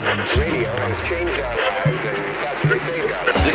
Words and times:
This 0.00 0.08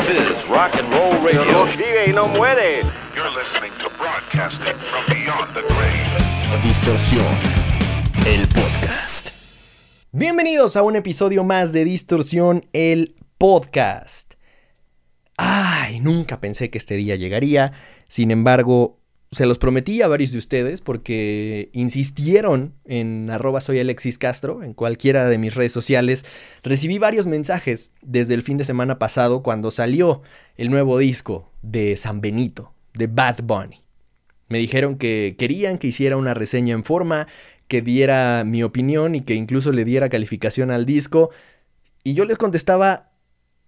is 0.09 0.47
rock 0.47 0.75
and 0.75 0.87
roll 0.91 1.19
radio. 1.23 1.65
Vive 1.65 2.05
y 2.07 2.13
no 2.13 2.27
muere. 2.27 2.83
You're 3.15 3.31
listening 3.31 3.71
to 3.79 3.89
broadcasting 3.97 4.75
from 4.75 5.05
beyond 5.07 5.55
the 5.55 5.63
grave. 5.63 6.61
Distorsión, 6.61 7.25
el 8.27 8.47
podcast. 8.49 9.29
Bienvenidos 10.11 10.75
a 10.75 10.83
un 10.83 10.95
episodio 10.95 11.43
más 11.43 11.73
de 11.73 11.83
Distorsión, 11.83 12.67
el 12.73 13.15
podcast. 13.39 14.35
Ay, 15.37 15.99
nunca 15.99 16.39
pensé 16.39 16.69
que 16.69 16.77
este 16.77 16.95
día 16.95 17.15
llegaría. 17.15 17.71
Sin 18.07 18.29
embargo, 18.29 18.99
se 19.35 19.45
los 19.45 19.57
prometí 19.57 20.01
a 20.01 20.07
varios 20.07 20.31
de 20.31 20.37
ustedes 20.37 20.79
porque 20.79 21.69
insistieron 21.73 22.73
en 22.85 23.29
arroba 23.29 23.59
Alexis 23.67 24.17
Castro, 24.17 24.63
en 24.63 24.73
cualquiera 24.73 25.27
de 25.27 25.37
mis 25.37 25.53
redes 25.55 25.73
sociales. 25.73 26.25
Recibí 26.63 26.99
varios 26.99 27.27
mensajes 27.27 27.91
desde 28.01 28.33
el 28.33 28.43
fin 28.43 28.57
de 28.57 28.63
semana 28.63 28.97
pasado 28.97 29.43
cuando 29.43 29.71
salió 29.71 30.21
el 30.55 30.69
nuevo 30.69 30.97
disco 30.97 31.51
de 31.61 31.97
San 31.97 32.21
Benito, 32.21 32.71
de 32.93 33.07
Bad 33.07 33.43
Bunny. 33.43 33.81
Me 34.47 34.59
dijeron 34.59 34.97
que 34.97 35.35
querían 35.37 35.79
que 35.79 35.87
hiciera 35.87 36.15
una 36.15 36.33
reseña 36.33 36.73
en 36.73 36.85
forma, 36.85 37.27
que 37.67 37.81
diera 37.81 38.43
mi 38.45 38.63
opinión 38.63 39.15
y 39.15 39.21
que 39.21 39.35
incluso 39.35 39.73
le 39.73 39.83
diera 39.83 40.07
calificación 40.07 40.71
al 40.71 40.85
disco. 40.85 41.31
Y 42.05 42.13
yo 42.13 42.23
les 42.23 42.37
contestaba, 42.37 43.11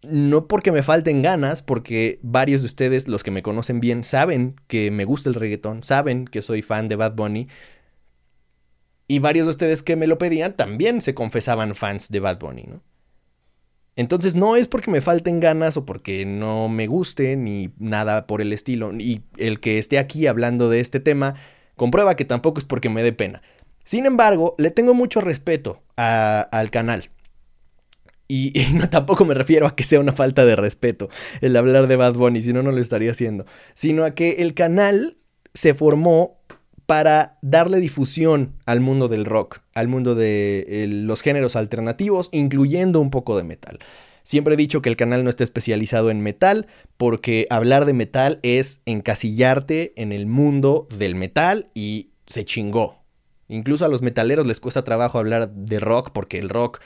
no 0.04 0.48
porque 0.48 0.72
me 0.72 0.84
falten 0.84 1.22
ganas, 1.22 1.62
porque 1.62 2.20
varios 2.22 2.62
de 2.62 2.68
ustedes, 2.68 3.08
los 3.08 3.24
que 3.24 3.32
me 3.32 3.44
conocen 3.44 3.80
bien, 3.80 4.04
saben 4.04 4.56
que 4.68 4.92
me 4.92 5.06
gusta 5.06 5.30
el 5.30 5.36
reggaetón, 5.36 5.84
saben 5.84 6.26
que 6.26 6.42
soy 6.42 6.62
fan 6.62 6.88
de 6.88 6.96
Bad 6.96 7.16
Bunny. 7.16 7.48
Y 9.08 9.20
varios 9.20 9.48
de 9.48 9.52
ustedes 9.52 9.84
que 9.84 9.96
me 9.96 10.08
lo 10.08 10.18
pedían 10.18 10.56
también 10.56 11.02
se 11.02 11.14
confesaban 11.14 11.76
fans 11.76 12.10
de 12.10 12.20
Bad 12.20 12.40
Bunny, 12.40 12.64
¿no? 12.68 12.82
Entonces 13.96 14.36
no 14.36 14.56
es 14.56 14.68
porque 14.68 14.92
me 14.92 15.02
falten 15.02 15.40
ganas 15.40 15.76
o 15.76 15.86
porque 15.86 16.24
no 16.24 16.70
me 16.70 16.86
guste 16.86 17.36
ni 17.36 17.72
nada 17.80 18.28
por 18.28 18.42
el 18.42 18.54
estilo. 18.54 18.94
Y 18.94 19.24
el 19.38 19.60
que 19.60 19.80
esté 19.80 19.98
aquí 19.98 20.28
hablando 20.28 20.70
de 20.70 20.82
este 20.82 21.00
tema 21.00 21.34
comprueba 21.76 22.16
que 22.16 22.24
tampoco 22.24 22.60
es 22.60 22.66
porque 22.66 22.90
me 22.90 23.02
dé 23.02 23.12
pena. 23.12 23.42
Sin 23.84 24.06
embargo, 24.06 24.54
le 24.60 24.70
tengo 24.70 24.94
mucho 24.94 25.20
respeto 25.20 25.82
al 25.96 26.70
canal. 26.70 27.10
Y, 28.28 28.54
no 28.74 28.90
tampoco 28.90 29.26
me 29.26 29.34
refiero 29.34 29.68
a 29.68 29.76
que 29.76 29.84
sea 29.84 30.00
una 30.00 30.12
falta 30.12 30.46
de 30.46 30.56
respeto 30.56 31.10
el 31.42 31.56
hablar 31.56 31.88
de 31.88 31.96
Bad 31.96 32.14
Bunny, 32.14 32.42
si 32.42 32.54
no, 32.54 32.64
no 32.64 32.72
lo 32.72 32.82
estaría 32.82 33.12
haciendo. 33.12 33.46
Sino 33.74 34.04
a 34.04 34.12
que 34.12 34.38
el 34.40 34.54
canal 34.54 35.18
se 35.54 35.74
formó 35.74 36.38
para 36.86 37.38
darle 37.42 37.80
difusión 37.80 38.54
al 38.66 38.80
mundo 38.80 39.10
del 39.10 39.26
rock, 39.26 39.60
al 39.74 39.88
mundo 39.90 40.16
de 40.16 40.66
eh, 40.70 40.88
los 40.88 41.22
géneros 41.22 41.56
alternativos, 41.56 42.30
incluyendo 42.32 43.02
un 43.02 43.12
poco 43.12 43.38
de 43.38 43.44
metal. 43.44 43.80
Siempre 44.24 44.56
he 44.56 44.58
dicho 44.58 44.82
que 44.82 44.90
el 44.90 44.96
canal 44.96 45.24
no 45.24 45.30
está 45.30 45.44
especializado 45.44 46.10
en 46.10 46.22
metal, 46.22 46.68
porque 46.98 47.48
hablar 47.50 47.86
de 47.86 47.94
metal 47.94 48.40
es 48.44 48.82
encasillarte 48.86 49.94
en 49.96 50.12
el 50.12 50.26
mundo 50.28 50.88
del 50.98 51.16
metal 51.16 51.70
y 51.74 52.12
se 52.26 52.46
chingó. 52.46 53.04
Incluso 53.50 53.86
a 53.86 53.88
los 53.90 54.02
metaleros 54.02 54.46
les 54.46 54.60
cuesta 54.60 54.84
trabajo 54.84 55.18
hablar 55.18 55.50
de 55.50 55.80
rock 55.80 56.12
porque 56.12 56.40
el 56.40 56.50
rock 56.50 56.82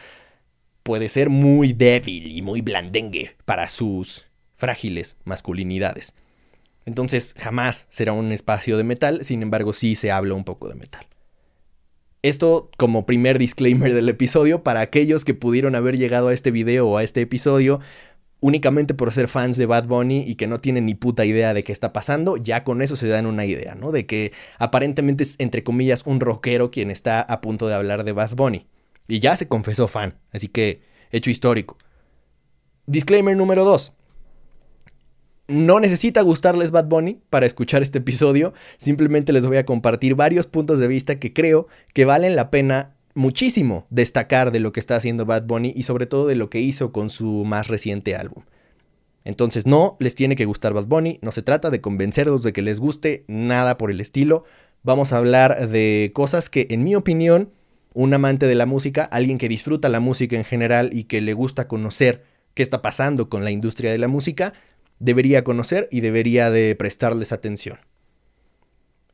puede 0.84 1.10
ser 1.10 1.30
muy 1.30 1.74
débil 1.74 2.32
y 2.32 2.42
muy 2.42 2.62
blandengue 2.62 3.36
para 3.46 3.68
sus 3.68 4.26
frágiles 4.56 5.18
masculinidades. 5.24 6.14
Entonces 6.86 7.36
jamás 7.38 7.88
será 7.90 8.14
un 8.14 8.32
espacio 8.32 8.78
de 8.78 8.84
metal, 8.84 9.24
sin 9.24 9.42
embargo 9.42 9.74
sí 9.74 9.96
se 9.96 10.12
habla 10.12 10.34
un 10.34 10.44
poco 10.44 10.68
de 10.68 10.76
metal. 10.76 11.06
Esto 12.24 12.70
como 12.78 13.06
primer 13.06 13.40
disclaimer 13.40 13.94
del 13.94 14.10
episodio 14.10 14.64
para 14.64 14.82
aquellos 14.82 15.26
que 15.26 15.34
pudieron 15.34 15.76
haber 15.76 15.98
llegado 15.98 16.28
a 16.28 16.34
este 16.34 16.52
video 16.52 16.88
o 16.88 16.98
a 16.98 17.04
este 17.04 17.22
episodio 17.22 17.80
únicamente 18.42 18.94
por 18.94 19.12
ser 19.14 19.28
fans 19.28 19.56
de 19.56 19.68
Bad 19.68 19.88
Bunny 19.88 20.24
y 20.28 20.36
que 20.36 20.48
no 20.48 20.60
tienen 20.60 20.86
ni 20.88 20.96
puta 20.96 21.26
idea 21.26 21.54
de 21.54 21.64
qué 21.64 21.72
está 21.72 21.94
pasando, 21.94 22.38
ya 22.38 22.64
con 22.64 22.82
eso 22.82 22.96
se 22.96 23.08
dan 23.08 23.28
una 23.28 23.46
idea, 23.46 23.76
¿no? 23.76 23.92
De 23.92 24.06
que 24.06 24.34
aparentemente 24.58 25.24
es 25.24 25.36
entre 25.40 25.64
comillas 25.64 26.04
un 26.06 26.20
rockero 26.20 26.72
quien 26.72 26.92
está 26.92 27.22
a 27.22 27.40
punto 27.40 27.68
de 27.68 27.76
hablar 27.76 28.04
de 28.04 28.12
Bad 28.12 28.36
Bunny. 28.36 28.66
Y 29.12 29.20
ya 29.20 29.36
se 29.36 29.50
confesó 29.50 29.90
fan, 29.90 30.16
así 30.32 30.48
que 30.48 30.84
hecho 31.12 31.30
histórico. 31.30 31.78
Disclaimer 32.86 33.36
número 33.36 33.66
2. 33.66 33.92
No 35.50 35.82
necesita 35.82 36.22
gustarles 36.22 36.72
Bad 36.72 36.86
Bunny 36.86 37.20
para 37.30 37.46
escuchar 37.46 37.82
este 37.82 37.98
episodio, 37.98 38.54
simplemente 38.78 39.34
les 39.34 39.46
voy 39.46 39.58
a 39.58 39.66
compartir 39.66 40.16
varios 40.16 40.48
puntos 40.48 40.80
de 40.80 40.88
vista 40.88 41.20
que 41.20 41.34
creo 41.34 41.68
que 41.94 42.06
valen 42.06 42.38
la 42.38 42.50
pena 42.52 42.96
muchísimo 43.14 43.86
destacar 43.90 44.54
de 44.54 44.62
lo 44.62 44.72
que 44.72 44.80
está 44.80 44.96
haciendo 44.96 45.26
Bad 45.26 45.44
Bunny 45.44 45.74
y 45.76 45.84
sobre 45.84 46.06
todo 46.06 46.26
de 46.26 46.36
lo 46.36 46.50
que 46.50 46.62
hizo 46.62 46.94
con 46.94 47.10
su 47.10 47.44
más 47.44 47.68
reciente 47.68 48.16
álbum. 48.16 48.46
Entonces 49.26 49.66
no 49.66 49.98
les 50.00 50.16
tiene 50.16 50.38
que 50.38 50.46
gustar 50.46 50.72
Bad 50.72 50.86
Bunny, 50.86 51.20
no 51.22 51.34
se 51.34 51.42
trata 51.42 51.70
de 51.70 51.82
convencerlos 51.82 52.44
de 52.44 52.54
que 52.54 52.62
les 52.62 52.80
guste, 52.80 53.26
nada 53.28 53.78
por 53.78 53.92
el 53.92 54.00
estilo. 54.00 54.46
Vamos 54.84 55.12
a 55.12 55.18
hablar 55.18 55.68
de 55.68 56.12
cosas 56.16 56.50
que 56.50 56.68
en 56.70 56.86
mi 56.86 56.96
opinión 56.96 57.52
un 57.94 58.14
amante 58.14 58.48
de 58.48 58.56
la 58.56 58.66
música, 58.66 59.04
alguien 59.04 59.38
que 59.38 59.50
disfruta 59.50 59.90
la 59.90 60.00
música 60.00 60.36
en 60.36 60.46
general 60.46 60.90
y 60.94 61.06
que 61.06 61.22
le 61.22 61.34
gusta 61.34 61.68
conocer 61.68 62.24
qué 62.54 62.64
está 62.64 62.82
pasando 62.82 63.30
con 63.30 63.44
la 63.44 63.52
industria 63.52 63.92
de 63.92 63.98
la 63.98 64.08
música, 64.08 64.54
debería 65.00 65.44
conocer 65.44 65.88
y 65.92 66.02
debería 66.02 66.52
de 66.52 66.76
prestarles 66.76 67.32
atención. 67.32 67.80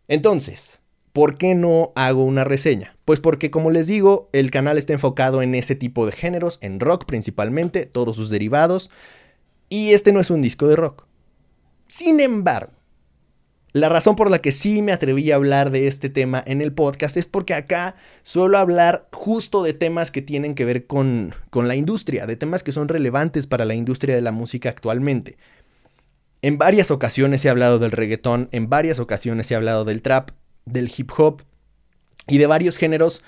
Entonces, 0.07 0.79
¿por 1.13 1.37
qué 1.37 1.55
no 1.55 1.91
hago 1.95 2.23
una 2.23 2.43
reseña? 2.43 2.95
Pues 3.05 3.19
porque 3.19 3.51
como 3.51 3.71
les 3.71 3.87
digo, 3.87 4.29
el 4.33 4.51
canal 4.51 4.77
está 4.77 4.93
enfocado 4.93 5.41
en 5.41 5.55
ese 5.55 5.75
tipo 5.75 6.05
de 6.05 6.11
géneros, 6.11 6.59
en 6.61 6.79
rock 6.79 7.05
principalmente, 7.05 7.85
todos 7.85 8.15
sus 8.15 8.29
derivados, 8.29 8.91
y 9.69 9.91
este 9.91 10.13
no 10.13 10.19
es 10.19 10.29
un 10.29 10.41
disco 10.41 10.67
de 10.67 10.75
rock. 10.75 11.05
Sin 11.87 12.19
embargo, 12.19 12.76
la 13.79 13.89
razón 13.89 14.15
por 14.15 14.29
la 14.29 14.39
que 14.39 14.51
sí 14.51 14.81
me 14.81 14.91
atreví 14.91 15.31
a 15.31 15.35
hablar 15.35 15.71
de 15.71 15.87
este 15.87 16.09
tema 16.09 16.43
en 16.45 16.61
el 16.61 16.73
podcast 16.73 17.17
es 17.17 17.27
porque 17.27 17.53
acá 17.53 17.95
suelo 18.23 18.57
hablar 18.57 19.07
justo 19.11 19.63
de 19.63 19.73
temas 19.73 20.11
que 20.11 20.21
tienen 20.21 20.55
que 20.55 20.65
ver 20.65 20.85
con, 20.85 21.33
con 21.49 21.67
la 21.67 21.75
industria, 21.75 22.25
de 22.25 22.35
temas 22.35 22.63
que 22.63 22.71
son 22.71 22.87
relevantes 22.87 23.47
para 23.47 23.65
la 23.65 23.75
industria 23.75 24.15
de 24.15 24.21
la 24.21 24.31
música 24.31 24.69
actualmente. 24.69 25.37
En 26.41 26.57
varias 26.57 26.91
ocasiones 26.91 27.43
he 27.45 27.49
hablado 27.49 27.79
del 27.79 27.91
reggaetón, 27.91 28.49
en 28.51 28.69
varias 28.69 28.99
ocasiones 28.99 29.49
he 29.51 29.55
hablado 29.55 29.85
del 29.85 30.01
trap, 30.01 30.31
del 30.65 30.91
hip 30.95 31.11
hop 31.17 31.41
y 32.27 32.37
de 32.37 32.47
varios 32.47 32.77
géneros 32.77 33.23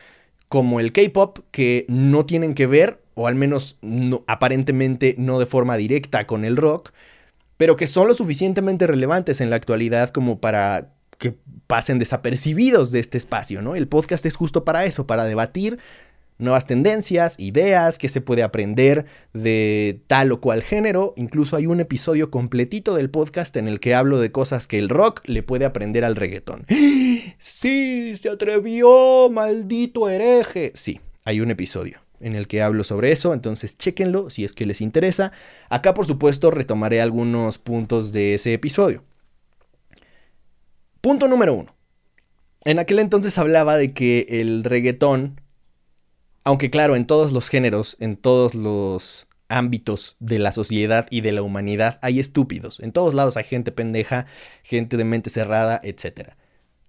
como 0.47 0.79
el 0.79 0.91
K-pop 0.91 1.39
que 1.51 1.85
no 1.87 2.25
tienen 2.25 2.55
que 2.55 2.67
ver, 2.67 3.01
o 3.13 3.27
al 3.27 3.35
menos 3.35 3.77
no, 3.81 4.23
aparentemente 4.27 5.15
no 5.17 5.39
de 5.39 5.45
forma 5.45 5.77
directa 5.77 6.25
con 6.27 6.43
el 6.43 6.57
rock, 6.57 6.91
pero 7.59 7.75
que 7.75 7.87
son 7.87 8.07
lo 8.07 8.13
suficientemente 8.13 8.87
relevantes 8.87 9.41
en 9.41 9.49
la 9.49 9.57
actualidad 9.57 10.11
como 10.11 10.39
para 10.39 10.93
que 11.17 11.35
pasen 11.67 11.99
desapercibidos 11.99 12.93
de 12.93 13.01
este 13.01 13.17
espacio, 13.17 13.61
¿no? 13.61 13.75
El 13.75 13.89
podcast 13.89 14.25
es 14.25 14.37
justo 14.37 14.63
para 14.63 14.85
eso, 14.85 15.05
para 15.05 15.25
debatir 15.25 15.77
nuevas 16.37 16.67
tendencias, 16.67 17.37
ideas, 17.37 17.97
qué 17.97 18.07
se 18.07 18.21
puede 18.21 18.43
aprender 18.43 19.07
de 19.33 20.01
tal 20.07 20.31
o 20.31 20.39
cual 20.39 20.63
género. 20.63 21.13
Incluso 21.17 21.57
hay 21.57 21.67
un 21.67 21.81
episodio 21.81 22.31
completito 22.31 22.95
del 22.95 23.09
podcast 23.09 23.57
en 23.57 23.67
el 23.67 23.81
que 23.81 23.93
hablo 23.93 24.21
de 24.21 24.31
cosas 24.31 24.65
que 24.65 24.79
el 24.79 24.87
rock 24.87 25.19
le 25.25 25.43
puede 25.43 25.65
aprender 25.65 26.05
al 26.05 26.15
reggaetón. 26.15 26.65
Sí, 27.39 28.15
se 28.15 28.29
atrevió, 28.29 29.29
maldito 29.29 30.07
hereje. 30.07 30.71
Sí, 30.75 31.01
hay 31.25 31.41
un 31.41 31.51
episodio 31.51 31.99
en 32.19 32.35
el 32.35 32.47
que 32.47 32.61
hablo 32.61 32.83
sobre 32.83 33.11
eso, 33.11 33.33
entonces 33.33 33.77
chéquenlo 33.77 34.29
si 34.29 34.45
es 34.45 34.53
que 34.53 34.65
les 34.65 34.81
interesa. 34.81 35.31
Acá 35.69 35.93
por 35.93 36.05
supuesto 36.05 36.51
retomaré 36.51 37.01
algunos 37.01 37.57
puntos 37.57 38.11
de 38.11 38.33
ese 38.33 38.53
episodio. 38.53 39.03
Punto 41.01 41.27
número 41.27 41.53
uno. 41.53 41.75
En 42.65 42.79
aquel 42.79 42.99
entonces 42.99 43.37
hablaba 43.37 43.77
de 43.77 43.93
que 43.93 44.27
el 44.29 44.63
reggaetón, 44.63 45.39
aunque 46.43 46.69
claro, 46.69 46.95
en 46.95 47.07
todos 47.07 47.31
los 47.31 47.47
géneros, 47.47 47.95
en 47.99 48.17
todos 48.17 48.53
los 48.53 49.27
ámbitos 49.47 50.15
de 50.19 50.39
la 50.39 50.51
sociedad 50.51 51.07
y 51.09 51.21
de 51.21 51.31
la 51.31 51.41
humanidad 51.41 51.99
hay 52.01 52.19
estúpidos. 52.19 52.79
En 52.79 52.91
todos 52.91 53.13
lados 53.13 53.37
hay 53.37 53.45
gente 53.45 53.71
pendeja, 53.71 54.27
gente 54.63 54.97
de 54.97 55.03
mente 55.03 55.29
cerrada, 55.29 55.79
etc. 55.83 56.33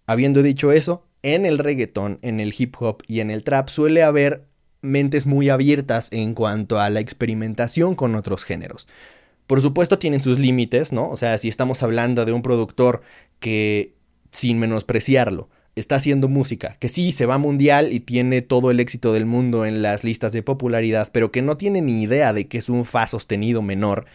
Habiendo 0.07 0.43
dicho 0.43 0.73
eso, 0.73 1.07
en 1.23 1.47
el 1.47 1.59
reggaetón, 1.59 2.19
en 2.23 2.41
el 2.41 2.55
hip 2.57 2.77
hop 2.81 3.03
y 3.07 3.21
en 3.21 3.31
el 3.31 3.45
trap 3.45 3.69
suele 3.69 4.03
haber 4.03 4.50
mentes 4.83 5.27
muy 5.27 5.49
abiertas 5.49 6.09
en 6.13 6.35
cuanto 6.35 6.81
a 6.81 6.91
la 6.91 7.01
experimentación 7.01 7.95
con 7.95 8.15
otros 8.15 8.45
géneros. 8.45 8.89
Por 9.47 9.61
supuesto 9.61 9.99
tienen 9.99 10.21
sus 10.21 10.39
límites, 10.39 10.93
¿no? 10.93 11.11
O 11.11 11.17
sea, 11.17 11.37
si 11.39 11.49
estamos 11.49 11.83
hablando 11.83 12.25
de 12.25 12.33
un 12.33 12.43
productor 12.43 13.03
que, 13.41 13.95
sin 14.31 14.59
menospreciarlo, 14.59 15.49
está 15.75 15.97
haciendo 15.97 16.29
música, 16.29 16.77
que 16.79 16.89
sí 16.89 17.13
se 17.13 17.27
va 17.27 17.39
mundial 17.39 17.93
y 17.93 18.01
tiene 18.01 18.43
todo 18.43 18.71
el 18.71 18.81
éxito 18.81 19.13
del 19.13 19.27
mundo 19.27 19.65
en 19.67 19.83
las 19.83 20.05
listas 20.05 20.33
de 20.33 20.43
popularidad, 20.43 21.09
pero 21.13 21.33
que 21.33 21.43
no 21.43 21.57
tiene 21.57 21.81
ni 21.81 22.03
idea 22.03 22.33
de 22.33 22.47
que 22.47 22.59
es 22.59 22.69
un 22.69 22.85
fa 22.85 23.07
sostenido 23.07 23.63
menor, 23.63 24.07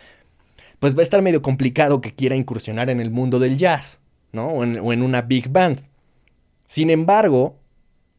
pues 0.79 0.95
va 0.95 0.99
a 0.99 1.03
estar 1.03 1.21
medio 1.21 1.41
complicado 1.41 2.01
que 2.01 2.11
quiera 2.11 2.35
incursionar 2.35 2.89
en 2.89 2.99
el 2.99 3.11
mundo 3.11 3.39
del 3.39 3.57
jazz, 3.57 3.99
¿no? 4.31 4.47
O 4.47 4.63
en, 4.63 4.79
o 4.79 4.93
en 4.93 5.01
una 5.01 5.21
big 5.21 5.49
band. 5.49 5.79
Sin 6.65 6.89
embargo, 6.89 7.57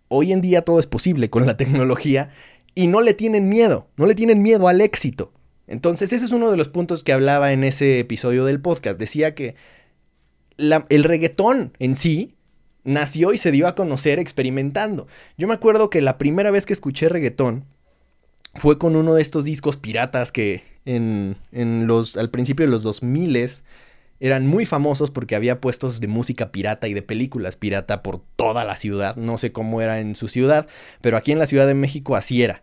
hoy 0.08 0.32
en 0.32 0.41
día 0.41 0.62
todo 0.62 0.81
es 0.81 0.87
posible 0.87 1.31
con 1.31 1.47
la 1.47 1.56
tecnología 1.56 2.31
y 2.75 2.87
no 2.87 3.00
le 3.00 3.14
tienen 3.14 3.49
miedo, 3.49 3.88
no 3.97 4.06
le 4.06 4.14
tienen 4.14 4.43
miedo 4.43 4.69
al 4.69 4.81
éxito. 4.81 5.32
Entonces 5.67 6.12
ese 6.12 6.25
es 6.25 6.32
uno 6.32 6.50
de 6.50 6.56
los 6.56 6.69
puntos 6.69 7.03
que 7.03 7.12
hablaba 7.12 7.53
en 7.53 7.64
ese 7.64 7.99
episodio 7.99 8.44
del 8.44 8.61
podcast. 8.61 9.00
Decía 9.00 9.35
que 9.35 9.56
el 10.58 11.05
reggaetón 11.05 11.73
en 11.79 11.94
sí 11.94 12.35
nació 12.85 13.32
y 13.32 13.38
se 13.38 13.50
dio 13.50 13.67
a 13.67 13.75
conocer 13.75 14.19
experimentando. 14.19 15.08
Yo 15.37 15.49
me 15.49 15.55
acuerdo 15.55 15.91
que 15.91 16.00
la 16.00 16.19
primera 16.19 16.50
vez 16.50 16.67
que 16.67 16.73
escuché 16.73 17.08
reggaetón 17.08 17.64
fue 18.55 18.79
con 18.79 18.97
uno 18.97 19.14
de 19.14 19.23
estos 19.23 19.44
discos 19.44 19.76
piratas 19.76 20.31
que 20.32 20.62
en, 20.85 21.37
en 21.50 21.87
los, 21.87 22.17
al 22.17 22.31
principio 22.31 22.64
de 22.64 22.70
los 22.70 22.82
2000 22.82 23.37
eran 24.21 24.47
muy 24.47 24.67
famosos 24.67 25.11
porque 25.11 25.37
había 25.37 25.61
puestos 25.61 26.01
de 26.01 26.09
música 26.09 26.51
pirata 26.53 26.89
y 26.89 26.95
de 26.95 27.03
películas 27.03 27.57
pirata 27.57 28.03
por 28.03 28.23
toda 28.37 28.65
la 28.65 28.77
ciudad. 28.77 29.17
No 29.17 29.39
sé 29.39 29.53
cómo 29.53 29.81
era 29.81 30.01
en 30.01 30.17
su 30.17 30.29
ciudad, 30.29 30.67
pero 31.01 31.17
aquí 31.17 31.33
en 31.33 31.39
la 31.39 31.47
Ciudad 31.47 31.67
de 31.67 31.75
México 31.75 32.17
así 32.17 32.43
era. 32.43 32.63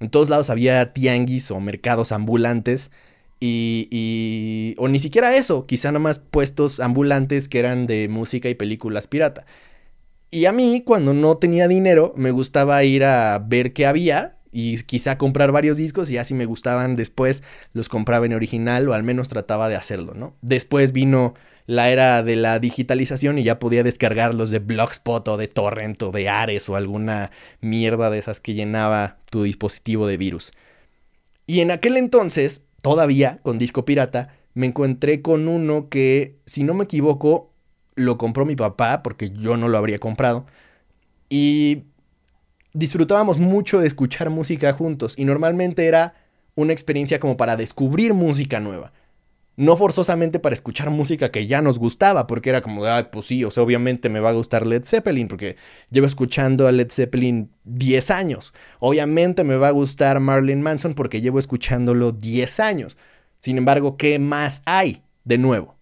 En 0.00 0.10
todos 0.10 0.28
lados 0.28 0.48
había 0.50 0.92
tianguis 0.92 1.50
o 1.50 1.60
mercados 1.60 2.12
ambulantes 2.12 2.90
y, 3.40 4.74
o 4.78 4.88
ni 4.88 4.98
siquiera 4.98 5.36
eso, 5.36 5.66
quizá 5.66 5.88
nada 5.88 6.00
más 6.00 6.18
puestos 6.18 6.80
ambulantes 6.80 7.48
que 7.48 7.58
eran 7.58 7.86
de 7.86 8.08
música 8.08 8.48
y 8.48 8.54
películas 8.54 9.06
pirata. 9.06 9.44
Y 10.30 10.44
a 10.44 10.52
mí, 10.52 10.82
cuando 10.84 11.14
no 11.14 11.38
tenía 11.38 11.68
dinero, 11.68 12.12
me 12.16 12.32
gustaba 12.32 12.82
ir 12.84 13.04
a 13.04 13.38
ver 13.38 13.72
qué 13.72 13.86
había 13.86 14.37
y 14.52 14.82
quizá 14.82 15.18
comprar 15.18 15.52
varios 15.52 15.76
discos 15.76 16.10
y 16.10 16.14
ya 16.14 16.24
si 16.24 16.34
me 16.34 16.46
gustaban 16.46 16.96
después 16.96 17.42
los 17.72 17.88
compraba 17.88 18.26
en 18.26 18.32
original 18.32 18.88
o 18.88 18.94
al 18.94 19.02
menos 19.02 19.28
trataba 19.28 19.68
de 19.68 19.76
hacerlo, 19.76 20.14
¿no? 20.14 20.34
Después 20.42 20.92
vino 20.92 21.34
la 21.66 21.90
era 21.90 22.22
de 22.22 22.34
la 22.36 22.58
digitalización 22.58 23.38
y 23.38 23.44
ya 23.44 23.58
podía 23.58 23.82
descargarlos 23.82 24.48
de 24.48 24.58
Blogspot 24.58 25.28
o 25.28 25.36
de 25.36 25.48
Torrent 25.48 26.02
o 26.02 26.12
de 26.12 26.28
Ares 26.28 26.68
o 26.68 26.76
alguna 26.76 27.30
mierda 27.60 28.08
de 28.08 28.18
esas 28.18 28.40
que 28.40 28.54
llenaba 28.54 29.18
tu 29.30 29.42
dispositivo 29.42 30.06
de 30.06 30.16
virus. 30.16 30.52
Y 31.46 31.60
en 31.60 31.70
aquel 31.70 31.98
entonces, 31.98 32.62
todavía 32.80 33.38
con 33.42 33.58
disco 33.58 33.84
pirata, 33.84 34.34
me 34.54 34.66
encontré 34.66 35.20
con 35.20 35.46
uno 35.46 35.88
que, 35.90 36.36
si 36.46 36.62
no 36.62 36.72
me 36.72 36.84
equivoco, 36.84 37.52
lo 37.96 38.16
compró 38.16 38.46
mi 38.46 38.56
papá 38.56 39.02
porque 39.02 39.30
yo 39.30 39.58
no 39.58 39.68
lo 39.68 39.76
habría 39.76 39.98
comprado. 39.98 40.46
Y 41.28 41.84
disfrutábamos 42.78 43.38
mucho 43.38 43.80
de 43.80 43.88
escuchar 43.88 44.30
música 44.30 44.72
juntos 44.72 45.14
y 45.16 45.24
normalmente 45.24 45.86
era 45.86 46.14
una 46.54 46.72
experiencia 46.72 47.18
como 47.18 47.36
para 47.36 47.56
descubrir 47.56 48.14
música 48.14 48.60
nueva. 48.60 48.92
No 49.56 49.76
forzosamente 49.76 50.38
para 50.38 50.54
escuchar 50.54 50.88
música 50.88 51.32
que 51.32 51.48
ya 51.48 51.60
nos 51.60 51.80
gustaba, 51.80 52.28
porque 52.28 52.50
era 52.50 52.60
como, 52.60 52.84
ah, 52.84 53.10
pues 53.10 53.26
sí, 53.26 53.42
o 53.42 53.50
sea, 53.50 53.64
obviamente 53.64 54.08
me 54.08 54.20
va 54.20 54.28
a 54.28 54.34
gustar 54.34 54.64
Led 54.64 54.84
Zeppelin, 54.84 55.26
porque 55.26 55.56
llevo 55.90 56.06
escuchando 56.06 56.68
a 56.68 56.72
Led 56.72 56.92
Zeppelin 56.92 57.50
10 57.64 58.12
años. 58.12 58.54
Obviamente 58.78 59.42
me 59.42 59.56
va 59.56 59.68
a 59.68 59.72
gustar 59.72 60.20
Marilyn 60.20 60.62
Manson 60.62 60.94
porque 60.94 61.20
llevo 61.20 61.40
escuchándolo 61.40 62.12
10 62.12 62.60
años. 62.60 62.96
Sin 63.40 63.58
embargo, 63.58 63.96
¿qué 63.96 64.20
más 64.20 64.62
hay 64.66 65.02
de 65.24 65.38
nuevo? 65.38 65.74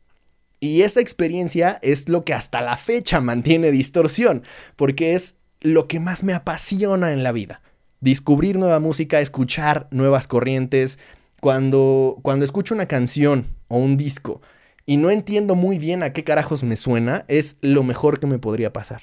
Y 0.60 0.80
esa 0.80 1.00
experiencia 1.02 1.78
es 1.82 2.08
lo 2.08 2.24
que 2.24 2.32
hasta 2.32 2.62
la 2.62 2.78
fecha 2.78 3.20
mantiene 3.20 3.70
distorsión, 3.70 4.44
porque 4.76 5.14
es 5.14 5.36
lo 5.66 5.88
que 5.88 5.98
más 5.98 6.22
me 6.22 6.32
apasiona 6.32 7.12
en 7.12 7.24
la 7.24 7.32
vida. 7.32 7.60
Descubrir 8.00 8.56
nueva 8.56 8.78
música, 8.78 9.20
escuchar 9.20 9.88
nuevas 9.90 10.28
corrientes. 10.28 10.98
Cuando, 11.40 12.18
cuando 12.22 12.44
escucho 12.44 12.72
una 12.72 12.86
canción 12.86 13.48
o 13.68 13.78
un 13.78 13.96
disco 13.96 14.40
y 14.86 14.96
no 14.96 15.10
entiendo 15.10 15.56
muy 15.56 15.78
bien 15.78 16.02
a 16.04 16.12
qué 16.12 16.22
carajos 16.22 16.62
me 16.62 16.76
suena, 16.76 17.24
es 17.26 17.58
lo 17.62 17.82
mejor 17.82 18.20
que 18.20 18.28
me 18.28 18.38
podría 18.38 18.72
pasar. 18.72 19.02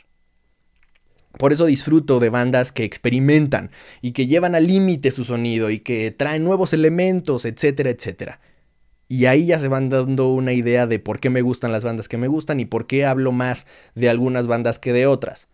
Por 1.38 1.52
eso 1.52 1.66
disfruto 1.66 2.20
de 2.20 2.30
bandas 2.30 2.72
que 2.72 2.86
experimentan 2.86 3.72
y 4.02 4.14
que 4.14 4.28
llevan 4.28 4.56
al 4.56 4.68
límite 4.68 5.12
su 5.12 5.26
sonido 5.26 5.70
y 5.70 5.80
que 5.80 6.12
traen 6.12 6.46
nuevos 6.46 6.72
elementos, 6.72 7.44
etcétera, 7.44 7.90
etcétera. 7.90 8.40
Y 9.10 9.26
ahí 9.26 9.48
ya 9.48 9.60
se 9.60 9.68
van 9.68 9.90
dando 9.90 10.30
una 10.30 10.54
idea 10.54 10.88
de 10.88 11.00
por 11.00 11.20
qué 11.20 11.30
me 11.30 11.42
gustan 11.42 11.74
las 11.74 11.84
bandas 11.84 12.08
que 12.08 12.18
me 12.18 12.28
gustan 12.30 12.62
y 12.62 12.66
por 12.66 12.88
qué 12.88 13.06
hablo 13.06 13.34
más 13.34 13.66
de 13.96 14.10
algunas 14.10 14.48
bandas 14.48 14.80
que 14.80 14.94
de 14.94 15.08
otras. 15.08 15.48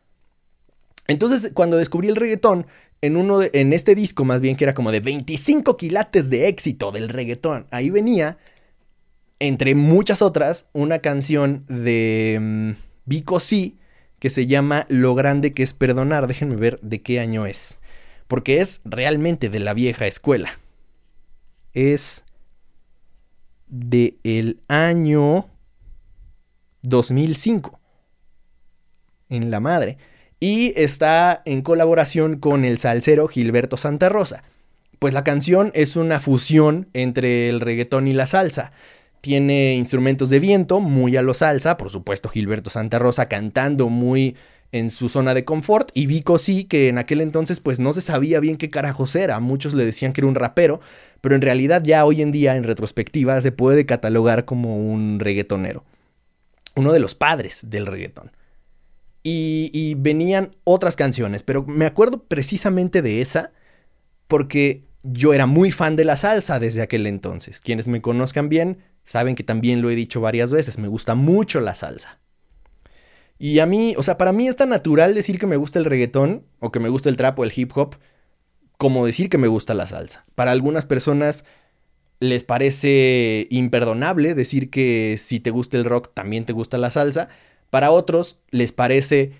Entonces, 1.09 1.51
cuando 1.55 1.75
descubrí 1.75 2.07
el 2.07 2.15
reggaetón, 2.15 2.67
en, 3.01 3.17
uno 3.17 3.39
en 3.41 3.73
este 3.73 3.95
disco 3.95 4.25
más 4.25 4.41
bien 4.41 4.55
que 4.55 4.63
era 4.63 4.75
como 4.75 4.91
de 4.91 4.99
25 4.99 5.75
quilates 5.75 6.29
de 6.29 6.47
éxito 6.47 6.91
del 6.91 7.09
reggaetón, 7.09 7.65
ahí 7.71 7.89
venía, 7.89 8.37
entre 9.39 9.73
muchas 9.73 10.21
otras, 10.21 10.67
una 10.71 10.99
canción 10.99 11.65
de 11.67 12.37
um, 12.39 12.75
Vico 13.05 13.39
C 13.39 13.73
que 14.19 14.29
se 14.29 14.45
llama 14.45 14.85
Lo 14.87 15.15
grande 15.15 15.51
que 15.51 15.63
es 15.63 15.73
perdonar. 15.73 16.27
Déjenme 16.27 16.57
ver 16.57 16.79
de 16.81 17.01
qué 17.01 17.19
año 17.19 17.47
es. 17.47 17.79
Porque 18.27 18.61
es 18.61 18.81
realmente 18.85 19.49
de 19.49 19.59
la 19.59 19.73
vieja 19.73 20.05
escuela. 20.05 20.59
Es 21.73 22.23
de 23.65 24.15
el 24.23 24.61
año 24.67 25.47
2005. 26.83 27.79
En 29.29 29.49
la 29.49 29.59
madre 29.59 29.97
y 30.39 30.73
está 30.75 31.41
en 31.45 31.61
colaboración 31.61 32.39
con 32.39 32.65
el 32.65 32.77
salsero 32.77 33.27
Gilberto 33.27 33.77
Santa 33.77 34.09
Rosa. 34.09 34.43
Pues 34.99 35.13
la 35.13 35.23
canción 35.23 35.71
es 35.75 35.95
una 35.95 36.19
fusión 36.19 36.87
entre 36.93 37.49
el 37.49 37.61
reggaetón 37.61 38.07
y 38.07 38.13
la 38.13 38.27
salsa. 38.27 38.71
Tiene 39.21 39.75
instrumentos 39.75 40.29
de 40.29 40.39
viento, 40.39 40.79
muy 40.79 41.17
a 41.17 41.21
lo 41.21 41.33
salsa, 41.33 41.77
por 41.77 41.89
supuesto 41.89 42.29
Gilberto 42.29 42.69
Santa 42.69 42.99
Rosa 42.99 43.27
cantando 43.27 43.89
muy 43.89 44.35
en 44.71 44.89
su 44.91 45.09
zona 45.09 45.33
de 45.33 45.45
confort 45.45 45.89
y 45.93 46.05
Vico 46.05 46.37
sí, 46.37 46.63
que 46.63 46.89
en 46.89 46.97
aquel 46.99 47.21
entonces 47.21 47.59
pues 47.59 47.79
no 47.79 47.91
se 47.91 48.01
sabía 48.01 48.39
bien 48.39 48.57
qué 48.57 48.69
carajos 48.69 49.15
era, 49.15 49.39
muchos 49.39 49.73
le 49.73 49.83
decían 49.83 50.13
que 50.13 50.21
era 50.21 50.27
un 50.27 50.35
rapero, 50.35 50.79
pero 51.21 51.35
en 51.35 51.41
realidad 51.41 51.81
ya 51.83 52.05
hoy 52.05 52.21
en 52.21 52.31
día 52.31 52.55
en 52.55 52.63
retrospectiva 52.63 53.41
se 53.41 53.51
puede 53.51 53.85
catalogar 53.85 54.45
como 54.45 54.77
un 54.77 55.19
reggaetonero, 55.19 55.83
uno 56.75 56.93
de 56.93 56.99
los 56.99 57.15
padres 57.15 57.61
del 57.63 57.87
reggaetón. 57.87 58.31
Y, 59.31 59.95
venían 59.95 60.55
otras 60.63 60.95
canciones, 60.95 61.43
pero 61.43 61.63
me 61.65 61.85
acuerdo 61.85 62.23
precisamente 62.23 63.01
de 63.01 63.21
esa 63.21 63.51
porque 64.27 64.83
yo 65.03 65.33
era 65.33 65.45
muy 65.45 65.71
fan 65.71 65.95
de 65.95 66.05
la 66.05 66.17
salsa 66.17 66.59
desde 66.59 66.81
aquel 66.81 67.05
entonces. 67.05 67.61
Quienes 67.61 67.87
me 67.87 68.01
conozcan 68.01 68.49
bien 68.49 68.79
saben 69.05 69.35
que 69.35 69.43
también 69.43 69.81
lo 69.81 69.89
he 69.89 69.95
dicho 69.95 70.21
varias 70.21 70.51
veces, 70.51 70.77
me 70.77 70.87
gusta 70.87 71.15
mucho 71.15 71.61
la 71.61 71.75
salsa. 71.75 72.19
Y 73.37 73.59
a 73.59 73.65
mí, 73.65 73.93
o 73.97 74.03
sea, 74.03 74.17
para 74.17 74.33
mí 74.33 74.47
es 74.47 74.55
tan 74.55 74.69
natural 74.69 75.15
decir 75.15 75.39
que 75.39 75.47
me 75.47 75.57
gusta 75.57 75.79
el 75.79 75.85
reggaetón 75.85 76.43
o 76.59 76.71
que 76.71 76.79
me 76.79 76.89
gusta 76.89 77.09
el 77.09 77.15
trap 77.15 77.39
o 77.39 77.43
el 77.43 77.53
hip 77.55 77.71
hop 77.75 77.95
como 78.77 79.05
decir 79.05 79.29
que 79.29 79.37
me 79.37 79.47
gusta 79.47 79.73
la 79.73 79.87
salsa. 79.87 80.25
Para 80.35 80.51
algunas 80.51 80.85
personas 80.85 81.45
les 82.19 82.43
parece 82.43 83.47
imperdonable 83.49 84.33
decir 84.33 84.69
que 84.69 85.15
si 85.17 85.39
te 85.39 85.51
gusta 85.51 85.77
el 85.77 85.85
rock 85.85 86.13
también 86.13 86.45
te 86.45 86.53
gusta 86.53 86.77
la 86.77 86.91
salsa. 86.91 87.29
Para 87.69 87.91
otros 87.91 88.39
les 88.49 88.71
parece 88.71 89.33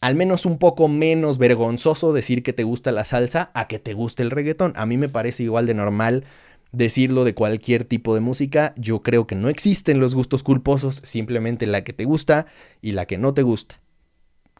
al 0.00 0.14
menos 0.14 0.46
un 0.46 0.58
poco 0.58 0.88
menos 0.88 1.38
vergonzoso 1.38 2.12
decir 2.12 2.42
que 2.42 2.52
te 2.52 2.64
gusta 2.64 2.92
la 2.92 3.04
salsa 3.04 3.50
a 3.54 3.66
que 3.66 3.78
te 3.78 3.94
guste 3.94 4.22
el 4.22 4.30
reggaetón. 4.30 4.72
A 4.76 4.86
mí 4.86 4.96
me 4.98 5.08
parece 5.08 5.42
igual 5.42 5.66
de 5.66 5.74
normal 5.74 6.24
decirlo 6.72 7.24
de 7.24 7.34
cualquier 7.34 7.84
tipo 7.84 8.14
de 8.14 8.20
música. 8.20 8.74
Yo 8.76 9.02
creo 9.02 9.26
que 9.26 9.34
no 9.34 9.48
existen 9.48 10.00
los 10.00 10.14
gustos 10.14 10.42
culposos, 10.42 11.00
simplemente 11.04 11.66
la 11.66 11.84
que 11.84 11.92
te 11.92 12.04
gusta 12.04 12.46
y 12.82 12.92
la 12.92 13.06
que 13.06 13.18
no 13.18 13.34
te 13.34 13.42
gusta. 13.42 13.80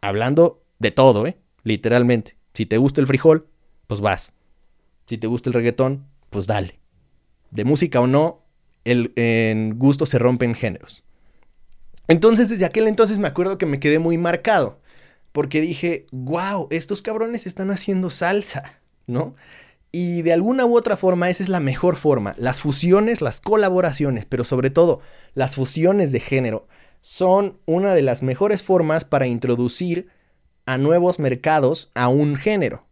Hablando 0.01 0.63
de 0.79 0.91
todo, 0.91 1.27
¿eh? 1.27 1.37
Literalmente. 1.63 2.35
Si 2.53 2.65
te 2.65 2.77
gusta 2.77 3.01
el 3.01 3.07
frijol, 3.07 3.47
pues 3.87 4.01
vas. 4.01 4.33
Si 5.05 5.17
te 5.17 5.27
gusta 5.27 5.49
el 5.49 5.53
reggaetón, 5.53 6.07
pues 6.29 6.47
dale. 6.47 6.79
De 7.51 7.63
música 7.63 8.01
o 8.01 8.07
no, 8.07 8.43
el, 8.83 9.13
en 9.15 9.77
gusto 9.77 10.05
se 10.05 10.19
rompen 10.19 10.55
géneros. 10.55 11.03
Entonces, 12.07 12.49
desde 12.49 12.65
aquel 12.65 12.87
entonces 12.87 13.17
me 13.17 13.27
acuerdo 13.27 13.57
que 13.57 13.65
me 13.65 13.79
quedé 13.79 13.99
muy 13.99 14.17
marcado. 14.17 14.79
Porque 15.31 15.61
dije, 15.61 16.07
wow, 16.11 16.67
estos 16.71 17.01
cabrones 17.01 17.45
están 17.45 17.69
haciendo 17.69 18.09
salsa, 18.09 18.79
¿no? 19.05 19.35
Y 19.91 20.21
de 20.21 20.33
alguna 20.33 20.65
u 20.65 20.75
otra 20.75 20.97
forma, 20.97 21.29
esa 21.29 21.43
es 21.43 21.49
la 21.49 21.59
mejor 21.59 21.95
forma. 21.95 22.33
Las 22.37 22.59
fusiones, 22.59 23.21
las 23.21 23.41
colaboraciones, 23.41 24.25
pero 24.25 24.43
sobre 24.43 24.69
todo 24.69 25.01
las 25.33 25.55
fusiones 25.55 26.11
de 26.11 26.19
género, 26.19 26.67
son 27.01 27.57
una 27.65 27.93
de 27.93 28.01
las 28.01 28.23
mejores 28.23 28.63
formas 28.63 29.05
para 29.05 29.27
introducir 29.27 30.09
a 30.65 30.77
nuevos 30.77 31.19
mercados 31.19 31.91
a 31.93 32.09
un 32.09 32.35
género. 32.35 32.83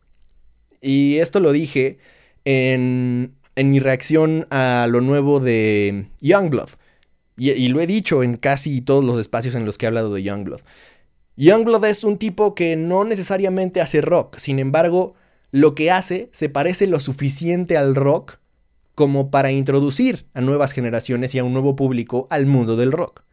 Y 0.81 1.17
esto 1.17 1.39
lo 1.39 1.51
dije 1.51 1.97
en, 2.45 3.35
en 3.55 3.69
mi 3.69 3.79
reacción 3.79 4.47
a 4.51 4.87
lo 4.89 5.01
nuevo 5.01 5.39
de 5.39 6.07
Youngblood. 6.21 6.69
Y, 7.37 7.67
lo 7.67 7.81
he 7.81 7.87
dicho 7.87 8.23
en 8.23 8.37
casi 8.37 8.81
todos 8.81 9.03
los 9.03 9.19
espacios 9.19 9.55
en 9.55 9.65
los 9.65 9.77
que 9.77 9.85
he 9.85 9.87
hablado 9.87 10.13
de 10.13 10.23
Youngblood. 10.23 10.61
Youngblood 11.35 11.83
es 11.85 12.05
un 12.05 12.17
tipo 12.17 12.55
que 12.55 12.77
no 12.77 13.03
necesariamente 13.03 13.81
hace 13.81 13.99
rock, 13.99 14.37
sin 14.37 14.59
embargo, 14.59 15.15
lo 15.51 15.73
que 15.73 15.91
hace 15.91 16.29
se 16.31 16.47
parece 16.47 16.87
lo 16.87 16.99
suficiente 16.99 17.75
al 17.75 17.95
rock 17.95 18.39
como 18.95 19.29
para 19.29 19.51
introducir 19.51 20.25
a 20.33 20.39
nuevas 20.39 20.71
generaciones 20.71 21.35
y 21.35 21.39
a 21.39 21.43
un 21.43 21.51
nuevo 21.51 21.75
público 21.75 22.27
al 22.29 22.45
mundo 22.45 22.77
del 22.77 22.93
rock. 22.93 23.23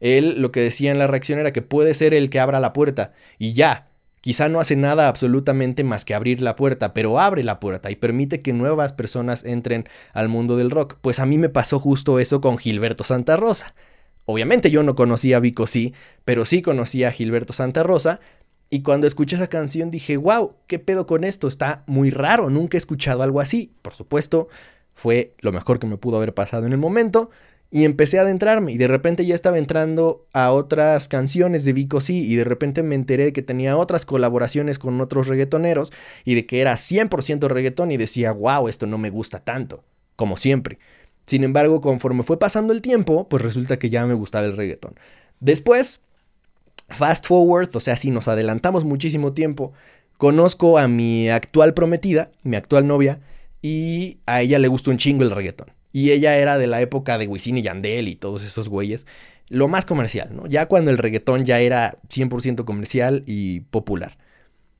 Él 0.00 0.42
lo 0.42 0.52
que 0.52 0.60
decía 0.60 0.90
en 0.90 0.98
la 0.98 1.06
reacción 1.06 1.38
era 1.38 1.52
que 1.52 1.62
puede 1.62 1.94
ser 1.94 2.14
el 2.14 2.28
que 2.28 2.40
abra 2.40 2.60
la 2.60 2.72
puerta 2.72 3.12
y 3.38 3.52
ya, 3.52 3.86
Quizá 4.26 4.48
no 4.48 4.58
hace 4.58 4.74
nada 4.74 5.06
absolutamente 5.06 5.84
más 5.84 6.04
que 6.04 6.12
abrir 6.12 6.40
la 6.40 6.56
puerta, 6.56 6.92
pero 6.92 7.20
abre 7.20 7.44
la 7.44 7.60
puerta 7.60 7.92
y 7.92 7.94
permite 7.94 8.42
que 8.42 8.52
nuevas 8.52 8.92
personas 8.92 9.44
entren 9.44 9.88
al 10.14 10.28
mundo 10.28 10.56
del 10.56 10.72
rock. 10.72 10.96
Pues 11.00 11.20
a 11.20 11.26
mí 11.26 11.38
me 11.38 11.48
pasó 11.48 11.78
justo 11.78 12.18
eso 12.18 12.40
con 12.40 12.58
Gilberto 12.58 13.04
Santa 13.04 13.36
Rosa. 13.36 13.76
Obviamente 14.24 14.72
yo 14.72 14.82
no 14.82 14.96
conocía 14.96 15.36
a 15.36 15.38
Vico 15.38 15.68
sí, 15.68 15.94
pero 16.24 16.44
sí 16.44 16.60
conocía 16.60 17.06
a 17.06 17.12
Gilberto 17.12 17.52
Santa 17.52 17.84
Rosa. 17.84 18.18
Y 18.68 18.82
cuando 18.82 19.06
escuché 19.06 19.36
esa 19.36 19.46
canción 19.46 19.92
dije, 19.92 20.16
wow, 20.16 20.56
¿qué 20.66 20.80
pedo 20.80 21.06
con 21.06 21.22
esto? 21.22 21.46
Está 21.46 21.84
muy 21.86 22.10
raro, 22.10 22.50
nunca 22.50 22.76
he 22.76 22.78
escuchado 22.78 23.22
algo 23.22 23.40
así. 23.40 23.74
Por 23.80 23.94
supuesto, 23.94 24.48
fue 24.92 25.34
lo 25.38 25.52
mejor 25.52 25.78
que 25.78 25.86
me 25.86 25.98
pudo 25.98 26.16
haber 26.16 26.34
pasado 26.34 26.66
en 26.66 26.72
el 26.72 26.78
momento. 26.78 27.30
Y 27.70 27.84
empecé 27.84 28.18
a 28.18 28.22
adentrarme 28.22 28.72
y 28.72 28.78
de 28.78 28.88
repente 28.88 29.26
ya 29.26 29.34
estaba 29.34 29.58
entrando 29.58 30.26
a 30.32 30.52
otras 30.52 31.08
canciones 31.08 31.64
de 31.64 31.72
Vico 31.72 32.00
sí 32.00 32.24
y 32.24 32.36
de 32.36 32.44
repente 32.44 32.82
me 32.82 32.94
enteré 32.94 33.24
de 33.24 33.32
que 33.32 33.42
tenía 33.42 33.76
otras 33.76 34.06
colaboraciones 34.06 34.78
con 34.78 35.00
otros 35.00 35.26
reggaetoneros 35.26 35.92
y 36.24 36.36
de 36.36 36.46
que 36.46 36.60
era 36.60 36.74
100% 36.74 37.48
reggaetón 37.48 37.90
y 37.90 37.96
decía, 37.96 38.32
wow, 38.32 38.68
esto 38.68 38.86
no 38.86 38.98
me 38.98 39.10
gusta 39.10 39.40
tanto, 39.40 39.82
como 40.14 40.36
siempre. 40.36 40.78
Sin 41.26 41.42
embargo, 41.42 41.80
conforme 41.80 42.22
fue 42.22 42.38
pasando 42.38 42.72
el 42.72 42.80
tiempo, 42.80 43.28
pues 43.28 43.42
resulta 43.42 43.78
que 43.78 43.90
ya 43.90 44.06
me 44.06 44.14
gustaba 44.14 44.46
el 44.46 44.56
reggaetón. 44.56 44.94
Después, 45.40 46.00
fast 46.88 47.26
forward, 47.26 47.74
o 47.74 47.80
sea, 47.80 47.96
si 47.96 48.10
nos 48.10 48.28
adelantamos 48.28 48.84
muchísimo 48.84 49.32
tiempo, 49.32 49.72
conozco 50.18 50.78
a 50.78 50.86
mi 50.86 51.28
actual 51.28 51.74
prometida, 51.74 52.30
mi 52.44 52.56
actual 52.56 52.86
novia, 52.86 53.20
y 53.60 54.18
a 54.26 54.40
ella 54.40 54.60
le 54.60 54.68
gustó 54.68 54.92
un 54.92 54.98
chingo 54.98 55.24
el 55.24 55.32
reggaetón. 55.32 55.75
Y 55.96 56.10
ella 56.10 56.36
era 56.36 56.58
de 56.58 56.66
la 56.66 56.82
época 56.82 57.16
de 57.16 57.26
Wisin 57.26 57.56
y 57.56 57.62
Yandel 57.62 58.08
y 58.08 58.16
todos 58.16 58.44
esos 58.44 58.68
güeyes. 58.68 59.06
Lo 59.48 59.66
más 59.66 59.86
comercial, 59.86 60.28
¿no? 60.36 60.46
Ya 60.46 60.66
cuando 60.66 60.90
el 60.90 60.98
reggaetón 60.98 61.46
ya 61.46 61.58
era 61.60 61.96
100% 62.10 62.66
comercial 62.66 63.22
y 63.24 63.60
popular. 63.60 64.18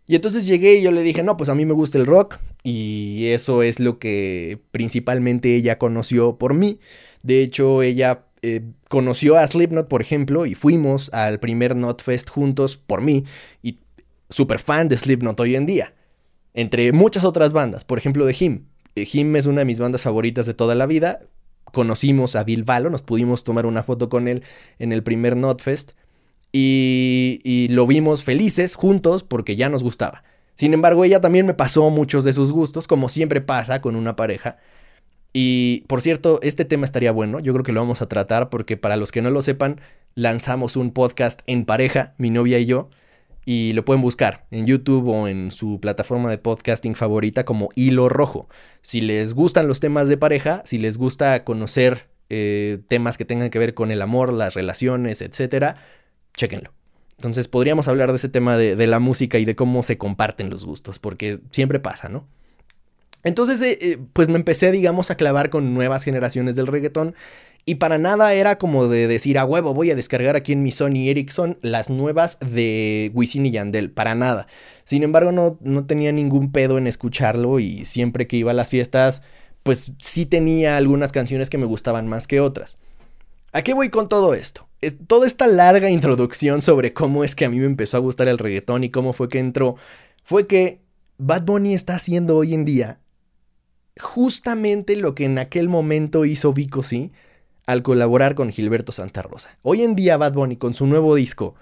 Y 0.06 0.14
entonces 0.14 0.46
llegué 0.46 0.75
y 0.75 0.82
yo 0.82 0.90
le 0.90 1.00
dije, 1.00 1.23
no, 1.23 1.38
pues 1.38 1.49
a 1.49 1.54
mí 1.54 1.64
me 1.64 1.73
gusta 1.73 1.96
el 1.96 2.04
rock 2.04 2.38
y 2.62 3.28
eso 3.28 3.62
es 3.62 3.80
lo 3.80 3.99
que 3.99 4.61
principalmente 4.73 5.56
ella 5.56 5.78
conoció 5.78 6.37
por 6.37 6.52
mí. 6.52 6.80
De 7.23 7.40
hecho, 7.40 7.80
ella 7.80 8.26
eh, 8.42 8.61
conoció 8.90 9.38
a 9.38 9.46
Slipknot, 9.46 9.88
por 9.88 10.02
ejemplo, 10.02 10.44
y 10.44 10.54
fuimos 10.54 11.08
al 11.14 11.40
primer 11.40 11.76
Notfest 11.76 12.28
juntos 12.28 12.76
por 12.76 13.00
mí 13.00 13.25
y 13.62 13.78
súper 14.28 14.58
fan 14.58 14.88
de 14.88 14.99
Slipknot 14.99 15.40
hoy 15.40 15.56
en 15.56 15.64
día. 15.64 15.94
Entre 16.52 16.92
muchas 16.92 17.25
otras 17.25 17.54
bandas, 17.54 17.87
por 17.87 17.96
ejemplo, 17.96 18.26
de 18.26 18.37
Him. 18.38 18.66
Jim 19.05 19.35
es 19.37 19.47
una 19.47 19.61
de 19.61 19.65
mis 19.65 19.81
bandas 19.81 20.03
favoritas 20.03 20.47
de 20.47 20.55
toda 20.55 20.75
la 20.75 20.87
vida. 20.87 21.21
Conocimos 21.73 22.37
a 22.37 22.45
Bill 22.45 22.65
nos 22.91 23.03
pudimos 23.03 23.45
tomar 23.45 23.67
una 23.67 23.83
foto 23.83 24.09
con 24.09 24.29
él 24.29 24.45
en 24.79 24.93
el 24.93 25.03
primer 25.03 25.37
Notfest 25.37 25.93
y, 26.53 27.41
y 27.45 27.69
lo 27.69 27.87
vimos 27.87 28.23
felices 28.23 28.76
juntos 28.76 29.23
porque 29.25 29.57
ya 29.57 29.69
nos 29.69 29.83
gustaba. 29.83 30.23
Sin 30.55 30.73
embargo, 30.73 31.05
ella 31.05 31.21
también 31.21 31.45
me 31.45 31.55
pasó 31.55 31.91
muchos 31.91 32.25
de 32.25 32.33
sus 32.33 32.50
gustos, 32.50 32.87
como 32.87 33.09
siempre 33.11 33.43
pasa 33.43 33.83
con 33.83 33.95
una 33.95 34.17
pareja. 34.17 34.57
Y 35.35 35.85
por 35.87 36.00
cierto, 36.00 36.41
este 36.43 36.65
tema 36.65 36.87
estaría 36.87 37.12
bueno, 37.12 37.41
yo 37.41 37.53
creo 37.53 37.62
que 37.62 37.73
lo 37.73 37.81
vamos 37.81 38.00
a 38.00 38.09
tratar 38.09 38.49
porque 38.49 38.79
para 38.79 38.97
los 38.97 39.12
que 39.12 39.21
no 39.21 39.31
lo 39.31 39.43
sepan, 39.43 39.83
lanzamos 40.15 40.76
un 40.76 40.93
podcast 40.93 41.41
en 41.47 41.67
pareja, 41.67 42.15
mi 42.17 42.31
novia 42.31 42.59
y 42.59 42.65
yo 42.65 42.88
y 43.49 43.73
lo 43.75 43.85
pueden 43.85 44.03
buscar 44.03 44.45
en 44.50 44.67
YouTube 44.67 45.07
o 45.07 45.29
en 45.29 45.53
su 45.53 45.79
plataforma 45.81 46.29
de 46.29 46.37
podcasting 46.37 46.97
favorita 46.97 47.45
como 47.45 47.69
Hilo 47.76 48.09
Rojo. 48.09 48.49
Si 48.83 49.00
les 49.00 49.35
gustan 49.35 49.69
los 49.69 49.79
temas 49.79 50.09
de 50.09 50.17
pareja, 50.17 50.62
si 50.65 50.79
les 50.79 50.99
gusta 50.99 51.45
conocer 51.45 52.09
eh, 52.29 52.81
temas 52.88 53.17
que 53.17 53.25
tengan 53.25 53.50
que 53.50 53.61
ver 53.61 53.73
con 53.73 53.93
el 53.93 54.03
amor, 54.03 54.33
las 54.33 54.55
relaciones, 54.55 55.23
etcétera, 55.23 55.76
chéquenlo. 56.35 56.73
Entonces 57.19 57.47
podríamos 57.47 57.87
hablar 57.87 58.11
de 58.11 58.17
ese 58.17 58.29
tema 58.29 58.57
de, 58.57 58.87
la 58.88 58.99
música 58.99 59.38
y 59.38 59.45
de 59.45 59.55
cómo 59.55 59.85
se 59.85 59.97
comparten 59.97 60.50
los 60.50 60.65
gustos, 60.65 60.99
porque 60.99 61.38
siempre 61.53 61.79
pasa, 61.79 62.09
¿no? 62.09 62.26
Entonces, 63.23 63.62
eh, 63.62 63.79
eh, 63.81 63.99
pues 64.12 64.29
me 64.29 64.37
empecé, 64.37 64.73
digamos, 64.73 65.11
a 65.11 65.17
clavar 65.17 65.50
con 65.50 65.73
nuevas 65.73 66.03
generaciones 66.03 66.57
del 66.57 66.67
reggaetón 66.67 67.15
y 67.68 67.75
para 67.75 67.99
nada 67.99 68.32
era 68.32 68.58
como 68.58 68.87
de 68.87 69.08
decir, 69.08 69.38
a 69.38 69.44
huevo, 69.44 69.75
voy 69.75 69.90
a 69.90 69.96
descargar 69.96 70.37
aquí 70.37 70.52
en 70.52 70.62
mi 70.62 70.70
Sony 70.70 71.08
Ericsson 71.08 71.58
las 71.62 71.90
nuevas 71.90 72.38
de 72.38 73.11
Wisin 73.12 73.44
y 73.44 73.50
Yandel. 73.50 73.90
Para 73.90 74.14
nada. 74.14 74.46
Sin 74.85 75.02
embargo, 75.02 75.32
no, 75.32 75.58
no 75.61 75.85
tenía 75.85 76.12
ningún 76.12 76.52
pedo 76.52 76.78
en 76.78 76.87
escucharlo 76.87 77.58
y 77.58 77.85
siempre 77.85 78.28
que 78.28 78.37
iba 78.37 78.52
a 78.52 78.54
las 78.54 78.70
fiestas, 78.70 79.23
pues 79.64 79.92
sí 79.99 80.26
tenía 80.26 80.76
algunas 80.76 81.11
canciones 81.11 81.50
que 81.50 81.58
me 81.58 81.66
gustaban 81.66 82.06
más 82.06 82.28
que 82.28 82.38
otras. 82.38 82.78
¿A 83.52 83.62
qué 83.62 83.75
voy 83.75 83.90
con 83.90 84.08
todo 84.08 84.32
esto? 84.32 84.68
toda 85.08 85.26
esta 85.26 85.49
larga 85.49 85.90
introducción 85.90 86.62
sobre 86.62 86.92
cómo 86.92 87.25
es 87.25 87.35
que 87.35 87.46
a 87.46 87.49
mí 87.49 87.58
me 87.58 87.66
empezó 87.66 87.96
a 87.96 88.00
gustar 88.00 88.28
el 88.28 88.38
reggaetón 88.38 88.85
y 88.85 88.90
cómo 88.90 89.12
fue 89.12 89.28
que 89.28 89.40
entró, 89.40 89.75
fue 90.23 90.46
que 90.46 90.82
Bad 91.18 91.42
Bunny 91.42 91.75
está 91.75 91.96
haciendo 91.96 92.37
hoy 92.37 92.54
en 92.54 92.64
día 92.64 93.00
justamente 93.99 94.94
lo 94.94 95.16
que 95.16 95.25
en 95.25 95.38
aquel 95.38 95.68
momento 95.68 96.25
hizo 96.25 96.52
Vico, 96.52 96.85
sí 96.85 97.11
al 97.66 97.82
colaborar 97.82 98.35
con 98.35 98.50
Gilberto 98.50 98.92
Santa 98.92 99.23
Rosa. 99.23 99.58
Hoy 99.62 99.82
en 99.82 99.96
día 99.96 100.16
Bad 100.16 100.32
Bunny 100.35 100.56
con 100.56 100.73
su 100.73 100.87
nuevo 100.87 101.14
disco 101.16 101.56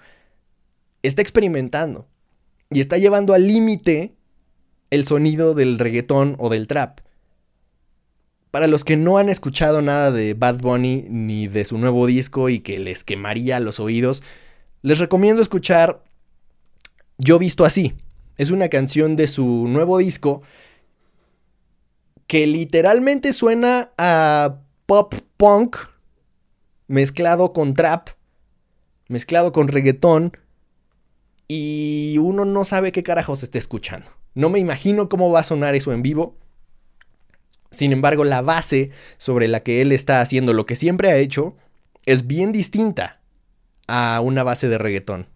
está 1.01 1.21
experimentando 1.21 2.07
y 2.69 2.79
está 2.79 2.97
llevando 2.97 3.33
al 3.33 3.47
límite 3.47 4.13
el 4.91 5.05
sonido 5.05 5.55
del 5.55 5.79
reggaetón 5.79 6.35
o 6.39 6.49
del 6.49 6.67
trap. 6.67 6.99
Para 8.51 8.67
los 8.67 8.83
que 8.83 8.95
no 8.95 9.17
han 9.17 9.29
escuchado 9.29 9.81
nada 9.81 10.11
de 10.11 10.33
Bad 10.33 10.59
Bunny 10.59 11.05
ni 11.09 11.47
de 11.47 11.65
su 11.65 11.77
nuevo 11.77 12.05
disco 12.05 12.49
y 12.49 12.59
que 12.59 12.79
les 12.79 13.03
quemaría 13.03 13.59
los 13.59 13.79
oídos, 13.79 14.23
les 14.81 14.99
recomiendo 14.99 15.41
escuchar 15.41 16.03
Yo 17.17 17.39
Visto 17.39 17.65
Así. 17.65 17.95
Es 18.37 18.51
una 18.51 18.69
canción 18.69 19.15
de 19.15 19.27
su 19.27 19.67
nuevo 19.67 19.97
disco 19.97 20.43
que 22.27 22.47
literalmente 22.47 23.33
suena 23.33 23.91
a 23.97 24.59
pop 24.85 25.13
punk 25.37 25.77
mezclado 26.87 27.53
con 27.53 27.73
trap, 27.73 28.09
mezclado 29.07 29.51
con 29.51 29.67
reggaetón, 29.67 30.37
y 31.47 32.17
uno 32.19 32.45
no 32.45 32.65
sabe 32.65 32.91
qué 32.91 33.03
carajos 33.03 33.43
está 33.43 33.57
escuchando. 33.57 34.11
No 34.33 34.49
me 34.49 34.59
imagino 34.59 35.09
cómo 35.09 35.31
va 35.31 35.41
a 35.41 35.43
sonar 35.43 35.75
eso 35.75 35.93
en 35.93 36.01
vivo. 36.01 36.37
Sin 37.71 37.91
embargo, 37.91 38.23
la 38.23 38.41
base 38.41 38.91
sobre 39.17 39.47
la 39.47 39.61
que 39.61 39.81
él 39.81 39.91
está 39.91 40.21
haciendo 40.21 40.53
lo 40.53 40.65
que 40.65 40.75
siempre 40.75 41.09
ha 41.11 41.17
hecho 41.17 41.55
es 42.05 42.27
bien 42.27 42.51
distinta 42.51 43.21
a 43.87 44.21
una 44.21 44.43
base 44.43 44.67
de 44.67 44.77
reggaetón. 44.77 45.27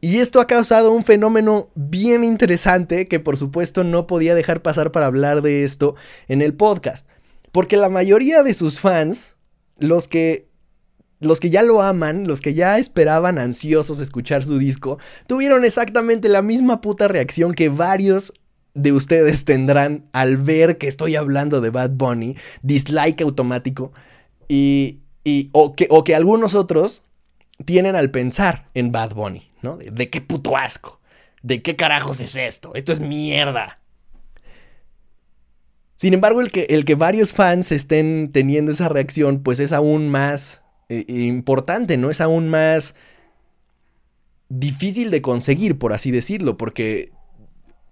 Y 0.00 0.18
esto 0.18 0.40
ha 0.40 0.46
causado 0.46 0.92
un 0.92 1.04
fenómeno 1.04 1.68
bien 1.74 2.24
interesante 2.24 3.06
que 3.06 3.20
por 3.20 3.36
supuesto 3.36 3.84
no 3.84 4.06
podía 4.06 4.34
dejar 4.34 4.62
pasar 4.62 4.92
para 4.92 5.06
hablar 5.06 5.42
de 5.42 5.64
esto 5.64 5.94
en 6.28 6.40
el 6.40 6.54
podcast. 6.54 7.06
Porque 7.52 7.76
la 7.76 7.90
mayoría 7.90 8.42
de 8.42 8.54
sus 8.54 8.80
fans 8.80 9.36
los 9.80 10.06
que 10.06 10.48
los 11.18 11.38
que 11.38 11.50
ya 11.50 11.62
lo 11.62 11.82
aman, 11.82 12.26
los 12.26 12.40
que 12.40 12.54
ya 12.54 12.78
esperaban 12.78 13.38
ansiosos 13.38 14.00
escuchar 14.00 14.42
su 14.42 14.58
disco, 14.58 14.98
tuvieron 15.26 15.66
exactamente 15.66 16.30
la 16.30 16.40
misma 16.40 16.80
puta 16.80 17.08
reacción 17.08 17.52
que 17.52 17.68
varios 17.68 18.32
de 18.74 18.92
ustedes 18.92 19.44
tendrán 19.44 20.06
al 20.12 20.38
ver 20.38 20.78
que 20.78 20.88
estoy 20.88 21.16
hablando 21.16 21.60
de 21.60 21.70
Bad 21.70 21.90
Bunny, 21.90 22.36
dislike 22.62 23.20
automático, 23.20 23.92
y, 24.48 25.00
y 25.22 25.50
o, 25.52 25.74
que, 25.74 25.86
o 25.90 26.04
que 26.04 26.14
algunos 26.14 26.54
otros 26.54 27.02
tienen 27.64 27.96
al 27.96 28.10
pensar 28.10 28.68
en 28.72 28.90
Bad 28.90 29.14
Bunny, 29.14 29.50
¿no? 29.60 29.76
De, 29.76 29.90
de 29.90 30.08
qué 30.08 30.22
puto 30.22 30.56
asco, 30.56 31.00
de 31.42 31.60
qué 31.60 31.76
carajos 31.76 32.20
es 32.20 32.34
esto, 32.36 32.72
esto 32.74 32.92
es 32.92 33.00
mierda. 33.00 33.79
Sin 36.00 36.14
embargo, 36.14 36.40
el 36.40 36.50
que, 36.50 36.62
el 36.70 36.86
que 36.86 36.94
varios 36.94 37.34
fans 37.34 37.70
estén 37.72 38.30
teniendo 38.32 38.72
esa 38.72 38.88
reacción, 38.88 39.42
pues 39.42 39.60
es 39.60 39.70
aún 39.70 40.08
más 40.08 40.62
eh, 40.88 41.04
importante, 41.06 41.98
¿no? 41.98 42.08
Es 42.08 42.22
aún 42.22 42.48
más 42.48 42.94
difícil 44.48 45.10
de 45.10 45.20
conseguir, 45.20 45.76
por 45.76 45.92
así 45.92 46.10
decirlo, 46.10 46.56
porque 46.56 47.12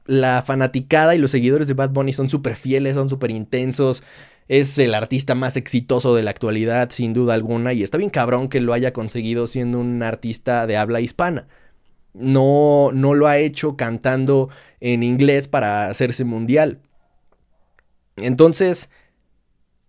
la 0.07 0.43
fanaticada 0.43 1.15
y 1.15 1.19
los 1.19 1.33
seguidores 1.33 1.69
de 1.69 1.75
Bad 1.75 1.91
Bunny 1.91 2.15
son 2.15 2.31
súper 2.31 2.57
fieles, 2.57 2.95
son 2.95 3.11
súper 3.11 3.31
intensos. 3.31 4.03
Es 4.49 4.79
el 4.79 4.95
artista 4.95 5.35
más 5.35 5.59
exitoso 5.59 6.15
de 6.15 6.23
la 6.23 6.31
actualidad, 6.31 6.89
sin 6.89 7.13
duda 7.13 7.35
alguna, 7.35 7.75
y 7.75 7.83
está 7.83 7.99
bien 7.99 8.09
cabrón 8.09 8.49
que 8.49 8.63
lo 8.63 8.73
haya 8.73 8.95
conseguido 8.95 9.47
siendo 9.47 9.81
un 9.81 10.03
artista 10.03 10.67
de 10.67 10.79
habla 10.79 11.03
hispana. 11.03 11.47
No, 12.15 12.89
no 12.95 13.13
lo 13.13 13.27
ha 13.27 13.37
hecho 13.37 13.77
cantando 13.77 14.49
en 14.81 15.03
inglés 15.03 15.47
para 15.47 15.91
hacerse 15.91 16.25
mundial. 16.25 16.81
Entonces, 18.23 18.89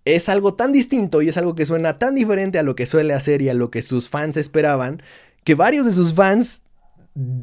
es 0.05 0.29
algo 0.29 0.53
tan 0.53 0.71
distinto 0.71 1.21
y 1.21 1.29
es 1.29 1.37
algo 1.37 1.55
que 1.55 1.65
suena 1.65 1.99
tan 1.99 2.15
diferente 2.15 2.59
a 2.59 2.63
lo 2.63 2.75
que 2.75 2.85
suele 2.85 3.13
hacer 3.13 3.41
y 3.41 3.49
a 3.49 3.53
lo 3.53 3.69
que 3.69 3.81
sus 3.81 4.09
fans 4.09 4.37
esperaban, 4.37 5.01
que 5.43 5.55
varios 5.55 5.85
de 5.85 5.93
sus 5.93 6.13
fans 6.13 6.63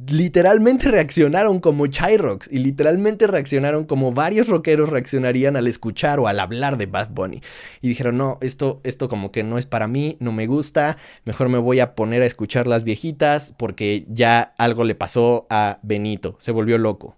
literalmente 0.09 0.89
reaccionaron 0.91 1.61
como 1.61 1.85
Rocks 1.87 2.49
y 2.51 2.59
literalmente 2.59 3.27
reaccionaron 3.27 3.85
como 3.85 4.13
varios 4.13 4.49
rockeros 4.49 4.89
reaccionarían 4.89 5.57
al 5.57 5.67
escuchar 5.67 6.19
o 6.19 6.29
al 6.29 6.41
hablar 6.41 6.79
de 6.79 6.87
Bad 6.87 7.11
Bunny. 7.11 7.43
Y 7.81 7.89
dijeron, 7.89 8.17
no, 8.17 8.39
esto, 8.41 8.81
esto 8.85 9.09
como 9.09 9.33
que 9.33 9.43
no 9.43 9.59
es 9.59 9.67
para 9.67 9.87
mí, 9.87 10.17
no 10.21 10.33
me 10.33 10.47
gusta, 10.47 10.97
mejor 11.25 11.49
me 11.49 11.59
voy 11.59 11.81
a 11.81 11.95
poner 11.95 12.23
a 12.23 12.27
escuchar 12.27 12.67
las 12.67 12.85
viejitas 12.85 13.55
porque 13.57 14.07
ya 14.09 14.55
algo 14.59 14.85
le 14.85 14.95
pasó 14.95 15.47
a 15.51 15.79
Benito, 15.83 16.37
se 16.39 16.53
volvió 16.53 16.79
loco. 16.79 17.17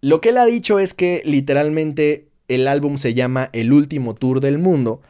Lo 0.00 0.20
que 0.20 0.30
él 0.30 0.38
ha 0.38 0.46
dicho 0.46 0.78
es 0.78 0.94
que 0.94 1.22
literalmente 1.24 2.28
el 2.48 2.68
álbum 2.68 2.98
se 2.98 3.14
llama 3.14 3.50
El 3.52 3.72
último 3.72 4.14
tour 4.14 4.40
del 4.40 4.58
mundo 4.58 5.00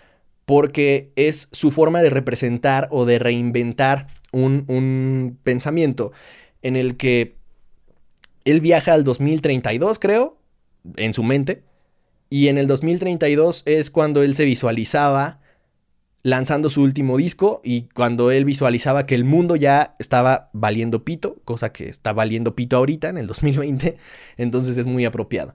porque 0.45 1.13
es 1.15 1.49
su 1.53 1.71
forma 1.71 2.01
de 2.01 2.09
representar 2.09 2.89
o 2.91 3.05
de 3.05 3.19
reinventar 3.19 4.07
un, 4.33 5.39
pensamiento 5.43 6.13
en 6.63 6.75
el 6.75 6.97
que 6.97 7.37
él 8.45 8.63
viaja 8.63 8.95
al 8.95 9.05
2032, 9.05 9.99
creo, 9.99 10.39
en 10.97 11.13
su 11.13 11.23
mente, 11.23 11.63
y 12.31 12.49
en 12.49 12.57
el 12.57 12.67
2032 12.67 13.63
es 13.67 13.91
cuando 13.91 14.23
él 14.23 14.35
se 14.35 14.47
visualizaba 14.47 15.41
lanzando 16.23 16.71
su 16.71 16.83
último 16.83 17.17
disco 17.17 17.61
y 17.65 17.89
cuando 17.95 18.31
él 18.31 18.45
visualizaba 18.45 19.05
que 19.05 19.15
el 19.15 19.25
mundo 19.25 19.57
ya 19.57 19.95
estaba 19.99 20.51
valiendo 20.53 21.05
pito, 21.05 21.37
cosa 21.45 21.73
que 21.73 21.89
está 21.89 22.13
valiendo 22.13 22.55
pito 22.55 22.77
ahorita 22.77 23.09
en 23.09 23.19
el 23.19 23.27
2020, 23.27 23.97
entonces 24.37 24.77
es 24.79 24.87
muy 24.87 25.05
apropiado. 25.05 25.55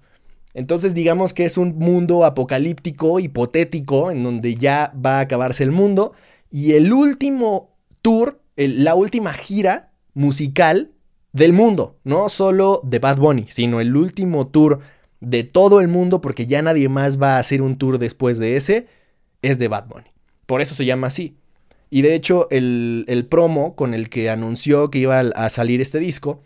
Entonces 0.53 0.93
digamos 0.93 1.34
que 1.34 1.46
es 1.46 1.58
un 1.58 1.77
mundo 1.77 2.25
apocalíptico, 2.25 3.20
hipotético, 3.20 4.12
en 4.12 4.24
donde 4.24 4.55
ya 4.55 4.93
va 4.93 5.17
a 5.17 5.22
acabarse 5.22 5.63
el 5.63 5.72
mundo 5.72 6.13
y 6.51 6.74
el 6.74 6.93
último 6.93 7.75
tour 8.01 8.43
la 8.55 8.96
última 8.96 9.34
gira 9.34 9.91
musical 10.13 10.91
del 11.32 11.53
mundo, 11.53 12.00
no 12.03 12.29
solo 12.29 12.82
de 12.84 13.00
Bad 13.00 13.17
Bunny, 13.17 13.48
sino 13.50 13.82
el 13.82 13.96
último 13.96 14.48
tour 14.48 14.79
de 15.20 15.43
todo 15.43 15.82
el 15.82 15.88
mundo, 15.88 16.22
porque 16.22 16.46
ya 16.46 16.62
nadie 16.62 16.89
más 16.89 17.20
va 17.20 17.38
a 17.38 17.39
hacer 17.39 17.62
un 17.62 17.77
tour 17.77 17.98
después 17.98 18.38
de 18.38 18.55
ese, 18.55 18.88
es 19.41 19.58
de 19.58 19.67
Bad 19.67 19.88
Bunny. 19.88 20.12
Por 20.45 20.62
eso 20.62 20.75
se 20.75 20.85
llama 20.85 21.07
así. 21.07 21.35
Y 21.89 22.01
de 22.01 22.15
hecho, 22.15 22.47
el, 22.50 23.05
el 23.07 23.25
promo 23.25 23.75
con 23.75 23.93
el 23.93 24.09
que 24.09 24.29
anunció 24.29 24.89
que 24.89 25.00
iba 25.00 25.19
a 25.19 25.50
salir 25.50 25.79
este 25.79 26.00
disco 26.00 26.41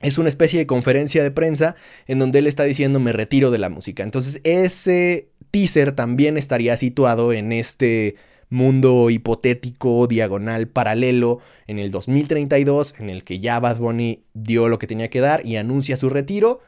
es 0.00 0.18
una 0.18 0.28
especie 0.28 0.58
de 0.58 0.66
conferencia 0.66 1.22
de 1.22 1.30
prensa 1.30 1.76
en 2.06 2.18
donde 2.18 2.38
él 2.38 2.46
está 2.46 2.64
diciendo 2.64 3.00
me 3.00 3.12
retiro 3.12 3.50
de 3.50 3.58
la 3.58 3.68
música. 3.68 4.02
Entonces 4.02 4.40
ese 4.44 5.28
teaser 5.50 5.92
también 5.92 6.36
estaría 6.36 6.76
situado 6.76 7.32
en 7.32 7.52
este 7.52 8.16
mundo 8.50 9.10
hipotético, 9.10 10.06
diagonal, 10.06 10.68
paralelo, 10.68 11.40
en 11.66 11.78
el 11.78 11.90
2032, 11.90 12.98
en 12.98 13.10
el 13.10 13.24
que 13.24 13.40
ya 13.40 13.60
Bad 13.60 13.78
Bunny 13.78 14.22
dio 14.34 14.68
lo 14.68 14.78
que 14.78 14.86
tenía 14.86 15.10
que 15.10 15.20
dar 15.20 15.44
y 15.44 15.56
anuncia 15.56 15.96
su 15.96 16.08
retiro, 16.08 16.60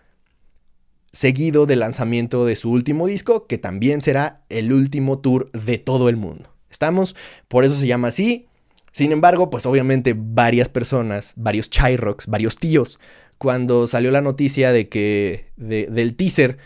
seguido 1.12 1.66
del 1.66 1.80
lanzamiento 1.80 2.44
de 2.44 2.56
su 2.56 2.70
último 2.70 3.06
disco, 3.06 3.46
que 3.46 3.58
también 3.58 4.02
será 4.02 4.42
el 4.48 4.72
último 4.72 5.18
tour 5.18 5.50
de 5.52 5.78
todo 5.78 6.08
el 6.08 6.16
mundo. 6.16 6.54
¿Estamos? 6.70 7.16
Por 7.48 7.64
eso 7.64 7.76
se 7.76 7.86
llama 7.86 8.08
así. 8.08 8.46
Sin 8.92 9.12
embargo, 9.12 9.50
pues 9.50 9.66
obviamente 9.66 10.14
varias 10.16 10.68
personas, 10.68 11.32
varios 11.36 11.70
Chyrocks, 11.70 12.26
varios 12.26 12.56
tíos, 12.56 12.98
cuando 13.38 13.86
salió 13.86 14.10
la 14.10 14.20
noticia 14.20 14.72
de 14.72 14.88
que 14.88 15.46
del 15.56 16.14
teaser 16.16 16.58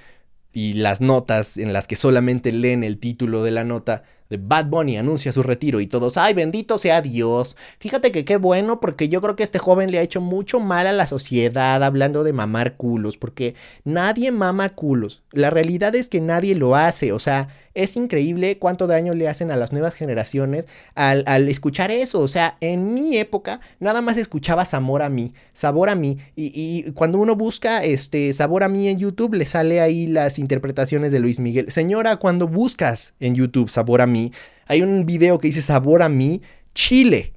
y 0.52 0.74
las 0.74 1.00
notas 1.00 1.56
en 1.58 1.72
las 1.72 1.86
que 1.86 1.96
solamente 1.96 2.52
leen 2.52 2.84
el 2.84 2.98
título 2.98 3.42
de 3.42 3.50
la 3.50 3.64
nota, 3.64 4.04
Bad 4.36 4.66
Bunny 4.66 4.96
anuncia 4.96 5.32
su 5.32 5.42
retiro 5.42 5.80
y 5.80 5.86
todos, 5.86 6.16
ay, 6.16 6.34
bendito 6.34 6.78
sea 6.78 7.02
Dios. 7.02 7.56
Fíjate 7.78 8.12
que 8.12 8.24
qué 8.24 8.36
bueno 8.36 8.80
porque 8.80 9.08
yo 9.08 9.20
creo 9.20 9.36
que 9.36 9.42
este 9.42 9.58
joven 9.58 9.90
le 9.90 9.98
ha 9.98 10.02
hecho 10.02 10.20
mucho 10.20 10.60
mal 10.60 10.86
a 10.86 10.92
la 10.92 11.06
sociedad 11.06 11.82
hablando 11.82 12.24
de 12.24 12.32
mamar 12.32 12.76
culos, 12.76 13.16
porque 13.16 13.54
nadie 13.84 14.30
mama 14.30 14.70
culos. 14.70 15.22
La 15.32 15.50
realidad 15.50 15.94
es 15.94 16.08
que 16.08 16.20
nadie 16.20 16.54
lo 16.54 16.76
hace, 16.76 17.12
o 17.12 17.18
sea, 17.18 17.48
es 17.74 17.96
increíble 17.96 18.58
cuánto 18.58 18.86
daño 18.86 19.14
le 19.14 19.28
hacen 19.28 19.50
a 19.50 19.56
las 19.56 19.72
nuevas 19.72 19.94
generaciones 19.94 20.66
al, 20.94 21.48
escuchar 21.48 21.90
eso. 21.90 22.20
O 22.20 22.28
sea, 22.28 22.56
en 22.60 22.94
mi 22.94 23.16
época 23.16 23.60
nada 23.80 24.00
más 24.00 24.16
escuchaba 24.16 24.64
Sabor 24.64 25.02
a 25.02 25.08
mí, 25.08 25.34
Sabor 25.52 25.90
a 25.90 25.94
mí. 25.94 26.18
Y, 26.36 26.92
cuando 26.92 27.18
uno 27.18 27.34
busca 27.34 27.82
este 27.82 28.32
Sabor 28.32 28.62
a 28.62 28.68
mí 28.68 28.88
en 28.88 28.98
YouTube, 28.98 29.34
le 29.34 29.46
sale 29.46 29.80
ahí 29.80 30.06
las 30.06 30.38
interpretaciones 30.38 31.12
de 31.12 31.20
Luis 31.20 31.40
Miguel. 31.40 31.70
Señora, 31.70 32.16
cuando 32.16 32.46
buscas 32.46 33.14
en 33.20 33.34
YouTube 33.34 33.70
Sabor 33.70 34.00
a 34.00 34.06
mí, 34.06 34.23
hay 34.66 34.82
un 34.82 35.06
video 35.06 35.38
que 35.38 35.48
dice 35.48 35.62
Sabor 35.62 36.02
a 36.02 36.08
mí, 36.08 36.42
Chile. 36.74 37.34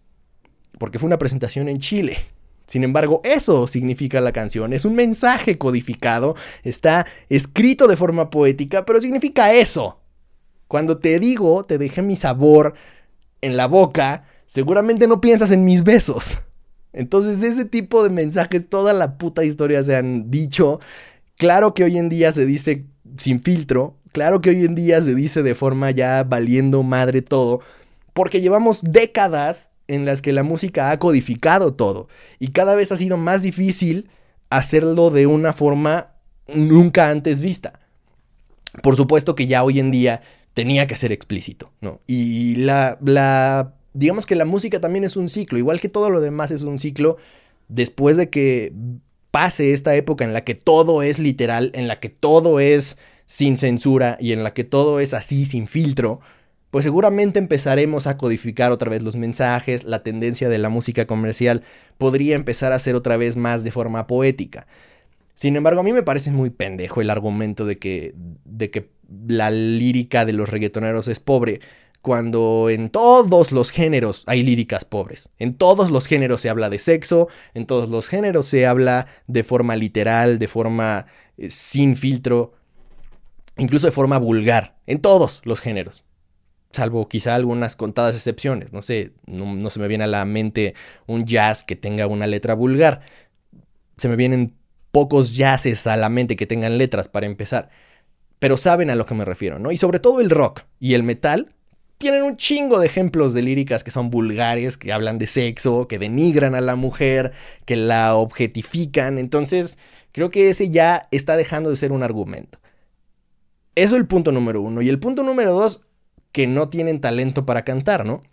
Porque 0.77 0.99
fue 0.99 1.07
una 1.07 1.19
presentación 1.19 1.69
en 1.69 1.79
Chile. 1.79 2.17
Sin 2.67 2.83
embargo, 2.83 3.21
eso 3.23 3.65
significa 3.65 4.19
la 4.19 4.33
canción. 4.33 4.73
Es 4.73 4.83
un 4.83 4.93
mensaje 4.93 5.57
codificado, 5.57 6.35
está 6.63 7.07
escrito 7.29 7.87
de 7.87 7.95
forma 7.95 8.29
poética, 8.29 8.85
pero 8.85 8.99
significa 8.99 9.53
eso. 9.53 10.01
Cuando 10.67 10.97
te 10.97 11.17
digo, 11.19 11.65
te 11.65 11.77
dejé 11.77 12.01
mi 12.01 12.17
sabor 12.17 12.73
en 13.39 13.55
la 13.55 13.67
boca, 13.67 14.25
seguramente 14.45 15.07
no 15.07 15.21
piensas 15.21 15.51
en 15.51 15.63
mis 15.63 15.83
besos. 15.83 16.37
Entonces 16.91 17.41
ese 17.41 17.63
tipo 17.63 18.03
de 18.03 18.09
mensajes, 18.09 18.67
toda 18.67 18.91
la 18.91 19.17
puta 19.17 19.45
historia 19.45 19.81
se 19.83 19.95
han 19.95 20.29
dicho. 20.29 20.79
Claro 21.37 21.73
que 21.73 21.85
hoy 21.85 21.97
en 21.97 22.09
día 22.09 22.33
se 22.33 22.45
dice 22.45 22.85
sin 23.17 23.41
filtro, 23.41 23.96
claro 24.11 24.41
que 24.41 24.49
hoy 24.49 24.65
en 24.65 24.75
día 24.75 25.01
se 25.01 25.15
dice 25.15 25.43
de 25.43 25.55
forma 25.55 25.91
ya 25.91 26.23
valiendo 26.23 26.83
madre 26.83 27.21
todo, 27.21 27.61
porque 28.13 28.41
llevamos 28.41 28.81
décadas 28.83 29.69
en 29.87 30.05
las 30.05 30.21
que 30.21 30.33
la 30.33 30.43
música 30.43 30.91
ha 30.91 30.99
codificado 30.99 31.73
todo 31.73 32.07
y 32.39 32.49
cada 32.49 32.75
vez 32.75 32.91
ha 32.91 32.97
sido 32.97 33.17
más 33.17 33.41
difícil 33.41 34.09
hacerlo 34.49 35.09
de 35.09 35.27
una 35.27 35.53
forma 35.53 36.11
nunca 36.53 37.09
antes 37.09 37.41
vista. 37.41 37.79
Por 38.81 38.95
supuesto 38.95 39.35
que 39.35 39.47
ya 39.47 39.63
hoy 39.63 39.79
en 39.79 39.91
día 39.91 40.21
tenía 40.53 40.87
que 40.87 40.95
ser 40.95 41.11
explícito, 41.11 41.71
¿no? 41.81 42.01
Y 42.07 42.55
la, 42.55 42.97
la, 43.03 43.75
digamos 43.93 44.25
que 44.25 44.35
la 44.35 44.45
música 44.45 44.81
también 44.81 45.03
es 45.03 45.15
un 45.15 45.29
ciclo, 45.29 45.57
igual 45.57 45.79
que 45.79 45.89
todo 45.89 46.09
lo 46.09 46.21
demás 46.21 46.51
es 46.51 46.61
un 46.61 46.79
ciclo, 46.79 47.17
después 47.67 48.17
de 48.17 48.29
que 48.29 48.73
pase 49.31 49.73
esta 49.73 49.95
época 49.95 50.25
en 50.25 50.33
la 50.33 50.43
que 50.43 50.55
todo 50.55 51.01
es 51.01 51.19
literal, 51.19 51.71
en 51.73 51.87
la 51.87 51.99
que 51.99 52.09
todo 52.09 52.59
es 52.59 52.97
sin 53.27 53.57
censura 53.57 54.17
y 54.19 54.31
en 54.31 54.43
la 54.43 54.53
que 54.53 54.63
todo 54.63 54.99
es 54.99 55.13
así, 55.13 55.45
sin 55.45 55.67
filtro, 55.67 56.21
pues 56.71 56.83
seguramente 56.83 57.39
empezaremos 57.39 58.07
a 58.07 58.17
codificar 58.17 58.71
otra 58.71 58.89
vez 58.89 59.03
los 59.03 59.15
mensajes, 59.15 59.83
la 59.83 60.01
tendencia 60.01 60.49
de 60.49 60.57
la 60.57 60.69
música 60.69 61.05
comercial 61.05 61.63
podría 61.97 62.35
empezar 62.35 62.73
a 62.73 62.79
ser 62.79 62.95
otra 62.95 63.17
vez 63.17 63.35
más 63.35 63.63
de 63.63 63.71
forma 63.71 64.07
poética. 64.07 64.65
Sin 65.35 65.55
embargo, 65.55 65.81
a 65.81 65.83
mí 65.83 65.93
me 65.93 66.03
parece 66.03 66.31
muy 66.31 66.49
pendejo 66.49 66.99
el 66.99 67.09
argumento 67.09 67.65
de 67.65 67.77
que, 67.77 68.15
de 68.43 68.71
que 68.71 68.89
la 69.27 69.51
lírica 69.51 70.25
de 70.25 70.33
los 70.33 70.49
reggaetoneros 70.49 71.07
es 71.07 71.19
pobre, 71.19 71.61
cuando 72.01 72.69
en 72.69 72.89
todos 72.89 73.51
los 73.51 73.71
géneros 73.71 74.23
hay 74.25 74.41
líricas 74.43 74.85
pobres. 74.85 75.29
En 75.39 75.53
todos 75.53 75.91
los 75.91 76.07
géneros 76.07 76.41
se 76.41 76.49
habla 76.49 76.69
de 76.69 76.79
sexo, 76.79 77.27
en 77.53 77.65
todos 77.65 77.89
los 77.89 78.07
géneros 78.07 78.45
se 78.45 78.65
habla 78.65 79.07
de 79.27 79.43
forma 79.43 79.75
literal, 79.75 80.39
de 80.39 80.47
forma 80.47 81.05
eh, 81.37 81.49
sin 81.49 81.95
filtro, 81.95 82.53
incluso 83.57 83.87
de 83.87 83.91
forma 83.91 84.17
vulgar, 84.17 84.77
en 84.85 84.99
todos 84.99 85.41
los 85.45 85.59
géneros. 85.59 86.03
Salvo 86.71 87.07
quizá 87.07 87.35
algunas 87.35 87.75
contadas 87.75 88.15
excepciones. 88.15 88.73
No 88.73 88.81
sé, 88.81 89.13
no, 89.25 89.69
se 89.69 89.79
me 89.79 89.87
viene 89.87 90.03
a 90.03 90.07
la 90.07 90.25
mente 90.25 90.75
un 91.07 91.25
jazz 91.25 91.63
que 91.63 91.75
tenga 91.75 92.07
una 92.07 92.27
letra 92.27 92.53
vulgar. 92.53 93.01
Se 93.97 94.09
me 94.09 94.15
vienen 94.15 94.53
pocos 94.91 95.35
jazzes 95.35 95.87
a 95.87 95.95
la 95.97 96.09
mente 96.09 96.35
que 96.35 96.45
tengan 96.45 96.77
letras 96.77 97.07
para 97.07 97.25
empezar 97.25 97.69
pero 98.39 98.57
saben 98.57 98.89
a 98.89 98.95
lo 98.95 99.05
que 99.05 99.15
me 99.15 99.25
refiero, 99.25 99.59
¿no? 99.59 99.71
Y 99.71 99.77
sobre 99.77 99.99
todo 99.99 100.19
el 100.21 100.29
rock 100.29 100.61
y 100.79 100.93
el 100.93 101.03
metal 101.03 101.53
tienen 101.97 102.23
un 102.23 102.37
chingo 102.37 102.79
de 102.79 102.85
ejemplos 102.85 103.33
de 103.33 103.41
líricas 103.41 103.83
que 103.83 103.89
son 103.89 104.11
vulgares, 104.11 104.77
que 104.77 104.93
hablan 104.93 105.17
de 105.17 105.25
sexo, 105.25 105.87
que 105.87 105.97
denigran 105.97 106.53
a 106.53 106.61
la 106.61 106.75
mujer, 106.75 107.31
que 107.65 107.75
la 107.75 108.15
objetifican. 108.15 109.17
Entonces, 109.17 109.79
creo 110.11 110.29
que 110.29 110.49
ese 110.49 110.69
ya 110.69 111.07
está 111.09 111.35
dejando 111.35 111.71
de 111.71 111.75
ser 111.75 111.91
un 111.91 112.03
argumento. 112.03 112.59
Eso 113.77 113.93
es 113.93 114.01
el 114.01 114.07
punto 114.07 114.31
número 114.31 114.59
uno. 114.59 114.81
Y 114.81 114.89
el 114.89 114.97
punto 114.97 115.21
número 115.21 115.53
dos, 115.53 115.81
que 116.31 116.47
no 116.47 116.67
tienen 116.67 116.99
talento 116.99 117.45
para 117.45 117.63
cantar, 117.63 118.07
¿no? 118.07 118.23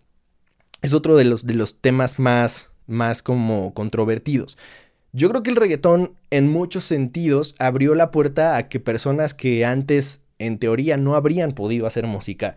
Es 0.81 0.95
otro 0.95 1.17
de 1.17 1.25
los, 1.25 1.45
de 1.45 1.53
los 1.53 1.83
temas 1.83 2.19
más, 2.19 2.71
más 2.87 3.23
como 3.23 3.75
controvertidos. 3.75 4.57
Yo 5.13 5.29
creo 5.29 5.43
que 5.43 5.51
el 5.51 5.57
reggaetón 5.57 6.15
en 6.31 6.49
muchos 6.49 6.85
sentidos 6.85 7.55
abrió 7.59 7.95
la 7.95 8.11
puerta 8.11 8.57
a 8.57 8.71
que 8.71 8.81
personas 8.81 9.35
que 9.35 9.67
antes 9.67 10.23
en 10.39 10.59
teoría 10.59 10.97
no 10.97 11.15
habrían 11.15 11.53
podido 11.53 11.87
hacer 11.87 12.07
música 12.07 12.57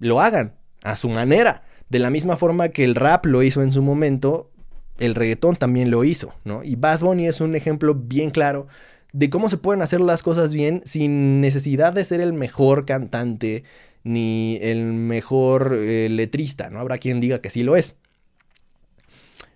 lo 0.00 0.20
hagan 0.20 0.54
a 0.82 0.96
su 0.96 1.08
manera. 1.08 1.62
De 1.88 2.00
la 2.00 2.10
misma 2.10 2.36
forma 2.36 2.68
que 2.68 2.82
el 2.82 2.96
rap 2.96 3.26
lo 3.26 3.44
hizo 3.44 3.62
en 3.62 3.70
su 3.70 3.80
momento, 3.80 4.50
el 4.98 5.14
reggaetón 5.14 5.54
también 5.54 5.92
lo 5.92 6.02
hizo, 6.02 6.34
¿no? 6.44 6.64
Y 6.64 6.74
Bad 6.74 6.98
Bunny 6.98 7.28
es 7.28 7.40
un 7.40 7.54
ejemplo 7.54 7.94
bien 7.94 8.30
claro 8.30 8.66
de 9.14 9.30
cómo 9.30 9.48
se 9.48 9.58
pueden 9.58 9.80
hacer 9.80 10.00
las 10.00 10.24
cosas 10.24 10.52
bien 10.52 10.82
sin 10.84 11.40
necesidad 11.40 11.92
de 11.92 12.04
ser 12.04 12.20
el 12.20 12.32
mejor 12.32 12.84
cantante 12.84 13.62
ni 14.02 14.58
el 14.60 14.82
mejor 14.92 15.72
eh, 15.72 16.08
letrista, 16.10 16.68
¿no? 16.68 16.80
Habrá 16.80 16.98
quien 16.98 17.20
diga 17.20 17.40
que 17.40 17.48
sí 17.48 17.62
lo 17.62 17.76
es. 17.76 17.94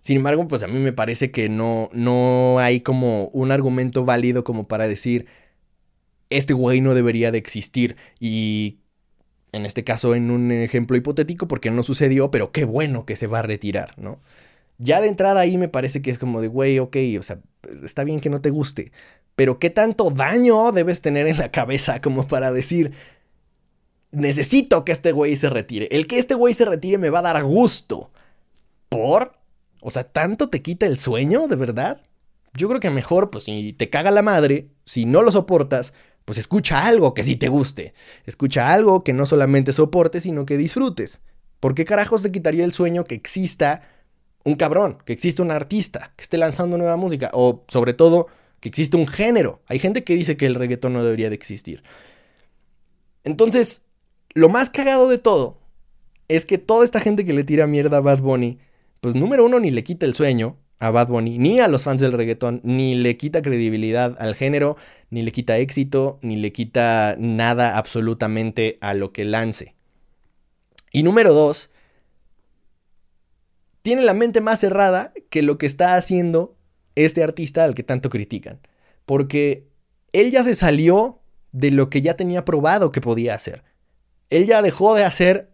Sin 0.00 0.16
embargo, 0.16 0.46
pues 0.46 0.62
a 0.62 0.68
mí 0.68 0.78
me 0.78 0.92
parece 0.92 1.32
que 1.32 1.48
no, 1.48 1.90
no 1.92 2.60
hay 2.60 2.82
como 2.82 3.30
un 3.32 3.50
argumento 3.50 4.04
válido 4.04 4.44
como 4.44 4.68
para 4.68 4.86
decir, 4.86 5.26
este 6.30 6.54
güey 6.54 6.80
no 6.80 6.94
debería 6.94 7.32
de 7.32 7.38
existir. 7.38 7.96
Y 8.20 8.78
en 9.50 9.66
este 9.66 9.82
caso, 9.82 10.14
en 10.14 10.30
un 10.30 10.52
ejemplo 10.52 10.96
hipotético, 10.96 11.48
porque 11.48 11.72
no 11.72 11.82
sucedió, 11.82 12.30
pero 12.30 12.52
qué 12.52 12.64
bueno 12.64 13.06
que 13.06 13.16
se 13.16 13.26
va 13.26 13.40
a 13.40 13.42
retirar, 13.42 13.94
¿no? 13.98 14.20
Ya 14.78 15.00
de 15.00 15.08
entrada 15.08 15.40
ahí 15.40 15.58
me 15.58 15.68
parece 15.68 16.00
que 16.00 16.12
es 16.12 16.18
como 16.20 16.40
de, 16.40 16.46
güey, 16.46 16.78
ok, 16.78 16.96
o 17.18 17.22
sea, 17.22 17.40
está 17.82 18.04
bien 18.04 18.20
que 18.20 18.30
no 18.30 18.40
te 18.40 18.50
guste, 18.50 18.92
pero 19.38 19.60
qué 19.60 19.70
tanto 19.70 20.10
daño 20.10 20.72
debes 20.72 21.00
tener 21.00 21.28
en 21.28 21.38
la 21.38 21.48
cabeza 21.48 22.00
como 22.00 22.26
para 22.26 22.50
decir, 22.50 22.90
necesito 24.10 24.84
que 24.84 24.90
este 24.90 25.12
güey 25.12 25.36
se 25.36 25.48
retire. 25.48 25.86
El 25.92 26.08
que 26.08 26.18
este 26.18 26.34
güey 26.34 26.54
se 26.54 26.64
retire 26.64 26.98
me 26.98 27.08
va 27.08 27.20
a 27.20 27.22
dar 27.22 27.44
gusto. 27.44 28.10
¿Por? 28.88 29.38
O 29.80 29.92
sea, 29.92 30.02
¿tanto 30.02 30.48
te 30.48 30.60
quita 30.60 30.86
el 30.86 30.98
sueño, 30.98 31.46
de 31.46 31.54
verdad? 31.54 32.02
Yo 32.54 32.66
creo 32.66 32.80
que 32.80 32.90
mejor, 32.90 33.30
pues 33.30 33.44
si 33.44 33.72
te 33.74 33.88
caga 33.88 34.10
la 34.10 34.22
madre, 34.22 34.70
si 34.84 35.04
no 35.04 35.22
lo 35.22 35.30
soportas, 35.30 35.92
pues 36.24 36.36
escucha 36.36 36.84
algo 36.84 37.14
que 37.14 37.22
sí 37.22 37.36
te 37.36 37.46
guste. 37.46 37.94
Escucha 38.26 38.72
algo 38.72 39.04
que 39.04 39.12
no 39.12 39.24
solamente 39.24 39.72
soportes, 39.72 40.24
sino 40.24 40.46
que 40.46 40.56
disfrutes. 40.56 41.20
¿Por 41.60 41.76
qué 41.76 41.84
carajos 41.84 42.22
te 42.22 42.32
quitaría 42.32 42.64
el 42.64 42.72
sueño 42.72 43.04
que 43.04 43.14
exista 43.14 43.82
un 44.42 44.56
cabrón, 44.56 44.98
que 45.04 45.12
exista 45.12 45.44
un 45.44 45.52
artista 45.52 46.12
que 46.16 46.24
esté 46.24 46.38
lanzando 46.38 46.76
nueva 46.76 46.96
música? 46.96 47.30
O 47.34 47.64
sobre 47.68 47.94
todo, 47.94 48.26
que 48.60 48.68
exista 48.68 48.96
un 48.96 49.06
género. 49.06 49.62
Hay 49.66 49.78
gente 49.78 50.04
que 50.04 50.14
dice 50.14 50.36
que 50.36 50.46
el 50.46 50.54
reggaetón 50.54 50.92
no 50.92 51.04
debería 51.04 51.28
de 51.28 51.34
existir. 51.34 51.82
Entonces, 53.24 53.84
lo 54.34 54.48
más 54.48 54.70
cagado 54.70 55.08
de 55.08 55.18
todo 55.18 55.58
es 56.28 56.44
que 56.44 56.58
toda 56.58 56.84
esta 56.84 57.00
gente 57.00 57.24
que 57.24 57.32
le 57.32 57.44
tira 57.44 57.66
mierda 57.66 57.98
a 57.98 58.00
Bad 58.00 58.20
Bunny, 58.20 58.58
pues 59.00 59.14
número 59.14 59.44
uno 59.44 59.60
ni 59.60 59.70
le 59.70 59.84
quita 59.84 60.06
el 60.06 60.14
sueño 60.14 60.56
a 60.78 60.90
Bad 60.90 61.08
Bunny, 61.08 61.38
ni 61.38 61.60
a 61.60 61.68
los 61.68 61.84
fans 61.84 62.00
del 62.00 62.12
reggaetón, 62.12 62.60
ni 62.62 62.94
le 62.94 63.16
quita 63.16 63.42
credibilidad 63.42 64.16
al 64.18 64.34
género, 64.34 64.76
ni 65.10 65.22
le 65.22 65.32
quita 65.32 65.58
éxito, 65.58 66.18
ni 66.22 66.36
le 66.36 66.52
quita 66.52 67.16
nada 67.18 67.76
absolutamente 67.76 68.78
a 68.80 68.94
lo 68.94 69.12
que 69.12 69.24
lance. 69.24 69.74
Y 70.92 71.02
número 71.02 71.34
dos, 71.34 71.70
tiene 73.82 74.02
la 74.02 74.14
mente 74.14 74.40
más 74.40 74.60
cerrada 74.60 75.12
que 75.30 75.42
lo 75.42 75.58
que 75.58 75.66
está 75.66 75.96
haciendo 75.96 76.57
este 77.04 77.22
artista 77.22 77.64
al 77.64 77.74
que 77.74 77.82
tanto 77.82 78.10
critican. 78.10 78.60
Porque 79.06 79.68
él 80.12 80.30
ya 80.30 80.42
se 80.42 80.54
salió 80.54 81.20
de 81.52 81.70
lo 81.70 81.90
que 81.90 82.00
ya 82.00 82.14
tenía 82.14 82.44
probado 82.44 82.92
que 82.92 83.00
podía 83.00 83.34
hacer. 83.34 83.64
Él 84.30 84.46
ya 84.46 84.62
dejó 84.62 84.94
de 84.94 85.04
hacer, 85.04 85.50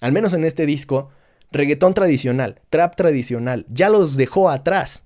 al 0.00 0.12
menos 0.12 0.32
en 0.32 0.44
este 0.44 0.66
disco, 0.66 1.10
reggaetón 1.50 1.94
tradicional, 1.94 2.60
trap 2.70 2.96
tradicional. 2.96 3.66
Ya 3.68 3.88
los 3.88 4.16
dejó 4.16 4.50
atrás. 4.50 5.04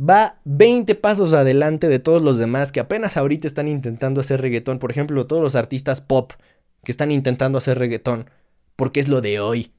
Va 0.00 0.38
20 0.44 0.94
pasos 0.94 1.32
adelante 1.32 1.88
de 1.88 1.98
todos 1.98 2.22
los 2.22 2.38
demás 2.38 2.70
que 2.70 2.78
apenas 2.80 3.16
ahorita 3.16 3.48
están 3.48 3.66
intentando 3.66 4.20
hacer 4.20 4.40
reggaetón. 4.40 4.78
Por 4.78 4.92
ejemplo, 4.92 5.26
todos 5.26 5.42
los 5.42 5.56
artistas 5.56 6.00
pop 6.00 6.32
que 6.84 6.92
están 6.92 7.10
intentando 7.10 7.58
hacer 7.58 7.78
reggaetón. 7.78 8.30
Porque 8.76 9.00
es 9.00 9.08
lo 9.08 9.20
de 9.20 9.40
hoy. 9.40 9.72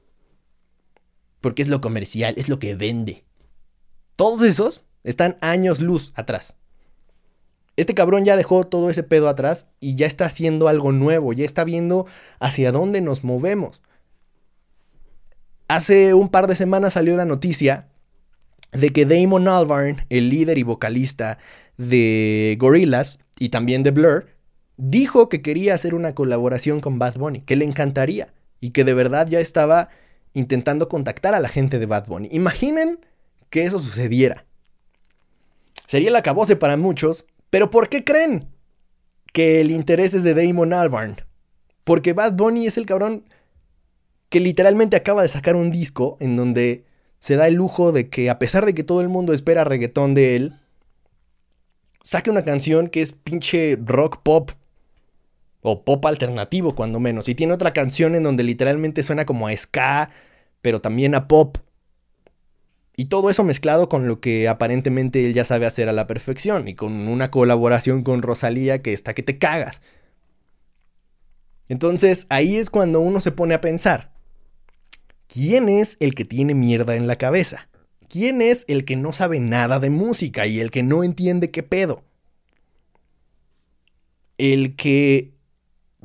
Porque 1.40 1.62
es 1.62 1.68
lo 1.68 1.80
comercial, 1.80 2.34
es 2.36 2.50
lo 2.50 2.58
que 2.58 2.74
vende. 2.74 3.24
Todos 4.20 4.42
esos 4.42 4.84
están 5.02 5.38
años 5.40 5.80
luz 5.80 6.12
atrás. 6.14 6.54
Este 7.76 7.94
cabrón 7.94 8.26
ya 8.26 8.36
dejó 8.36 8.64
todo 8.64 8.90
ese 8.90 9.02
pedo 9.02 9.30
atrás 9.30 9.66
y 9.80 9.94
ya 9.94 10.06
está 10.06 10.26
haciendo 10.26 10.68
algo 10.68 10.92
nuevo, 10.92 11.32
ya 11.32 11.46
está 11.46 11.64
viendo 11.64 12.04
hacia 12.38 12.70
dónde 12.70 13.00
nos 13.00 13.24
movemos. 13.24 13.80
Hace 15.68 16.12
un 16.12 16.28
par 16.28 16.48
de 16.48 16.54
semanas 16.54 16.92
salió 16.92 17.16
la 17.16 17.24
noticia 17.24 17.88
de 18.72 18.90
que 18.90 19.06
Damon 19.06 19.48
Albarn, 19.48 20.04
el 20.10 20.28
líder 20.28 20.58
y 20.58 20.64
vocalista 20.64 21.38
de 21.78 22.58
Gorillaz 22.60 23.20
y 23.38 23.48
también 23.48 23.82
de 23.82 23.90
Blur, 23.90 24.26
dijo 24.76 25.30
que 25.30 25.40
quería 25.40 25.72
hacer 25.72 25.94
una 25.94 26.14
colaboración 26.14 26.80
con 26.80 26.98
Bad 26.98 27.14
Bunny, 27.14 27.40
que 27.40 27.56
le 27.56 27.64
encantaría 27.64 28.34
y 28.60 28.72
que 28.72 28.84
de 28.84 28.92
verdad 28.92 29.28
ya 29.28 29.40
estaba 29.40 29.88
intentando 30.34 30.90
contactar 30.90 31.34
a 31.34 31.40
la 31.40 31.48
gente 31.48 31.78
de 31.78 31.86
Bad 31.86 32.06
Bunny. 32.06 32.28
Imaginen 32.32 32.98
que 33.50 33.64
eso 33.64 33.78
sucediera. 33.78 34.46
Sería 35.86 36.08
el 36.08 36.16
acabose 36.16 36.56
para 36.56 36.76
muchos, 36.76 37.26
pero 37.50 37.70
¿por 37.70 37.88
qué 37.88 38.04
creen 38.04 38.48
que 39.32 39.60
el 39.60 39.70
interés 39.70 40.14
es 40.14 40.24
de 40.24 40.34
Damon 40.34 40.72
Albarn? 40.72 41.24
Porque 41.84 42.12
Bad 42.12 42.34
Bunny 42.34 42.66
es 42.66 42.78
el 42.78 42.86
cabrón 42.86 43.24
que 44.28 44.40
literalmente 44.40 44.96
acaba 44.96 45.22
de 45.22 45.28
sacar 45.28 45.56
un 45.56 45.72
disco 45.72 46.16
en 46.20 46.36
donde 46.36 46.84
se 47.18 47.36
da 47.36 47.48
el 47.48 47.54
lujo 47.54 47.92
de 47.92 48.08
que 48.08 48.30
a 48.30 48.38
pesar 48.38 48.64
de 48.64 48.74
que 48.74 48.84
todo 48.84 49.00
el 49.00 49.08
mundo 49.08 49.32
espera 49.32 49.64
reggaetón 49.64 50.14
de 50.14 50.36
él, 50.36 50.60
saque 52.02 52.30
una 52.30 52.44
canción 52.44 52.88
que 52.88 53.02
es 53.02 53.12
pinche 53.12 53.76
rock 53.84 54.22
pop 54.22 54.52
o 55.62 55.84
pop 55.84 56.06
alternativo 56.06 56.74
cuando 56.74 57.00
menos. 57.00 57.28
Y 57.28 57.34
tiene 57.34 57.52
otra 57.52 57.72
canción 57.72 58.14
en 58.14 58.22
donde 58.22 58.42
literalmente 58.42 59.02
suena 59.02 59.26
como 59.26 59.48
a 59.48 59.56
ska, 59.56 60.10
pero 60.62 60.80
también 60.80 61.14
a 61.14 61.28
pop. 61.28 61.58
Y 63.00 63.06
todo 63.06 63.30
eso 63.30 63.44
mezclado 63.44 63.88
con 63.88 64.06
lo 64.06 64.20
que 64.20 64.46
aparentemente 64.46 65.24
él 65.24 65.32
ya 65.32 65.46
sabe 65.46 65.64
hacer 65.64 65.88
a 65.88 65.92
la 65.94 66.06
perfección 66.06 66.68
y 66.68 66.74
con 66.74 67.08
una 67.08 67.30
colaboración 67.30 68.02
con 68.02 68.20
Rosalía 68.20 68.82
que 68.82 68.92
está 68.92 69.14
que 69.14 69.22
te 69.22 69.38
cagas. 69.38 69.80
Entonces 71.70 72.26
ahí 72.28 72.56
es 72.56 72.68
cuando 72.68 73.00
uno 73.00 73.22
se 73.22 73.32
pone 73.32 73.54
a 73.54 73.62
pensar, 73.62 74.12
¿quién 75.28 75.70
es 75.70 75.96
el 75.98 76.14
que 76.14 76.26
tiene 76.26 76.52
mierda 76.52 76.94
en 76.94 77.06
la 77.06 77.16
cabeza? 77.16 77.70
¿Quién 78.06 78.42
es 78.42 78.66
el 78.68 78.84
que 78.84 78.96
no 78.96 79.14
sabe 79.14 79.40
nada 79.40 79.78
de 79.78 79.88
música 79.88 80.46
y 80.46 80.60
el 80.60 80.70
que 80.70 80.82
no 80.82 81.02
entiende 81.02 81.50
qué 81.50 81.62
pedo? 81.62 82.04
El 84.36 84.76
que 84.76 85.32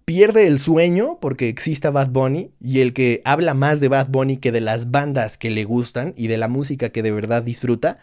pierde 0.05 0.45
el 0.45 0.59
sueño 0.59 1.17
porque 1.19 1.49
exista 1.49 1.89
Bad 1.89 2.09
Bunny 2.09 2.51
y 2.61 2.81
el 2.81 2.93
que 2.93 3.21
habla 3.25 3.55
más 3.55 3.79
de 3.79 3.89
Bad 3.89 4.07
Bunny 4.09 4.37
que 4.37 4.51
de 4.51 4.61
las 4.61 4.91
bandas 4.91 5.37
que 5.37 5.49
le 5.49 5.63
gustan 5.63 6.13
y 6.15 6.27
de 6.27 6.37
la 6.37 6.47
música 6.47 6.89
que 6.89 7.01
de 7.01 7.11
verdad 7.11 7.43
disfruta, 7.43 7.99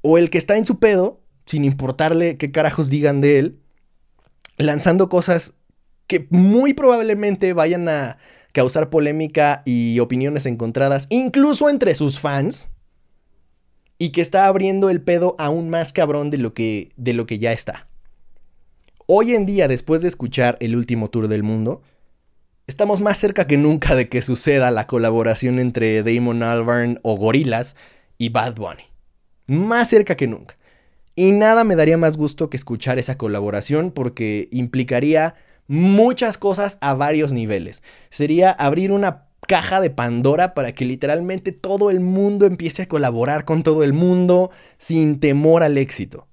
o 0.00 0.18
el 0.18 0.30
que 0.30 0.38
está 0.38 0.56
en 0.56 0.64
su 0.64 0.78
pedo, 0.78 1.20
sin 1.46 1.64
importarle 1.64 2.38
qué 2.38 2.50
carajos 2.50 2.88
digan 2.88 3.20
de 3.20 3.38
él, 3.38 3.58
lanzando 4.56 5.08
cosas 5.08 5.54
que 6.06 6.26
muy 6.30 6.74
probablemente 6.74 7.52
vayan 7.52 7.88
a 7.88 8.18
causar 8.52 8.90
polémica 8.90 9.62
y 9.64 9.98
opiniones 10.00 10.46
encontradas, 10.46 11.06
incluso 11.10 11.68
entre 11.68 11.94
sus 11.94 12.18
fans, 12.18 12.68
y 13.98 14.10
que 14.10 14.20
está 14.20 14.46
abriendo 14.46 14.90
el 14.90 15.00
pedo 15.00 15.36
aún 15.38 15.70
más 15.70 15.92
cabrón 15.92 16.30
de 16.30 16.38
lo 16.38 16.54
que, 16.54 16.90
de 16.96 17.12
lo 17.12 17.24
que 17.26 17.38
ya 17.38 17.52
está. 17.52 17.88
Hoy 19.14 19.34
en 19.34 19.44
día, 19.44 19.68
después 19.68 20.00
de 20.00 20.08
escuchar 20.08 20.56
el 20.60 20.74
último 20.74 21.10
tour 21.10 21.28
del 21.28 21.42
mundo, 21.42 21.82
estamos 22.66 23.02
más 23.02 23.18
cerca 23.18 23.46
que 23.46 23.58
nunca 23.58 23.94
de 23.94 24.08
que 24.08 24.22
suceda 24.22 24.70
la 24.70 24.86
colaboración 24.86 25.58
entre 25.58 26.02
Damon 26.02 26.42
Albarn 26.42 26.98
o 27.02 27.18
Gorillaz 27.18 27.74
y 28.16 28.30
Bad 28.30 28.54
Bunny. 28.54 28.84
Más 29.46 29.90
cerca 29.90 30.16
que 30.16 30.26
nunca. 30.26 30.54
Y 31.14 31.32
nada 31.32 31.62
me 31.62 31.76
daría 31.76 31.98
más 31.98 32.16
gusto 32.16 32.48
que 32.48 32.56
escuchar 32.56 32.98
esa 32.98 33.18
colaboración 33.18 33.90
porque 33.90 34.48
implicaría 34.50 35.34
muchas 35.68 36.38
cosas 36.38 36.78
a 36.80 36.94
varios 36.94 37.34
niveles. 37.34 37.82
Sería 38.08 38.50
abrir 38.50 38.92
una 38.92 39.26
caja 39.46 39.82
de 39.82 39.90
Pandora 39.90 40.54
para 40.54 40.72
que 40.72 40.86
literalmente 40.86 41.52
todo 41.52 41.90
el 41.90 42.00
mundo 42.00 42.46
empiece 42.46 42.80
a 42.80 42.88
colaborar 42.88 43.44
con 43.44 43.62
todo 43.62 43.84
el 43.84 43.92
mundo 43.92 44.50
sin 44.78 45.20
temor 45.20 45.62
al 45.62 45.76
éxito 45.76 46.28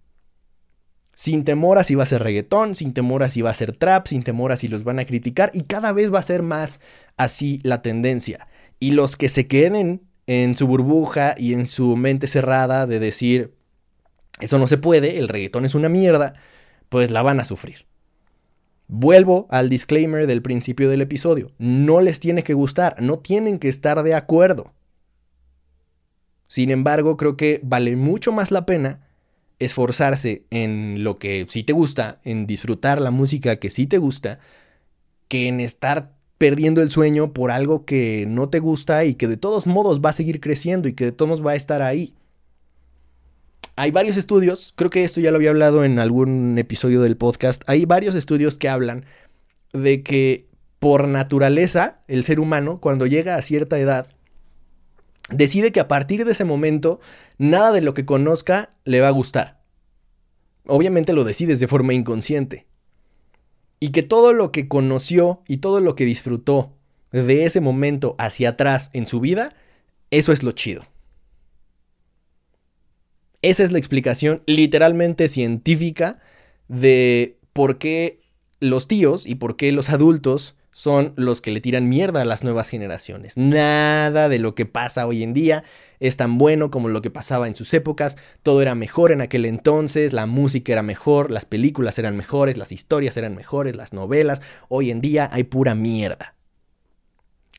sin 1.19 1.43
temor 1.43 1.79
a 1.79 1.83
si 1.83 1.95
va 1.95 2.03
a 2.03 2.05
ser 2.05 2.23
reggaetón, 2.23 2.75
sin 2.75 2.93
temor 2.93 3.23
a 3.23 3.29
si 3.29 3.41
va 3.41 3.49
a 3.49 3.53
ser 3.53 3.75
trap, 3.75 4.07
sin 4.07 4.23
temor 4.23 4.53
a 4.53 4.55
si 4.55 4.69
los 4.69 4.85
van 4.85 4.99
a 4.99 5.05
criticar 5.05 5.51
y 5.53 5.63
cada 5.63 5.91
vez 5.91 6.13
va 6.13 6.19
a 6.19 6.23
ser 6.23 6.43
más 6.43 6.79
así 7.17 7.59
la 7.63 7.81
tendencia. 7.81 8.47
Y 8.79 8.91
los 8.91 9.17
que 9.17 9.27
se 9.27 9.45
queden 9.45 10.01
en 10.27 10.55
su 10.55 10.65
burbuja 10.65 11.35
y 11.37 11.51
en 11.51 11.67
su 11.67 11.97
mente 11.97 12.25
cerrada 12.25 12.87
de 12.87 13.01
decir, 13.01 13.53
eso 14.39 14.57
no 14.59 14.67
se 14.67 14.77
puede, 14.77 15.17
el 15.17 15.27
reggaetón 15.27 15.65
es 15.65 15.75
una 15.75 15.89
mierda, 15.89 16.35
pues 16.87 17.11
la 17.11 17.21
van 17.21 17.41
a 17.41 17.45
sufrir. 17.45 17.85
Vuelvo 18.87 19.45
al 19.49 19.67
disclaimer 19.67 20.25
del 20.25 20.41
principio 20.41 20.87
del 20.87 21.01
episodio. 21.01 21.51
No 21.57 21.99
les 21.99 22.21
tiene 22.21 22.43
que 22.43 22.53
gustar, 22.53 22.95
no 23.01 23.19
tienen 23.19 23.59
que 23.59 23.67
estar 23.67 24.03
de 24.03 24.15
acuerdo. 24.15 24.71
Sin 26.47 26.71
embargo, 26.71 27.17
creo 27.17 27.35
que 27.35 27.59
vale 27.61 27.97
mucho 27.97 28.31
más 28.31 28.51
la 28.51 28.65
pena 28.65 29.01
esforzarse 29.59 30.43
en 30.49 31.03
lo 31.03 31.15
que 31.15 31.45
sí 31.49 31.63
te 31.63 31.73
gusta, 31.73 32.19
en 32.23 32.47
disfrutar 32.47 33.01
la 33.01 33.11
música 33.11 33.57
que 33.57 33.69
sí 33.69 33.87
te 33.87 33.97
gusta, 33.97 34.39
que 35.27 35.47
en 35.47 35.59
estar 35.59 36.13
perdiendo 36.37 36.81
el 36.81 36.89
sueño 36.89 37.33
por 37.33 37.51
algo 37.51 37.85
que 37.85 38.25
no 38.27 38.49
te 38.49 38.59
gusta 38.59 39.03
y 39.03 39.15
que 39.15 39.27
de 39.27 39.37
todos 39.37 39.67
modos 39.67 39.99
va 39.99 40.11
a 40.11 40.13
seguir 40.13 40.39
creciendo 40.39 40.87
y 40.87 40.93
que 40.93 41.05
de 41.05 41.11
todos 41.11 41.29
modos 41.29 41.45
va 41.45 41.51
a 41.51 41.55
estar 41.55 41.81
ahí. 41.81 42.13
Hay 43.75 43.91
varios 43.91 44.17
estudios, 44.17 44.73
creo 44.75 44.89
que 44.89 45.03
esto 45.03 45.19
ya 45.19 45.31
lo 45.31 45.37
había 45.37 45.51
hablado 45.51 45.83
en 45.83 45.99
algún 45.99 46.57
episodio 46.57 47.01
del 47.01 47.17
podcast, 47.17 47.61
hay 47.67 47.85
varios 47.85 48.15
estudios 48.15 48.57
que 48.57 48.69
hablan 48.69 49.05
de 49.73 50.01
que 50.01 50.47
por 50.79 51.07
naturaleza 51.07 51.99
el 52.07 52.23
ser 52.23 52.39
humano 52.39 52.79
cuando 52.79 53.05
llega 53.05 53.35
a 53.35 53.41
cierta 53.41 53.77
edad 53.77 54.07
decide 55.31 55.71
que 55.71 55.79
a 55.79 55.87
partir 55.87 56.25
de 56.25 56.31
ese 56.31 56.45
momento 56.45 56.99
nada 57.37 57.71
de 57.71 57.81
lo 57.81 57.93
que 57.93 58.05
conozca 58.05 58.73
le 58.85 59.01
va 59.01 59.07
a 59.07 59.11
gustar. 59.11 59.59
Obviamente 60.65 61.13
lo 61.13 61.23
decides 61.23 61.59
de 61.59 61.67
forma 61.67 61.93
inconsciente. 61.93 62.67
Y 63.79 63.89
que 63.89 64.03
todo 64.03 64.33
lo 64.33 64.51
que 64.51 64.67
conoció 64.67 65.41
y 65.47 65.57
todo 65.57 65.79
lo 65.79 65.95
que 65.95 66.05
disfrutó 66.05 66.73
de 67.11 67.45
ese 67.45 67.61
momento 67.61 68.15
hacia 68.17 68.49
atrás 68.49 68.89
en 68.93 69.05
su 69.05 69.19
vida, 69.19 69.55
eso 70.11 70.31
es 70.31 70.43
lo 70.43 70.51
chido. 70.51 70.85
Esa 73.41 73.63
es 73.63 73.71
la 73.71 73.77
explicación 73.77 74.43
literalmente 74.45 75.29
científica 75.29 76.19
de 76.67 77.37
por 77.53 77.77
qué 77.77 78.19
los 78.59 78.87
tíos 78.87 79.25
y 79.25 79.35
por 79.35 79.55
qué 79.55 79.71
los 79.71 79.89
adultos 79.89 80.55
son 80.79 81.11
los 81.17 81.41
que 81.41 81.51
le 81.51 81.59
tiran 81.59 81.89
mierda 81.89 82.21
a 82.21 82.25
las 82.25 82.45
nuevas 82.45 82.69
generaciones. 82.69 83.35
Nada 83.35 84.29
de 84.29 84.39
lo 84.39 84.55
que 84.55 84.65
pasa 84.65 85.07
hoy 85.07 85.23
en 85.23 85.33
día 85.33 85.65
es 85.99 86.15
tan 86.15 86.37
bueno 86.37 86.71
como 86.71 86.87
lo 86.87 87.01
que 87.01 87.11
pasaba 87.11 87.49
en 87.49 87.55
sus 87.55 87.73
épocas. 87.73 88.15
Todo 88.43 88.61
era 88.61 88.75
mejor 88.75 89.11
en 89.11 89.19
aquel 89.19 89.43
entonces, 89.43 90.13
la 90.13 90.25
música 90.25 90.71
era 90.71 90.81
mejor, 90.81 91.31
las 91.31 91.43
películas 91.43 91.99
eran 91.99 92.15
mejores, 92.15 92.55
las 92.55 92.71
historias 92.71 93.17
eran 93.17 93.35
mejores, 93.35 93.75
las 93.75 93.91
novelas. 93.91 94.41
Hoy 94.69 94.89
en 94.89 95.01
día 95.01 95.27
hay 95.33 95.43
pura 95.43 95.75
mierda. 95.75 96.35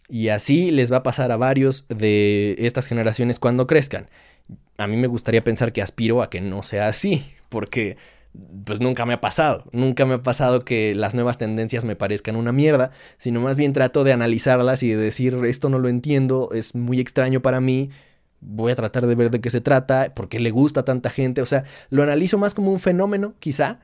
Y 0.09 0.31
así 0.31 0.71
les 0.71 0.91
va 0.91 0.97
a 0.97 1.03
pasar 1.03 1.31
a 1.31 1.37
varios 1.37 1.85
de 1.91 2.57
estas 2.61 2.87
generaciones 2.87 3.39
cuando 3.39 3.67
crezcan. 3.67 4.09
A 4.79 4.87
mí 4.87 4.97
me 4.97 5.09
gustaría 5.09 5.45
pensar 5.45 5.75
que 5.75 5.83
aspiro 5.83 6.23
a 6.23 6.31
que 6.31 6.41
no 6.41 6.63
sea 6.63 6.87
así, 6.87 7.35
porque 7.51 7.99
pues 8.65 8.81
nunca 8.81 9.07
me 9.07 9.15
ha 9.15 9.21
pasado. 9.21 9.65
Nunca 9.73 10.07
me 10.07 10.15
ha 10.15 10.23
pasado 10.23 10.65
que 10.65 10.95
las 10.95 11.15
nuevas 11.15 11.39
tendencias 11.39 11.85
me 11.85 11.97
parezcan 11.97 12.37
una 12.37 12.53
mierda, 12.53 12.93
sino 13.19 13.41
más 13.41 13.57
bien 13.57 13.73
trato 13.73 14.05
de 14.05 14.13
analizarlas 14.13 14.83
y 14.83 14.91
de 14.91 14.97
decir, 14.97 15.35
esto 15.45 15.69
no 15.69 15.79
lo 15.79 15.89
entiendo, 15.89 16.51
es 16.53 16.75
muy 16.75 17.01
extraño 17.01 17.41
para 17.41 17.61
mí, 17.61 17.91
voy 18.41 18.73
a 18.73 18.77
tratar 18.77 19.07
de 19.07 19.15
ver 19.15 19.31
de 19.31 19.41
qué 19.41 19.51
se 19.51 19.61
trata, 19.61 20.15
por 20.15 20.29
qué 20.29 20.41
le 20.41 20.51
gusta 20.51 20.81
a 20.81 20.85
tanta 20.85 21.11
gente, 21.11 21.43
o 21.43 21.47
sea, 21.47 21.65
lo 21.91 22.03
analizo 22.03 22.39
más 22.39 22.55
como 22.55 22.73
un 22.73 22.81
fenómeno, 22.81 23.35
quizá, 23.39 23.81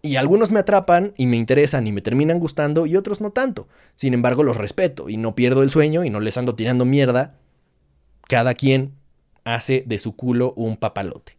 y 0.00 0.16
algunos 0.16 0.50
me 0.50 0.60
atrapan 0.60 1.12
y 1.16 1.26
me 1.26 1.36
interesan 1.36 1.86
y 1.86 1.92
me 1.92 2.00
terminan 2.00 2.38
gustando 2.38 2.86
y 2.86 2.96
otros 2.96 3.20
no 3.20 3.30
tanto. 3.30 3.68
Sin 3.96 4.14
embargo, 4.14 4.44
los 4.44 4.56
respeto 4.56 5.08
y 5.08 5.16
no 5.16 5.34
pierdo 5.34 5.62
el 5.62 5.70
sueño 5.70 6.04
y 6.04 6.10
no 6.10 6.20
les 6.20 6.38
ando 6.38 6.54
tirando 6.54 6.84
mierda. 6.84 7.34
Cada 8.28 8.54
quien 8.54 8.94
hace 9.42 9.82
de 9.86 9.98
su 9.98 10.14
culo 10.14 10.52
un 10.54 10.76
papalote. 10.76 11.37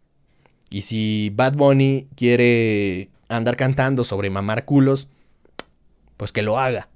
Y 0.70 0.82
si 0.82 1.32
Bad 1.34 1.54
Bunny 1.54 2.06
quiere 2.14 3.10
andar 3.28 3.56
cantando 3.56 4.04
sobre 4.04 4.30
mamar 4.30 4.64
culos, 4.64 5.08
pues 6.16 6.32
que 6.32 6.42
lo 6.42 6.58
haga. 6.58 6.88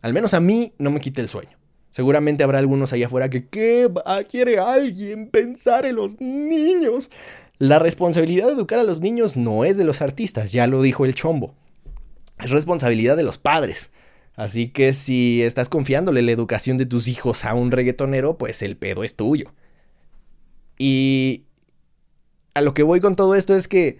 Al 0.00 0.14
menos 0.14 0.32
a 0.32 0.40
mí 0.40 0.72
no 0.78 0.90
me 0.90 1.00
quite 1.00 1.20
el 1.20 1.28
sueño. 1.28 1.58
Seguramente 1.90 2.44
habrá 2.44 2.58
algunos 2.58 2.92
allá 2.92 3.06
afuera 3.06 3.28
que 3.28 3.46
¿qué 3.48 3.90
quiere 4.28 4.58
alguien 4.58 5.28
pensar 5.28 5.84
en 5.84 5.96
los 5.96 6.20
niños? 6.20 7.10
La 7.58 7.78
responsabilidad 7.78 8.46
de 8.46 8.52
educar 8.52 8.78
a 8.78 8.84
los 8.84 9.00
niños 9.00 9.36
no 9.36 9.64
es 9.64 9.76
de 9.76 9.84
los 9.84 10.00
artistas, 10.00 10.52
ya 10.52 10.66
lo 10.66 10.80
dijo 10.80 11.04
el 11.04 11.14
chombo. 11.14 11.54
Es 12.38 12.50
responsabilidad 12.50 13.16
de 13.16 13.24
los 13.24 13.38
padres. 13.38 13.90
Así 14.36 14.68
que 14.68 14.92
si 14.92 15.42
estás 15.42 15.68
confiándole 15.68 16.22
la 16.22 16.30
educación 16.30 16.78
de 16.78 16.86
tus 16.86 17.08
hijos 17.08 17.44
a 17.44 17.54
un 17.54 17.72
reggaetonero, 17.72 18.38
pues 18.38 18.62
el 18.62 18.76
pedo 18.76 19.02
es 19.02 19.16
tuyo. 19.16 19.52
Y 20.78 21.47
a 22.54 22.60
lo 22.60 22.74
que 22.74 22.82
voy 22.82 23.00
con 23.00 23.16
todo 23.16 23.34
esto 23.34 23.54
es 23.54 23.68
que 23.68 23.98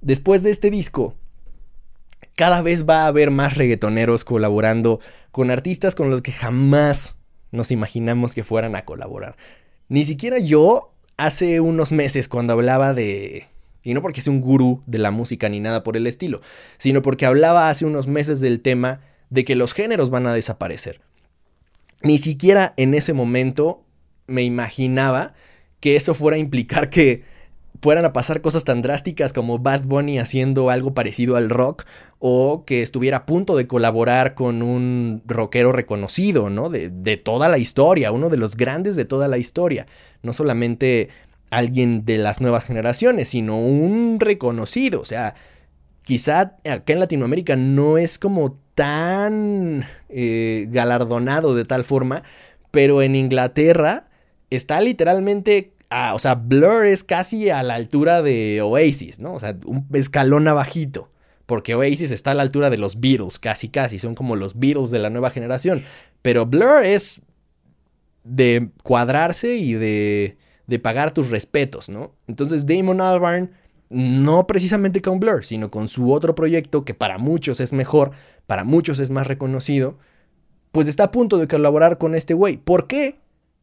después 0.00 0.42
de 0.42 0.50
este 0.50 0.70
disco, 0.70 1.14
cada 2.36 2.62
vez 2.62 2.88
va 2.88 3.02
a 3.02 3.06
haber 3.08 3.30
más 3.30 3.56
reggaetoneros 3.56 4.24
colaborando 4.24 5.00
con 5.32 5.50
artistas 5.50 5.94
con 5.94 6.10
los 6.10 6.22
que 6.22 6.32
jamás 6.32 7.16
nos 7.50 7.70
imaginamos 7.70 8.34
que 8.34 8.44
fueran 8.44 8.76
a 8.76 8.84
colaborar. 8.84 9.36
Ni 9.88 10.04
siquiera 10.04 10.38
yo, 10.38 10.92
hace 11.16 11.60
unos 11.60 11.92
meses, 11.92 12.28
cuando 12.28 12.52
hablaba 12.52 12.94
de... 12.94 13.46
Y 13.82 13.94
no 13.94 14.02
porque 14.02 14.20
sea 14.20 14.32
un 14.32 14.40
gurú 14.40 14.82
de 14.86 14.98
la 14.98 15.10
música 15.10 15.48
ni 15.48 15.60
nada 15.60 15.82
por 15.82 15.96
el 15.96 16.06
estilo, 16.06 16.40
sino 16.76 17.00
porque 17.00 17.26
hablaba 17.26 17.70
hace 17.70 17.86
unos 17.86 18.06
meses 18.06 18.40
del 18.40 18.60
tema 18.60 19.00
de 19.30 19.44
que 19.44 19.56
los 19.56 19.72
géneros 19.72 20.10
van 20.10 20.26
a 20.26 20.32
desaparecer. 20.32 21.00
Ni 22.02 22.18
siquiera 22.18 22.74
en 22.76 22.94
ese 22.94 23.12
momento 23.12 23.84
me 24.26 24.42
imaginaba 24.42 25.34
que 25.80 25.96
eso 25.96 26.14
fuera 26.14 26.36
a 26.36 26.40
implicar 26.40 26.90
que 26.90 27.24
fueran 27.80 28.04
a 28.04 28.12
pasar 28.12 28.40
cosas 28.40 28.64
tan 28.64 28.82
drásticas 28.82 29.32
como 29.32 29.58
Bad 29.58 29.82
Bunny 29.82 30.18
haciendo 30.18 30.70
algo 30.70 30.94
parecido 30.94 31.36
al 31.36 31.48
rock 31.48 31.84
o 32.18 32.64
que 32.64 32.82
estuviera 32.82 33.18
a 33.18 33.26
punto 33.26 33.56
de 33.56 33.66
colaborar 33.66 34.34
con 34.34 34.62
un 34.62 35.22
rockero 35.26 35.72
reconocido, 35.72 36.50
¿no? 36.50 36.70
De, 36.70 36.90
de, 36.90 37.16
toda 37.16 37.48
la 37.48 37.58
historia, 37.58 38.10
uno 38.10 38.30
de 38.30 38.36
los 38.36 38.56
grandes 38.56 38.96
de 38.96 39.04
toda 39.04 39.28
la 39.28 39.38
historia. 39.38 39.86
No 40.22 40.32
solamente 40.32 41.10
alguien 41.50 42.04
de 42.04 42.18
las 42.18 42.40
nuevas 42.40 42.64
generaciones, 42.64 43.28
sino 43.28 43.58
un 43.58 44.18
reconocido. 44.20 45.00
O 45.00 45.04
sea, 45.04 45.34
quizá 46.02 46.56
acá 46.64 46.92
en 46.92 47.00
Latinoamérica 47.00 47.56
no 47.56 47.98
es 47.98 48.18
como 48.18 48.58
tan 48.74 49.84
eh, 50.08 50.66
galardonado 50.70 51.54
de 51.54 51.64
tal 51.64 51.84
forma, 51.84 52.22
pero 52.70 53.02
en 53.02 53.16
Inglaterra 53.16 54.08
está 54.50 54.80
literalmente 54.80 55.72
Ah, 55.90 56.14
o 56.14 56.18
sea, 56.18 56.34
Blur 56.34 56.86
es 56.86 57.02
casi 57.02 57.50
a 57.50 57.62
la 57.62 57.74
altura 57.74 58.22
de 58.22 58.60
Oasis, 58.60 59.20
¿no? 59.20 59.34
O 59.34 59.40
sea, 59.40 59.56
un 59.64 59.86
escalón 59.94 60.46
abajito. 60.48 61.10
Porque 61.46 61.74
Oasis 61.74 62.10
está 62.10 62.32
a 62.32 62.34
la 62.34 62.42
altura 62.42 62.68
de 62.68 62.76
los 62.76 63.00
Beatles, 63.00 63.38
casi 63.38 63.70
casi. 63.70 63.98
Son 63.98 64.14
como 64.14 64.36
los 64.36 64.58
Beatles 64.58 64.90
de 64.90 64.98
la 64.98 65.08
nueva 65.08 65.30
generación. 65.30 65.84
Pero 66.20 66.44
Blur 66.44 66.84
es 66.84 67.22
de 68.22 68.68
cuadrarse 68.82 69.56
y 69.56 69.72
de, 69.72 70.36
de 70.66 70.78
pagar 70.78 71.12
tus 71.14 71.30
respetos, 71.30 71.88
¿no? 71.88 72.12
Entonces 72.26 72.66
Damon 72.66 73.00
Albarn, 73.00 73.50
no 73.88 74.46
precisamente 74.46 75.00
con 75.00 75.18
Blur, 75.18 75.44
sino 75.44 75.70
con 75.70 75.88
su 75.88 76.12
otro 76.12 76.34
proyecto 76.34 76.84
que 76.84 76.92
para 76.92 77.16
muchos 77.16 77.60
es 77.60 77.72
mejor, 77.72 78.10
para 78.46 78.64
muchos 78.64 78.98
es 78.98 79.10
más 79.10 79.26
reconocido, 79.26 79.96
pues 80.70 80.86
está 80.86 81.04
a 81.04 81.10
punto 81.10 81.38
de 81.38 81.48
colaborar 81.48 81.96
con 81.96 82.14
este 82.14 82.34
güey. 82.34 82.58
¿Por 82.58 82.86
qué? 82.86 83.16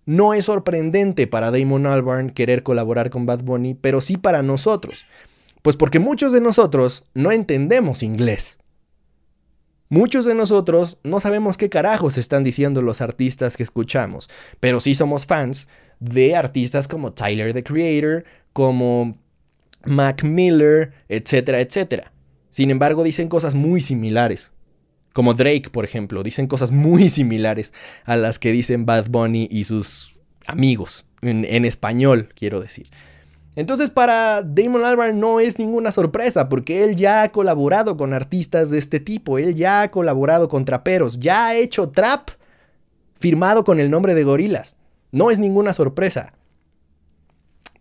No 0.06 0.34
es 0.34 0.46
sorprendente 0.46 1.28
para 1.28 1.52
Damon 1.52 1.88
Albarn 1.88 2.30
querer 2.30 2.64
colaborar 2.64 3.10
con 3.10 3.26
Bad 3.26 3.44
Bunny, 3.44 3.74
pero 3.74 4.02
sí 4.02 4.18
para 4.18 4.44
nosotros. 4.44 5.06
Pues 5.62 5.78
porque 5.78 6.00
muchos 6.00 6.32
de 6.32 6.42
nosotros 6.42 7.04
no 7.16 7.32
entendemos 7.32 8.04
inglés. 8.04 8.58
Muchos 9.90 10.26
de 10.26 10.36
nosotros 10.36 10.98
no 11.04 11.20
sabemos 11.20 11.58
qué 11.58 11.70
carajos 11.70 12.18
están 12.18 12.44
diciendo 12.44 12.82
los 12.82 13.02
artistas 13.02 13.56
que 13.58 13.64
escuchamos, 13.64 14.30
pero 14.60 14.80
sí 14.80 14.96
somos 14.96 15.26
fans 15.26 15.68
de 16.00 16.36
artistas 16.36 16.88
como 16.88 17.14
Tyler 17.14 17.54
the 17.54 17.64
Creator, 17.64 18.26
como 18.54 19.18
Mac 19.86 20.24
Miller, 20.24 20.92
etcétera, 21.08 21.62
etcétera. 21.62 22.12
Sin 22.50 22.72
embargo, 22.72 23.04
dicen 23.04 23.28
cosas 23.28 23.54
muy 23.56 23.82
similares 23.82 24.52
como 25.16 25.34
Drake, 25.34 25.70
por 25.72 25.86
ejemplo, 25.86 26.24
dicen 26.24 26.46
cosas 26.46 26.72
muy 26.72 27.08
similares 27.10 27.72
a 28.04 28.18
las 28.18 28.38
que 28.38 28.52
dicen 28.52 28.86
Bad 28.86 29.08
Bunny 29.10 29.48
y 29.50 29.64
sus 29.64 30.12
amigos, 30.46 31.06
en, 31.22 31.64
español, 31.64 32.34
quiero 32.36 32.60
decir. 32.60 32.90
Entonces 33.56 33.90
para 33.90 34.42
Damon 34.42 34.84
Albarn 34.84 35.18
no 35.18 35.40
es 35.40 35.58
ninguna 35.58 35.94
sorpresa 35.94 36.50
porque 36.50 36.84
él 36.84 36.96
ya 36.96 37.24
ha 37.24 37.32
colaborado 37.32 37.96
con 37.96 38.14
artistas 38.14 38.70
de 38.70 38.78
este 38.78 39.00
tipo, 39.00 39.38
él 39.38 39.54
ya 39.54 39.84
ha 39.84 39.90
colaborado 39.90 40.50
con 40.50 40.66
traperos, 40.66 41.18
ya 41.18 41.48
ha 41.48 41.56
hecho 41.56 41.92
trap 41.92 42.32
firmado 43.18 43.64
con 43.64 43.80
el 43.80 43.90
nombre 43.90 44.16
de 44.16 44.26
Gorilas. 44.26 44.76
No 45.14 45.32
es 45.32 45.40
ninguna 45.40 45.74
sorpresa. 45.74 46.34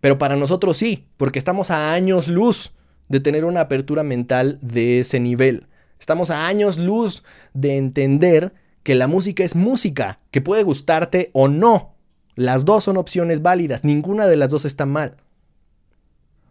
Pero 0.00 0.18
para 0.18 0.36
nosotros 0.36 0.76
sí, 0.76 1.08
porque 1.16 1.40
estamos 1.40 1.72
a 1.72 1.94
años 1.94 2.28
luz 2.28 2.72
de 3.08 3.18
tener 3.18 3.44
una 3.44 3.62
apertura 3.62 4.04
mental 4.04 4.60
de 4.62 5.00
ese 5.00 5.18
nivel. 5.18 5.66
Estamos 6.04 6.28
a 6.28 6.46
años 6.46 6.76
luz 6.76 7.22
de 7.54 7.78
entender 7.78 8.52
que 8.82 8.94
la 8.94 9.06
música 9.06 9.42
es 9.42 9.56
música, 9.56 10.20
que 10.30 10.42
puede 10.42 10.62
gustarte 10.62 11.30
o 11.32 11.48
no. 11.48 11.94
Las 12.34 12.66
dos 12.66 12.84
son 12.84 12.98
opciones 12.98 13.40
válidas, 13.40 13.84
ninguna 13.84 14.26
de 14.26 14.36
las 14.36 14.50
dos 14.50 14.66
está 14.66 14.84
mal. 14.84 15.16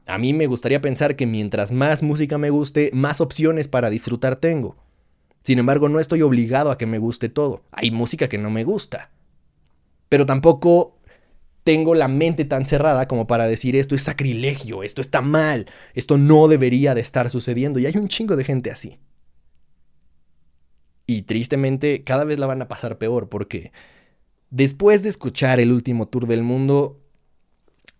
A 0.08 0.18
mí 0.18 0.34
me 0.34 0.48
gustaría 0.48 0.82
pensar 0.82 1.16
que 1.16 1.28
mientras 1.28 1.72
más 1.72 2.02
música 2.02 2.40
me 2.40 2.50
guste, 2.50 2.90
más 2.96 3.22
opciones 3.22 3.68
para 3.68 3.92
disfrutar 3.92 4.38
tengo. 4.38 4.76
Sin 5.44 5.60
embargo, 5.60 5.88
no 5.88 6.00
estoy 6.00 6.24
obligado 6.24 6.72
a 6.72 6.78
que 6.80 6.88
me 6.88 6.98
guste 6.98 7.30
todo. 7.30 7.62
Hay 7.72 7.92
música 7.92 8.28
que 8.28 8.40
no 8.40 8.50
me 8.50 8.64
gusta. 8.64 9.12
Pero 10.10 10.26
tampoco 10.26 10.98
tengo 11.64 11.94
la 11.94 12.08
mente 12.08 12.44
tan 12.44 12.66
cerrada 12.66 13.08
como 13.08 13.28
para 13.28 13.46
decir 13.46 13.76
esto 13.76 13.94
es 13.94 14.02
sacrilegio, 14.02 14.82
esto 14.82 15.00
está 15.00 15.22
mal, 15.22 15.68
esto 15.94 16.18
no 16.18 16.48
debería 16.48 16.96
de 16.96 17.02
estar 17.02 17.30
sucediendo. 17.30 17.78
Y 17.78 17.86
hay 17.86 17.98
un 17.98 18.08
chingo 18.08 18.36
de 18.36 18.46
gente 18.46 18.72
así. 18.72 18.98
Y 21.06 21.24
tristemente 21.24 22.04
cada 22.04 22.24
vez 22.24 22.40
la 22.40 22.48
van 22.48 22.62
a 22.62 22.68
pasar 22.68 22.98
peor 22.98 23.30
porque 23.30 23.72
después 24.54 25.02
de 25.02 25.10
escuchar 25.10 25.60
el 25.60 25.72
último 25.72 26.08
tour 26.08 26.28
del 26.28 26.44
mundo, 26.44 27.02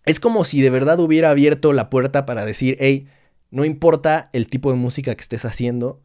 es 0.06 0.20
como 0.20 0.46
si 0.46 0.62
de 0.62 0.70
verdad 0.70 1.00
hubiera 1.00 1.32
abierto 1.32 1.74
la 1.74 1.90
puerta 1.90 2.28
para 2.28 2.46
decir, 2.46 2.78
hey, 2.80 3.08
no 3.50 3.66
importa 3.66 4.30
el 4.34 4.48
tipo 4.48 4.70
de 4.70 4.78
música 4.78 5.16
que 5.16 5.22
estés 5.22 5.46
haciendo, 5.46 6.00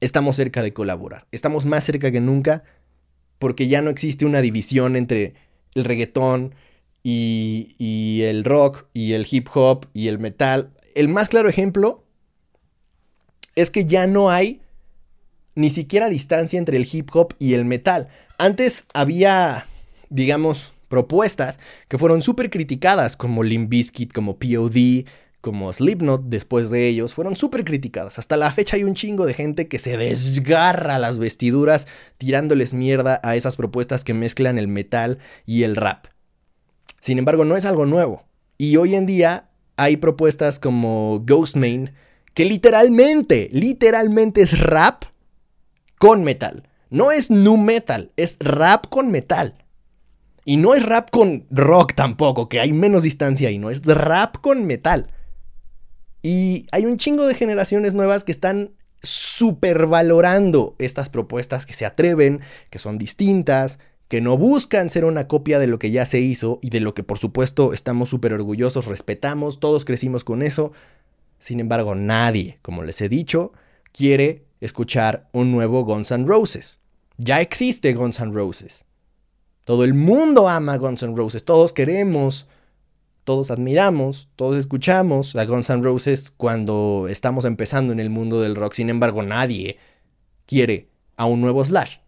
estamos 0.00 0.36
cerca 0.36 0.62
de 0.62 0.72
colaborar, 0.72 1.26
estamos 1.30 1.66
más 1.66 1.84
cerca 1.84 2.10
que 2.10 2.20
nunca, 2.20 2.64
porque 3.38 3.68
ya 3.68 3.82
no 3.82 3.90
existe 3.90 4.24
una 4.24 4.40
división 4.40 4.96
entre 4.96 5.34
el 5.74 5.84
reggaetón 5.84 6.54
y, 7.02 7.74
y 7.78 8.22
el 8.22 8.44
rock 8.44 8.86
y 8.94 9.12
el 9.12 9.26
hip 9.30 9.48
hop 9.52 9.86
y 9.92 10.08
el 10.08 10.18
metal. 10.18 10.72
El 10.94 11.08
más 11.08 11.28
claro 11.28 11.50
ejemplo 11.50 12.02
es 13.56 13.70
que 13.70 13.84
ya 13.84 14.06
no 14.06 14.30
hay 14.30 14.61
ni 15.54 15.70
siquiera 15.70 16.08
distancia 16.08 16.58
entre 16.58 16.76
el 16.76 16.88
hip 16.90 17.10
hop 17.14 17.34
y 17.38 17.54
el 17.54 17.64
metal. 17.64 18.08
Antes 18.38 18.86
había, 18.94 19.66
digamos, 20.08 20.72
propuestas 20.88 21.58
que 21.88 21.98
fueron 21.98 22.22
súper 22.22 22.50
criticadas, 22.50 23.16
como 23.16 23.42
Limp 23.42 23.70
Bizkit, 23.70 24.12
como 24.12 24.38
POD, 24.38 25.04
como 25.40 25.72
Slipknot, 25.72 26.24
después 26.26 26.70
de 26.70 26.86
ellos, 26.86 27.14
fueron 27.14 27.36
súper 27.36 27.64
criticadas. 27.64 28.18
Hasta 28.18 28.36
la 28.36 28.52
fecha 28.52 28.76
hay 28.76 28.84
un 28.84 28.94
chingo 28.94 29.26
de 29.26 29.34
gente 29.34 29.68
que 29.68 29.78
se 29.78 29.96
desgarra 29.96 30.98
las 30.98 31.18
vestiduras 31.18 31.88
tirándoles 32.16 32.72
mierda 32.72 33.20
a 33.24 33.36
esas 33.36 33.56
propuestas 33.56 34.04
que 34.04 34.14
mezclan 34.14 34.58
el 34.58 34.68
metal 34.68 35.18
y 35.44 35.64
el 35.64 35.76
rap. 35.76 36.06
Sin 37.00 37.18
embargo, 37.18 37.44
no 37.44 37.56
es 37.56 37.64
algo 37.64 37.86
nuevo. 37.86 38.24
Y 38.56 38.76
hoy 38.76 38.94
en 38.94 39.06
día 39.06 39.50
hay 39.76 39.96
propuestas 39.96 40.60
como 40.60 41.24
Ghostmain, 41.26 41.90
que 42.34 42.44
literalmente, 42.44 43.48
literalmente 43.52 44.42
es 44.42 44.58
rap 44.60 45.04
con 46.02 46.24
metal. 46.24 46.64
No 46.90 47.12
es 47.12 47.30
nu 47.30 47.56
metal, 47.56 48.10
es 48.16 48.36
rap 48.40 48.88
con 48.88 49.12
metal. 49.12 49.54
Y 50.44 50.56
no 50.56 50.74
es 50.74 50.82
rap 50.82 51.10
con 51.10 51.46
rock 51.48 51.94
tampoco, 51.94 52.48
que 52.48 52.58
hay 52.58 52.72
menos 52.72 53.04
distancia 53.04 53.48
ahí, 53.48 53.56
no 53.56 53.70
es 53.70 53.84
rap 53.86 54.38
con 54.38 54.66
metal. 54.66 55.06
Y 56.20 56.66
hay 56.72 56.86
un 56.86 56.96
chingo 56.96 57.28
de 57.28 57.34
generaciones 57.34 57.94
nuevas 57.94 58.24
que 58.24 58.32
están 58.32 58.72
supervalorando 59.00 60.74
estas 60.80 61.08
propuestas 61.08 61.66
que 61.66 61.74
se 61.74 61.86
atreven, 61.86 62.40
que 62.68 62.80
son 62.80 62.98
distintas, 62.98 63.78
que 64.08 64.20
no 64.20 64.36
buscan 64.36 64.90
ser 64.90 65.04
una 65.04 65.28
copia 65.28 65.60
de 65.60 65.68
lo 65.68 65.78
que 65.78 65.92
ya 65.92 66.04
se 66.04 66.18
hizo 66.18 66.58
y 66.62 66.70
de 66.70 66.80
lo 66.80 66.94
que 66.94 67.04
por 67.04 67.18
supuesto 67.18 67.72
estamos 67.72 68.08
súper 68.08 68.32
orgullosos, 68.32 68.86
respetamos, 68.86 69.60
todos 69.60 69.84
crecimos 69.84 70.24
con 70.24 70.42
eso. 70.42 70.72
Sin 71.38 71.60
embargo, 71.60 71.94
nadie, 71.94 72.58
como 72.60 72.82
les 72.82 73.00
he 73.02 73.08
dicho, 73.08 73.52
quiere 73.92 74.50
escuchar 74.64 75.28
un 75.32 75.52
nuevo 75.52 75.84
Guns 75.84 76.10
N' 76.10 76.26
Roses. 76.26 76.80
Ya 77.18 77.40
existe 77.40 77.92
Guns 77.92 78.20
N' 78.20 78.32
Roses. 78.32 78.84
Todo 79.64 79.84
el 79.84 79.94
mundo 79.94 80.48
ama 80.48 80.76
Guns 80.76 81.02
N' 81.02 81.16
Roses, 81.16 81.44
todos 81.44 81.72
queremos 81.72 82.46
todos 83.24 83.50
admiramos, 83.50 84.28
todos 84.36 84.56
escuchamos 84.56 85.36
a 85.36 85.44
Guns 85.44 85.70
N' 85.70 85.82
Roses 85.82 86.30
cuando 86.30 87.06
estamos 87.08 87.44
empezando 87.44 87.92
en 87.92 88.00
el 88.00 88.10
mundo 88.10 88.40
del 88.40 88.56
rock. 88.56 88.74
Sin 88.74 88.90
embargo, 88.90 89.22
nadie 89.22 89.78
quiere 90.46 90.88
a 91.16 91.26
un 91.26 91.40
nuevo 91.40 91.64
Slash. 91.64 91.98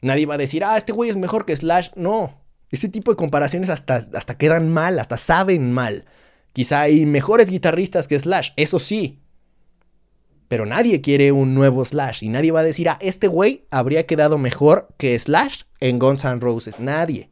Nadie 0.00 0.26
va 0.26 0.34
a 0.34 0.38
decir, 0.38 0.64
ah, 0.64 0.76
este 0.76 0.92
güey 0.92 1.10
es 1.10 1.16
mejor 1.16 1.44
que 1.44 1.56
Slash. 1.56 1.90
No. 1.94 2.40
Ese 2.70 2.88
tipo 2.88 3.12
de 3.12 3.16
comparaciones 3.16 3.70
hasta, 3.70 3.96
hasta 3.96 4.36
quedan 4.36 4.70
mal, 4.70 4.98
hasta 4.98 5.16
saben 5.16 5.72
mal. 5.72 6.04
Quizá 6.52 6.82
hay 6.82 7.06
mejores 7.06 7.48
guitarristas 7.48 8.08
que 8.08 8.18
Slash, 8.18 8.50
eso 8.56 8.78
sí. 8.78 9.20
Pero 10.48 10.64
nadie 10.64 11.00
quiere 11.00 11.30
un 11.30 11.54
nuevo 11.54 11.84
Slash 11.84 12.24
y 12.24 12.28
nadie 12.28 12.52
va 12.52 12.60
a 12.60 12.64
decir, 12.64 12.88
ah, 12.88 12.98
este 13.00 13.28
güey 13.28 13.66
habría 13.70 14.06
quedado 14.06 14.38
mejor 14.38 14.88
que 14.96 15.18
Slash 15.18 15.62
en 15.80 15.98
Guns 15.98 16.24
N' 16.24 16.40
Roses. 16.40 16.80
Nadie. 16.80 17.30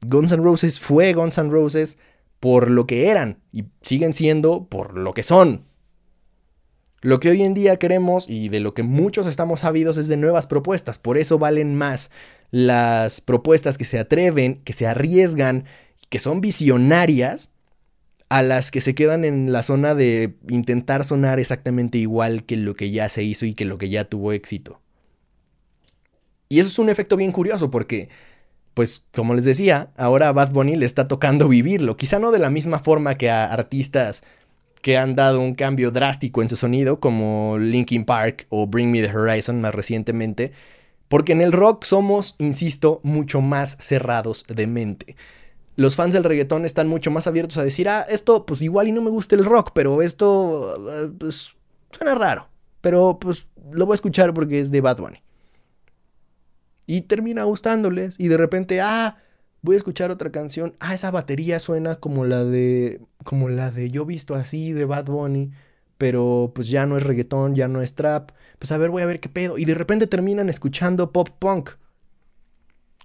Guns 0.00 0.30
N' 0.30 0.42
Roses 0.42 0.78
fue 0.78 1.12
Guns 1.12 1.36
N' 1.38 1.50
Roses 1.50 1.98
por 2.40 2.70
lo 2.70 2.86
que 2.86 3.08
eran 3.08 3.42
y 3.52 3.64
siguen 3.82 4.12
siendo 4.12 4.68
por 4.68 4.96
lo 4.96 5.12
que 5.12 5.24
son. 5.24 5.66
Lo 7.00 7.20
que 7.20 7.30
hoy 7.30 7.42
en 7.42 7.54
día 7.54 7.76
queremos 7.76 8.28
y 8.28 8.48
de 8.48 8.60
lo 8.60 8.74
que 8.74 8.82
muchos 8.82 9.26
estamos 9.26 9.60
sabidos 9.60 9.98
es 9.98 10.08
de 10.08 10.16
nuevas 10.16 10.46
propuestas, 10.48 10.98
por 10.98 11.16
eso 11.16 11.38
valen 11.38 11.76
más 11.76 12.10
las 12.50 13.20
propuestas 13.20 13.78
que 13.78 13.84
se 13.84 14.00
atreven, 14.00 14.62
que 14.64 14.72
se 14.72 14.86
arriesgan, 14.86 15.64
que 16.08 16.18
son 16.18 16.40
visionarias, 16.40 17.50
a 18.28 18.42
las 18.42 18.70
que 18.70 18.80
se 18.80 18.94
quedan 18.94 19.24
en 19.24 19.52
la 19.52 19.62
zona 19.62 19.94
de 19.94 20.34
intentar 20.48 21.04
sonar 21.04 21.40
exactamente 21.40 21.98
igual 21.98 22.44
que 22.44 22.56
lo 22.56 22.74
que 22.74 22.90
ya 22.90 23.08
se 23.08 23.22
hizo 23.22 23.46
y 23.46 23.54
que 23.54 23.64
lo 23.64 23.78
que 23.78 23.88
ya 23.88 24.04
tuvo 24.04 24.32
éxito. 24.32 24.80
Y 26.48 26.60
eso 26.60 26.68
es 26.68 26.78
un 26.78 26.88
efecto 26.88 27.16
bien 27.16 27.32
curioso 27.32 27.70
porque 27.70 28.08
pues 28.78 29.04
como 29.12 29.34
les 29.34 29.42
decía, 29.42 29.90
ahora 29.96 30.28
a 30.28 30.32
Bad 30.32 30.52
Bunny 30.52 30.76
le 30.76 30.86
está 30.86 31.08
tocando 31.08 31.48
vivirlo, 31.48 31.96
quizá 31.96 32.20
no 32.20 32.30
de 32.30 32.38
la 32.38 32.48
misma 32.48 32.78
forma 32.78 33.16
que 33.16 33.28
a 33.28 33.46
artistas 33.46 34.22
que 34.82 34.96
han 34.96 35.16
dado 35.16 35.40
un 35.40 35.56
cambio 35.56 35.90
drástico 35.90 36.42
en 36.42 36.48
su 36.48 36.54
sonido, 36.54 37.00
como 37.00 37.56
Linkin 37.58 38.04
Park 38.04 38.46
o 38.50 38.68
Bring 38.68 38.92
Me 38.92 39.02
the 39.02 39.12
Horizon 39.12 39.60
más 39.60 39.74
recientemente, 39.74 40.52
porque 41.08 41.32
en 41.32 41.40
el 41.40 41.50
rock 41.50 41.84
somos, 41.84 42.36
insisto, 42.38 43.00
mucho 43.02 43.40
más 43.40 43.76
cerrados 43.80 44.44
de 44.46 44.66
mente. 44.68 45.16
Los 45.78 45.94
fans 45.94 46.12
del 46.12 46.24
reggaetón 46.24 46.64
están 46.64 46.88
mucho 46.88 47.12
más 47.12 47.28
abiertos 47.28 47.56
a 47.56 47.62
decir, 47.62 47.88
ah, 47.88 48.04
esto 48.08 48.44
pues 48.44 48.62
igual 48.62 48.88
y 48.88 48.92
no 48.92 49.00
me 49.00 49.10
gusta 49.10 49.36
el 49.36 49.44
rock, 49.44 49.70
pero 49.72 50.02
esto 50.02 50.74
eh, 50.90 51.12
pues 51.16 51.54
suena 51.92 52.16
raro, 52.16 52.48
pero 52.80 53.20
pues 53.20 53.46
lo 53.70 53.86
voy 53.86 53.94
a 53.94 53.94
escuchar 53.94 54.34
porque 54.34 54.58
es 54.58 54.72
de 54.72 54.80
Bad 54.80 54.96
Bunny. 54.96 55.22
Y 56.84 57.02
termina 57.02 57.44
gustándoles 57.44 58.16
y 58.18 58.26
de 58.26 58.36
repente, 58.36 58.80
ah, 58.80 59.18
voy 59.62 59.74
a 59.74 59.76
escuchar 59.76 60.10
otra 60.10 60.32
canción. 60.32 60.74
Ah, 60.80 60.94
esa 60.96 61.12
batería 61.12 61.60
suena 61.60 61.94
como 61.94 62.24
la 62.24 62.42
de 62.42 63.00
como 63.22 63.48
la 63.48 63.70
de 63.70 63.88
Yo 63.88 64.04
visto 64.04 64.34
así 64.34 64.72
de 64.72 64.84
Bad 64.84 65.04
Bunny, 65.04 65.52
pero 65.96 66.50
pues 66.56 66.68
ya 66.68 66.86
no 66.86 66.96
es 66.96 67.04
reggaetón, 67.04 67.54
ya 67.54 67.68
no 67.68 67.82
es 67.82 67.94
trap. 67.94 68.32
Pues 68.58 68.72
a 68.72 68.78
ver, 68.78 68.90
voy 68.90 69.02
a 69.02 69.06
ver 69.06 69.20
qué 69.20 69.28
pedo 69.28 69.58
y 69.58 69.64
de 69.64 69.76
repente 69.76 70.08
terminan 70.08 70.48
escuchando 70.48 71.12
pop 71.12 71.28
punk. 71.38 71.70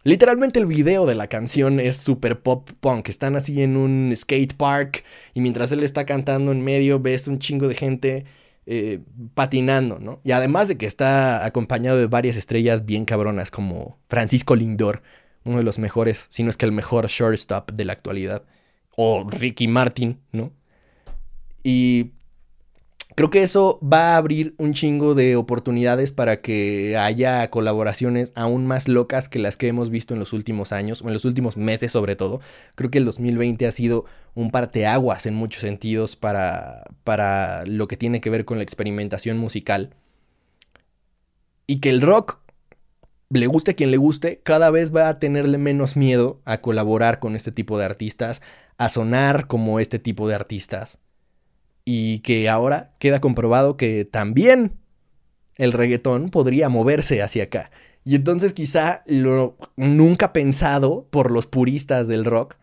Literalmente 0.03 0.59
el 0.59 0.65
video 0.65 1.05
de 1.05 1.15
la 1.15 1.27
canción 1.27 1.79
es 1.79 1.95
super 1.97 2.41
pop 2.41 2.69
punk. 2.81 3.07
Están 3.07 3.37
así 3.37 3.61
en 3.61 3.77
un 3.77 4.13
skate 4.15 4.53
park 4.53 5.03
y 5.33 5.39
mientras 5.39 5.71
él 5.71 5.81
está 5.83 6.05
cantando 6.05 6.51
en 6.51 6.61
medio 6.61 6.99
ves 6.99 7.27
un 7.29 7.39
chingo 7.39 7.69
de 7.69 7.75
gente 7.75 8.25
eh, 8.65 8.99
patinando, 9.33 9.99
¿no? 9.99 10.19
Y 10.25 10.31
además 10.31 10.67
de 10.67 10.77
que 10.77 10.85
está 10.85 11.45
acompañado 11.45 11.97
de 11.97 12.07
varias 12.07 12.35
estrellas 12.35 12.85
bien 12.85 13.05
cabronas 13.05 13.49
como 13.49 13.97
Francisco 14.09 14.55
Lindor, 14.55 15.01
uno 15.45 15.57
de 15.57 15.63
los 15.63 15.79
mejores, 15.79 16.27
si 16.29 16.43
no 16.43 16.49
es 16.49 16.57
que 16.57 16.65
el 16.65 16.71
mejor 16.73 17.07
shortstop 17.07 17.71
de 17.71 17.85
la 17.85 17.93
actualidad, 17.93 18.43
o 18.95 19.25
Ricky 19.29 19.67
Martin, 19.67 20.19
¿no? 20.33 20.51
Y 21.63 22.11
Creo 23.15 23.29
que 23.29 23.43
eso 23.43 23.79
va 23.81 24.13
a 24.13 24.17
abrir 24.17 24.55
un 24.57 24.73
chingo 24.73 25.13
de 25.13 25.35
oportunidades 25.35 26.11
para 26.11 26.41
que 26.41 26.97
haya 26.97 27.47
colaboraciones 27.51 28.33
aún 28.35 28.65
más 28.65 28.87
locas 28.87 29.29
que 29.29 29.37
las 29.37 29.55
que 29.55 29.67
hemos 29.67 29.91
visto 29.91 30.15
en 30.15 30.19
los 30.19 30.33
últimos 30.33 30.71
años, 30.71 31.03
o 31.03 31.07
en 31.07 31.13
los 31.13 31.23
últimos 31.23 31.55
meses 31.55 31.91
sobre 31.91 32.15
todo. 32.15 32.41
Creo 32.73 32.89
que 32.89 32.97
el 32.97 33.05
2020 33.05 33.67
ha 33.67 33.71
sido 33.71 34.05
un 34.33 34.49
parteaguas 34.49 35.27
en 35.27 35.35
muchos 35.35 35.61
sentidos 35.61 36.15
para, 36.15 36.85
para 37.03 37.65
lo 37.67 37.87
que 37.87 37.97
tiene 37.97 38.19
que 38.19 38.31
ver 38.31 38.45
con 38.45 38.57
la 38.57 38.63
experimentación 38.63 39.37
musical. 39.37 39.91
Y 41.67 41.81
que 41.81 41.91
el 41.91 42.01
rock, 42.01 42.39
le 43.29 43.45
guste 43.45 43.71
a 43.71 43.73
quien 43.75 43.91
le 43.91 43.97
guste, 43.97 44.41
cada 44.43 44.71
vez 44.71 44.93
va 44.93 45.07
a 45.07 45.19
tenerle 45.19 45.59
menos 45.59 45.95
miedo 45.95 46.41
a 46.45 46.61
colaborar 46.61 47.19
con 47.19 47.35
este 47.35 47.51
tipo 47.51 47.77
de 47.77 47.85
artistas, 47.85 48.41
a 48.79 48.89
sonar 48.89 49.45
como 49.45 49.79
este 49.79 49.99
tipo 49.99 50.27
de 50.27 50.33
artistas 50.33 50.97
y 51.85 52.19
que 52.19 52.49
ahora 52.49 52.93
queda 52.99 53.21
comprobado 53.21 53.77
que 53.77 54.05
también 54.05 54.77
el 55.55 55.71
reggaetón 55.71 56.29
podría 56.29 56.69
moverse 56.69 57.21
hacia 57.21 57.43
acá. 57.43 57.71
Y 58.05 58.15
entonces 58.15 58.53
quizá 58.53 59.03
lo 59.05 59.57
nunca 59.75 60.33
pensado 60.33 61.07
por 61.09 61.31
los 61.31 61.45
puristas 61.45 62.07
del 62.07 62.25
rock 62.25 62.55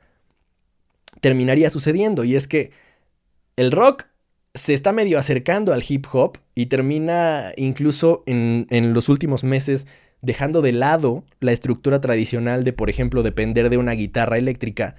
terminaría 1.20 1.70
sucediendo. 1.70 2.24
Y 2.24 2.37
es 2.37 2.46
que 2.46 2.72
el 3.56 3.72
rock 3.72 4.06
se 4.54 4.74
está 4.74 4.92
medio 4.92 5.18
acercando 5.18 5.72
al 5.72 5.85
hip 5.87 6.06
hop 6.12 6.38
y 6.54 6.66
termina 6.66 7.52
incluso 7.56 8.22
en, 8.26 8.66
en, 8.70 8.92
los 8.92 9.09
últimos 9.09 9.44
meses 9.44 9.87
dejando 10.22 10.61
de 10.61 10.72
lado 10.72 11.24
la 11.38 11.52
estructura 11.52 12.00
tradicional 12.00 12.64
de, 12.64 12.72
por 12.72 12.90
ejemplo, 12.90 13.22
depender 13.22 13.70
de 13.70 13.78
una 13.78 13.92
guitarra 13.92 14.38
eléctrica 14.38 14.96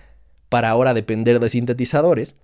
para 0.50 0.70
ahora 0.70 0.94
depender 0.94 1.40
de 1.40 1.50
sintetizadores. 1.50 2.36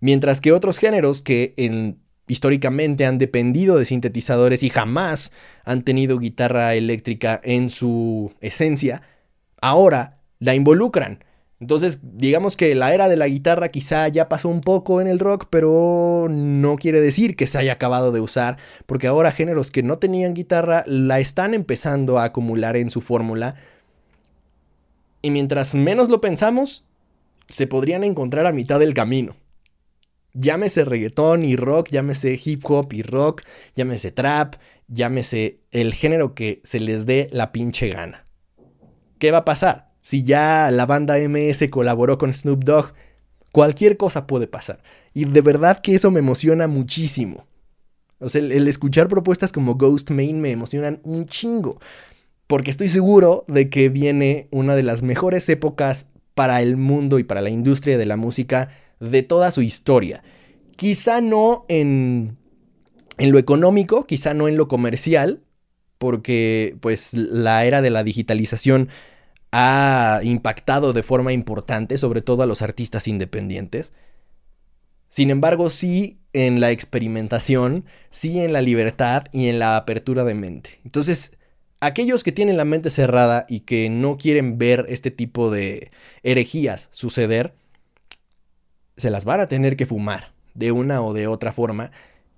Mientras 0.00 0.40
que 0.40 0.52
otros 0.52 0.78
géneros 0.78 1.22
que 1.22 1.54
en, 1.56 1.98
históricamente 2.28 3.06
han 3.06 3.18
dependido 3.18 3.78
de 3.78 3.84
sintetizadores 3.84 4.62
y 4.62 4.70
jamás 4.70 5.32
han 5.64 5.82
tenido 5.82 6.18
guitarra 6.18 6.74
eléctrica 6.74 7.40
en 7.42 7.68
su 7.70 8.32
esencia, 8.40 9.02
ahora 9.60 10.20
la 10.38 10.54
involucran. 10.54 11.24
Entonces, 11.60 11.98
digamos 12.02 12.56
que 12.56 12.76
la 12.76 12.94
era 12.94 13.08
de 13.08 13.16
la 13.16 13.26
guitarra 13.26 13.70
quizá 13.70 14.06
ya 14.06 14.28
pasó 14.28 14.48
un 14.48 14.60
poco 14.60 15.00
en 15.00 15.08
el 15.08 15.18
rock, 15.18 15.46
pero 15.50 16.28
no 16.30 16.76
quiere 16.76 17.00
decir 17.00 17.34
que 17.34 17.48
se 17.48 17.58
haya 17.58 17.72
acabado 17.72 18.12
de 18.12 18.20
usar, 18.20 18.58
porque 18.86 19.08
ahora 19.08 19.32
géneros 19.32 19.72
que 19.72 19.82
no 19.82 19.98
tenían 19.98 20.34
guitarra 20.34 20.84
la 20.86 21.18
están 21.18 21.54
empezando 21.54 22.18
a 22.18 22.24
acumular 22.24 22.76
en 22.76 22.90
su 22.90 23.00
fórmula. 23.00 23.56
Y 25.20 25.30
mientras 25.30 25.74
menos 25.74 26.08
lo 26.08 26.20
pensamos, 26.20 26.84
se 27.48 27.66
podrían 27.66 28.04
encontrar 28.04 28.46
a 28.46 28.52
mitad 28.52 28.78
del 28.78 28.94
camino. 28.94 29.34
Llámese 30.34 30.84
reggaetón 30.84 31.44
y 31.44 31.56
rock, 31.56 31.88
llámese 31.90 32.38
hip 32.42 32.62
hop 32.64 32.92
y 32.92 33.02
rock, 33.02 33.42
llámese 33.74 34.12
trap, 34.12 34.56
llámese 34.86 35.60
el 35.70 35.94
género 35.94 36.34
que 36.34 36.60
se 36.64 36.80
les 36.80 37.06
dé 37.06 37.28
la 37.30 37.52
pinche 37.52 37.88
gana. 37.88 38.26
¿Qué 39.18 39.30
va 39.30 39.38
a 39.38 39.44
pasar? 39.44 39.90
Si 40.02 40.24
ya 40.24 40.70
la 40.70 40.86
banda 40.86 41.16
MS 41.18 41.68
colaboró 41.70 42.18
con 42.18 42.32
Snoop 42.32 42.64
Dogg, 42.64 42.92
cualquier 43.52 43.96
cosa 43.96 44.26
puede 44.26 44.46
pasar. 44.46 44.82
Y 45.12 45.24
de 45.24 45.40
verdad 45.40 45.80
que 45.80 45.94
eso 45.94 46.10
me 46.10 46.20
emociona 46.20 46.68
muchísimo. 46.68 47.46
O 48.20 48.28
sea, 48.28 48.40
el, 48.40 48.52
el 48.52 48.68
escuchar 48.68 49.08
propuestas 49.08 49.52
como 49.52 49.74
Ghost 49.74 50.10
Main 50.10 50.40
me 50.40 50.50
emocionan 50.50 51.00
un 51.04 51.26
chingo. 51.26 51.80
Porque 52.46 52.70
estoy 52.70 52.88
seguro 52.88 53.44
de 53.48 53.68
que 53.68 53.88
viene 53.88 54.48
una 54.50 54.74
de 54.74 54.82
las 54.82 55.02
mejores 55.02 55.48
épocas 55.48 56.06
para 56.34 56.62
el 56.62 56.76
mundo 56.76 57.18
y 57.18 57.24
para 57.24 57.42
la 57.42 57.50
industria 57.50 57.98
de 57.98 58.06
la 58.06 58.16
música 58.16 58.70
de 59.00 59.22
toda 59.22 59.50
su 59.50 59.62
historia. 59.62 60.22
Quizá 60.76 61.20
no 61.20 61.64
en, 61.68 62.36
en 63.18 63.32
lo 63.32 63.38
económico, 63.38 64.04
quizá 64.06 64.34
no 64.34 64.48
en 64.48 64.56
lo 64.56 64.68
comercial, 64.68 65.42
porque 65.98 66.76
pues 66.80 67.14
la 67.14 67.64
era 67.64 67.82
de 67.82 67.90
la 67.90 68.04
digitalización 68.04 68.88
ha 69.50 70.20
impactado 70.22 70.92
de 70.92 71.02
forma 71.02 71.32
importante, 71.32 71.98
sobre 71.98 72.22
todo 72.22 72.42
a 72.42 72.46
los 72.46 72.62
artistas 72.62 73.08
independientes. 73.08 73.92
Sin 75.08 75.30
embargo, 75.30 75.70
sí 75.70 76.20
en 76.32 76.60
la 76.60 76.70
experimentación, 76.70 77.84
sí 78.10 78.40
en 78.40 78.52
la 78.52 78.62
libertad 78.62 79.24
y 79.32 79.48
en 79.48 79.58
la 79.58 79.76
apertura 79.76 80.22
de 80.24 80.34
mente. 80.34 80.80
Entonces, 80.84 81.32
aquellos 81.80 82.22
que 82.22 82.32
tienen 82.32 82.56
la 82.56 82.66
mente 82.66 82.90
cerrada 82.90 83.46
y 83.48 83.60
que 83.60 83.88
no 83.88 84.16
quieren 84.16 84.58
ver 84.58 84.84
este 84.88 85.10
tipo 85.10 85.50
de 85.50 85.90
herejías 86.22 86.88
suceder, 86.90 87.54
se 88.98 89.10
las 89.10 89.24
van 89.24 89.40
a 89.40 89.48
tener 89.48 89.76
que 89.76 89.86
fumar 89.86 90.32
de 90.54 90.72
una 90.72 91.02
o 91.02 91.14
de 91.14 91.26
otra 91.26 91.52
forma. 91.52 91.90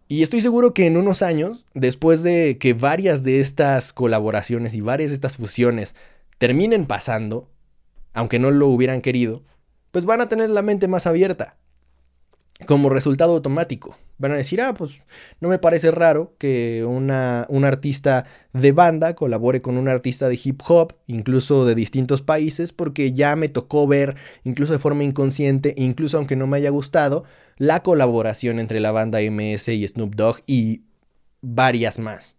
Y 0.07 0.23
estoy 0.23 0.41
seguro 0.41 0.75
que 0.75 0.87
en 0.87 0.97
unos 0.97 1.23
años, 1.23 1.67
después 1.75 2.23
de 2.23 2.59
que 2.59 2.75
varias 2.75 3.25
de 3.25 3.41
estas 3.41 3.93
colaboraciones 3.93 4.75
y 4.75 4.81
varias 4.81 5.11
de 5.11 5.15
estas 5.15 5.37
fusiones 5.37 5.97
terminen 6.39 6.87
pasando, 6.87 7.49
aunque 8.13 8.39
no 8.39 8.51
lo 8.51 8.69
hubieran 8.69 9.01
querido, 9.01 9.43
pues 9.91 10.05
van 10.05 10.21
a 10.21 10.29
tener 10.29 10.51
la 10.51 10.63
mente 10.63 10.89
más 10.89 11.07
abierta 11.07 11.57
como 12.67 12.89
resultado 12.89 13.33
automático. 13.33 13.97
Van 14.19 14.33
a 14.33 14.37
decir, 14.37 14.61
ah, 14.61 14.75
pues 14.75 15.01
no 15.41 15.49
me 15.49 15.59
parece 15.59 15.91
raro 15.91 16.35
que 16.37 16.85
una, 16.85 17.47
un 17.49 17.65
artista 17.65 18.27
de 18.53 18.73
banda 18.73 19.15
colabore 19.15 19.63
con 19.63 19.79
un 19.79 19.89
artista 19.89 20.29
de 20.29 20.39
hip 20.43 20.61
hop, 20.69 20.95
incluso 21.07 21.65
de 21.65 21.75
distintos 21.75 22.21
países, 22.21 22.73
porque 22.73 23.13
ya 23.13 23.35
me 23.35 23.49
tocó 23.49 23.87
ver, 23.87 24.17
incluso 24.45 24.75
de 24.75 24.79
forma 24.79 25.05
inconsciente, 25.05 25.75
incluso 25.79 26.19
aunque 26.19 26.37
no 26.37 26.47
me 26.47 26.59
haya 26.59 26.69
gustado, 26.69 27.25
la 27.57 27.83
colaboración 27.83 28.59
entre 28.59 28.81
la 28.81 28.93
banda 28.93 29.21
MS 29.21 29.69
y 29.69 29.89
Snoop 29.89 30.15
Dogg 30.15 30.43
y 30.47 30.83
varias 31.41 31.99
más. 31.99 32.37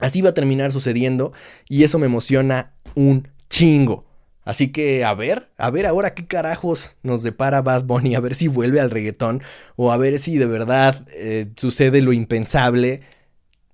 Así 0.00 0.20
va 0.22 0.30
a 0.30 0.34
terminar 0.34 0.72
sucediendo 0.72 1.32
y 1.68 1.84
eso 1.84 1.98
me 2.00 2.06
emociona 2.06 2.72
un 2.96 3.28
chingo. 3.48 4.09
Así 4.44 4.68
que 4.68 5.04
a 5.04 5.14
ver, 5.14 5.48
a 5.58 5.70
ver 5.70 5.86
ahora 5.86 6.14
qué 6.14 6.26
carajos 6.26 6.92
nos 7.02 7.22
depara 7.22 7.62
Bad 7.62 7.84
Bunny, 7.84 8.14
a 8.14 8.20
ver 8.20 8.34
si 8.34 8.48
vuelve 8.48 8.80
al 8.80 8.90
reggaetón 8.90 9.42
o 9.76 9.92
a 9.92 9.96
ver 9.96 10.18
si 10.18 10.38
de 10.38 10.46
verdad 10.46 11.06
eh, 11.14 11.48
sucede 11.56 12.00
lo 12.00 12.12
impensable. 12.12 13.02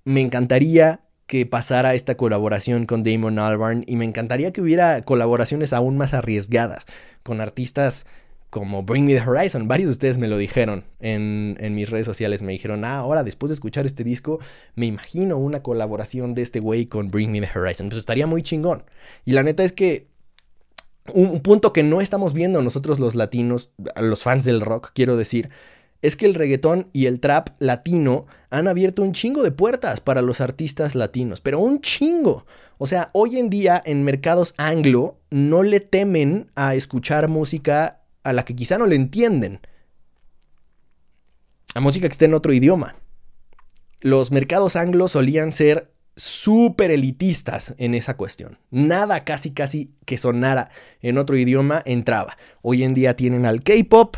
Me 0.03 0.21
encantaría 0.21 1.01
que 1.25 1.45
pasara 1.45 1.93
esta 1.93 2.15
colaboración 2.15 2.85
con 2.85 3.03
Damon 3.03 3.39
Albarn 3.39 3.83
y 3.87 3.97
me 3.97 4.05
encantaría 4.05 4.51
que 4.51 4.61
hubiera 4.61 5.01
colaboraciones 5.01 5.73
aún 5.73 5.97
más 5.97 6.13
arriesgadas 6.13 6.85
con 7.23 7.41
artistas 7.41 8.05
como 8.49 8.83
Bring 8.83 9.05
Me 9.05 9.13
the 9.13 9.21
Horizon. 9.21 9.67
Varios 9.67 9.87
de 9.87 9.91
ustedes 9.91 10.17
me 10.17 10.27
lo 10.27 10.37
dijeron 10.37 10.85
en, 10.99 11.57
en, 11.59 11.75
mis 11.75 11.89
redes 11.89 12.05
sociales. 12.05 12.41
Me 12.41 12.53
dijeron, 12.53 12.85
ah, 12.85 12.99
ahora 12.99 13.23
después 13.23 13.49
de 13.49 13.55
escuchar 13.55 13.85
este 13.85 14.05
disco, 14.05 14.39
me 14.75 14.85
imagino 14.85 15.37
una 15.37 15.61
colaboración 15.61 16.33
de 16.33 16.43
este 16.43 16.59
güey 16.59 16.85
con 16.85 17.11
Bring 17.11 17.31
Me 17.31 17.41
the 17.41 17.59
Horizon. 17.59 17.89
Pues 17.89 17.99
estaría 17.99 18.25
muy 18.25 18.41
chingón. 18.41 18.83
Y 19.25 19.33
la 19.33 19.43
neta 19.43 19.63
es 19.63 19.73
que 19.73 20.07
un 21.13 21.41
punto 21.41 21.73
que 21.73 21.83
no 21.83 22.01
estamos 22.01 22.33
viendo 22.33 22.61
nosotros 22.61 22.99
los 22.99 23.15
latinos, 23.15 23.71
los 23.95 24.23
fans 24.23 24.45
del 24.45 24.61
rock, 24.61 24.91
quiero 24.93 25.17
decir, 25.17 25.49
es 26.01 26.15
que 26.15 26.25
el 26.25 26.35
reggaetón 26.35 26.89
y 26.93 27.07
el 27.07 27.19
trap 27.19 27.49
latino 27.59 28.27
han 28.49 28.67
abierto 28.67 29.01
un 29.01 29.13
chingo 29.13 29.43
de 29.43 29.51
puertas 29.51 29.99
para 29.99 30.21
los 30.21 30.41
artistas 30.41 30.95
latinos, 30.95 31.41
pero 31.41 31.59
un 31.59 31.81
chingo. 31.81 32.45
O 32.77 32.85
sea, 32.85 33.09
hoy 33.13 33.37
en 33.37 33.49
día 33.49 33.81
en 33.83 34.03
mercados 34.03 34.53
anglo 34.57 35.17
no 35.31 35.63
le 35.63 35.79
temen 35.79 36.51
a 36.55 36.75
escuchar 36.75 37.27
música 37.27 38.01
a 38.23 38.33
la 38.33 38.45
que 38.45 38.55
quizá 38.55 38.77
no 38.77 38.85
le 38.85 38.95
entienden. 38.95 39.59
A 41.73 41.79
música 41.79 42.07
que 42.07 42.11
esté 42.11 42.25
en 42.25 42.35
otro 42.35 42.53
idioma. 42.53 42.95
Los 43.99 44.31
mercados 44.31 44.75
anglos 44.75 45.11
solían 45.11 45.51
ser 45.51 45.91
súper 46.17 46.91
elitistas 46.91 47.75
en 47.77 47.93
esa 47.93 48.17
cuestión. 48.17 48.57
Nada 48.71 49.23
casi 49.23 49.51
casi 49.51 49.91
que 50.05 50.17
sonara 50.17 50.71
en 51.01 51.17
otro 51.17 51.37
idioma 51.37 51.81
entraba. 51.85 52.37
Hoy 52.61 52.83
en 52.83 52.93
día 52.93 53.15
tienen 53.15 53.45
al 53.45 53.63
K-pop 53.63 54.17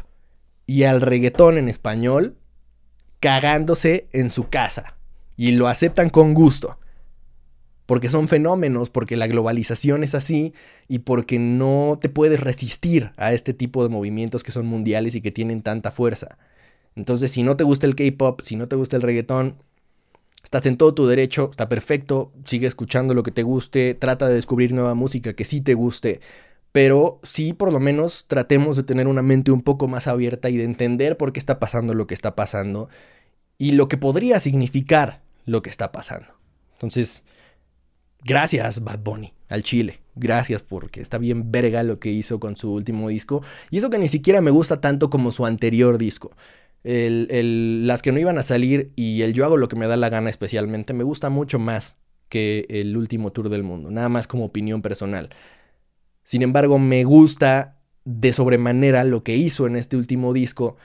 y 0.65 0.83
al 0.83 1.01
reggaetón 1.01 1.57
en 1.57 1.69
español 1.69 2.37
cagándose 3.19 4.07
en 4.13 4.29
su 4.29 4.49
casa 4.49 4.95
y 5.35 5.51
lo 5.51 5.67
aceptan 5.67 6.09
con 6.09 6.33
gusto. 6.33 6.79
Porque 7.85 8.09
son 8.09 8.27
fenómenos, 8.27 8.89
porque 8.89 9.17
la 9.17 9.27
globalización 9.27 10.03
es 10.03 10.13
así 10.13 10.53
y 10.87 10.99
porque 10.99 11.39
no 11.39 11.97
te 11.99 12.07
puedes 12.07 12.39
resistir 12.39 13.11
a 13.17 13.33
este 13.33 13.53
tipo 13.53 13.81
de 13.83 13.89
movimientos 13.89 14.43
que 14.43 14.51
son 14.51 14.67
mundiales 14.67 15.15
y 15.15 15.21
que 15.21 15.31
tienen 15.31 15.63
tanta 15.63 15.91
fuerza. 15.91 16.37
Entonces, 16.95 17.31
si 17.31 17.41
no 17.41 17.57
te 17.57 17.63
gusta 17.63 17.87
el 17.87 17.95
K-pop, 17.95 18.41
si 18.43 18.55
no 18.55 18.67
te 18.67 18.75
gusta 18.75 18.95
el 18.95 19.01
reggaetón, 19.01 19.55
Estás 20.43 20.65
en 20.65 20.77
todo 20.77 20.93
tu 20.93 21.05
derecho, 21.05 21.49
está 21.51 21.69
perfecto, 21.69 22.31
sigue 22.45 22.67
escuchando 22.67 23.13
lo 23.13 23.23
que 23.23 23.31
te 23.31 23.43
guste, 23.43 23.93
trata 23.93 24.27
de 24.27 24.35
descubrir 24.35 24.73
nueva 24.73 24.95
música 24.95 25.33
que 25.33 25.45
sí 25.45 25.61
te 25.61 25.73
guste, 25.73 26.21
pero 26.71 27.19
sí 27.23 27.53
por 27.53 27.73
lo 27.73 27.79
menos 27.79 28.25
tratemos 28.27 28.77
de 28.77 28.83
tener 28.83 29.07
una 29.07 29.21
mente 29.21 29.51
un 29.51 29.61
poco 29.61 29.87
más 29.87 30.07
abierta 30.07 30.49
y 30.49 30.57
de 30.57 30.63
entender 30.63 31.17
por 31.17 31.33
qué 31.33 31.39
está 31.39 31.59
pasando 31.59 31.93
lo 31.93 32.07
que 32.07 32.13
está 32.13 32.35
pasando 32.35 32.89
y 33.57 33.73
lo 33.73 33.87
que 33.87 33.97
podría 33.97 34.39
significar 34.39 35.21
lo 35.45 35.61
que 35.61 35.69
está 35.69 35.91
pasando. 35.91 36.27
Entonces, 36.73 37.23
gracias 38.23 38.83
Bad 38.83 38.99
Bunny 38.99 39.33
al 39.49 39.63
Chile. 39.63 39.99
Gracias 40.15 40.63
porque 40.63 41.01
está 41.01 41.17
bien 41.17 41.51
verga 41.51 41.83
lo 41.83 41.99
que 41.99 42.09
hizo 42.09 42.39
con 42.39 42.57
su 42.57 42.73
último 42.73 43.09
disco. 43.09 43.41
Y 43.69 43.77
eso 43.77 43.89
que 43.89 43.97
ni 43.97 44.07
siquiera 44.07 44.41
me 44.41 44.51
gusta 44.51 44.81
tanto 44.81 45.09
como 45.09 45.31
su 45.31 45.45
anterior 45.45 45.97
disco 45.97 46.31
las 46.83 48.01
que 48.01 48.11
no 48.11 48.19
iban 48.19 48.37
a 48.37 48.43
salir 48.43 48.91
y 48.95 49.21
el 49.21 49.33
yo 49.33 49.45
hago 49.45 49.57
lo 49.57 49.67
que 49.67 49.75
me 49.75 49.87
da 49.87 49.97
la 49.97 50.09
gana 50.09 50.29
especialmente, 50.29 50.93
me 50.93 51.03
gusta 51.03 51.29
mucho 51.29 51.59
más 51.59 51.97
que 52.29 52.65
el 52.69 52.95
último 52.95 53.31
tour 53.31 53.49
del 53.49 53.63
mundo, 53.63 53.91
nada 53.91 54.09
más 54.09 54.27
como 54.27 54.45
opinión 54.45 54.81
personal. 54.81 55.29
Sin 56.23 56.41
embargo, 56.41 56.77
me 56.79 57.03
gusta 57.03 57.79
de 58.05 58.33
sobremanera 58.33 59.03
lo 59.03 59.23
que 59.23 59.35
hizo 59.35 59.67
en 59.67 59.75
este 59.75 59.97
último 59.97 60.31
disco, 60.33 60.77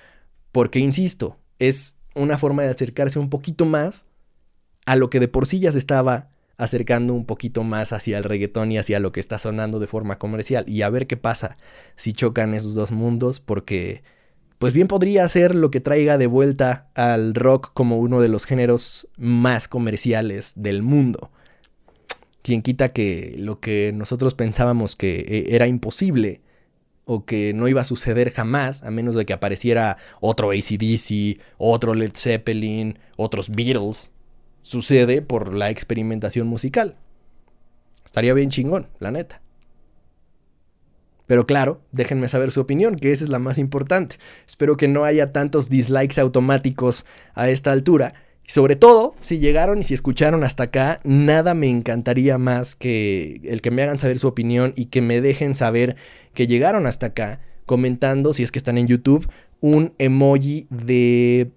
porque, 0.52 0.78
insisto, 0.78 1.38
es 1.58 1.96
una 2.14 2.38
forma 2.38 2.62
de 2.62 2.70
acercarse 2.70 3.18
un 3.18 3.30
poquito 3.30 3.66
más 3.66 4.06
a 4.86 4.96
lo 4.96 5.10
que 5.10 5.20
de 5.20 5.28
por 5.28 5.46
sí 5.46 5.60
ya 5.60 5.72
se 5.72 5.78
estaba 5.78 6.30
acercando 6.56 7.14
un 7.14 7.26
poquito 7.26 7.64
más 7.64 7.92
hacia 7.92 8.16
el 8.18 8.24
reggaetón 8.24 8.70
y 8.70 8.78
hacia 8.78 9.00
lo 9.00 9.12
que 9.12 9.20
está 9.20 9.38
sonando 9.38 9.80
de 9.80 9.86
forma 9.86 10.18
comercial. 10.18 10.64
Y 10.68 10.82
a 10.82 10.90
ver 10.90 11.06
qué 11.06 11.16
pasa 11.16 11.56
si 11.96 12.12
chocan 12.12 12.54
esos 12.54 12.74
dos 12.74 12.92
mundos, 12.92 13.40
porque 13.40 14.02
pues 14.64 14.72
bien 14.72 14.88
podría 14.88 15.28
ser 15.28 15.54
lo 15.54 15.70
que 15.70 15.80
traiga 15.80 16.16
de 16.16 16.26
vuelta 16.26 16.88
al 16.94 17.34
rock 17.34 17.72
como 17.74 17.98
uno 17.98 18.22
de 18.22 18.30
los 18.30 18.46
géneros 18.46 19.10
más 19.18 19.68
comerciales 19.68 20.54
del 20.56 20.82
mundo. 20.82 21.30
Quien 22.40 22.62
quita 22.62 22.94
que 22.94 23.36
lo 23.38 23.60
que 23.60 23.92
nosotros 23.94 24.32
pensábamos 24.32 24.96
que 24.96 25.16
eh, 25.20 25.44
era 25.50 25.66
imposible 25.66 26.40
o 27.04 27.26
que 27.26 27.52
no 27.52 27.68
iba 27.68 27.82
a 27.82 27.84
suceder 27.84 28.30
jamás, 28.30 28.82
a 28.84 28.90
menos 28.90 29.16
de 29.16 29.26
que 29.26 29.34
apareciera 29.34 29.98
otro 30.22 30.50
ACDC, 30.52 31.42
otro 31.58 31.92
Led 31.92 32.12
Zeppelin, 32.14 32.98
otros 33.18 33.50
Beatles, 33.50 34.12
sucede 34.62 35.20
por 35.20 35.52
la 35.52 35.68
experimentación 35.68 36.46
musical. 36.46 36.96
Estaría 38.06 38.32
bien 38.32 38.48
chingón, 38.48 38.88
la 38.98 39.10
neta. 39.10 39.43
Pero 41.26 41.46
claro, 41.46 41.80
déjenme 41.92 42.28
saber 42.28 42.52
su 42.52 42.60
opinión, 42.60 42.96
que 42.96 43.12
esa 43.12 43.24
es 43.24 43.30
la 43.30 43.38
más 43.38 43.58
importante. 43.58 44.16
Espero 44.46 44.76
que 44.76 44.88
no 44.88 45.04
haya 45.04 45.32
tantos 45.32 45.70
dislikes 45.70 46.20
automáticos 46.20 47.04
a 47.34 47.48
esta 47.48 47.72
altura. 47.72 48.14
Y 48.46 48.50
sobre 48.50 48.76
todo, 48.76 49.14
si 49.20 49.38
llegaron 49.38 49.78
y 49.78 49.84
si 49.84 49.94
escucharon 49.94 50.44
hasta 50.44 50.64
acá, 50.64 51.00
nada 51.02 51.54
me 51.54 51.70
encantaría 51.70 52.36
más 52.36 52.74
que 52.74 53.40
el 53.44 53.62
que 53.62 53.70
me 53.70 53.82
hagan 53.82 53.98
saber 53.98 54.18
su 54.18 54.28
opinión 54.28 54.74
y 54.76 54.86
que 54.86 55.00
me 55.00 55.22
dejen 55.22 55.54
saber 55.54 55.96
que 56.34 56.46
llegaron 56.46 56.86
hasta 56.86 57.06
acá, 57.06 57.40
comentando, 57.64 58.34
si 58.34 58.42
es 58.42 58.52
que 58.52 58.58
están 58.58 58.76
en 58.76 58.86
YouTube, 58.86 59.26
un 59.60 59.94
emoji 59.98 60.66
de 60.68 61.52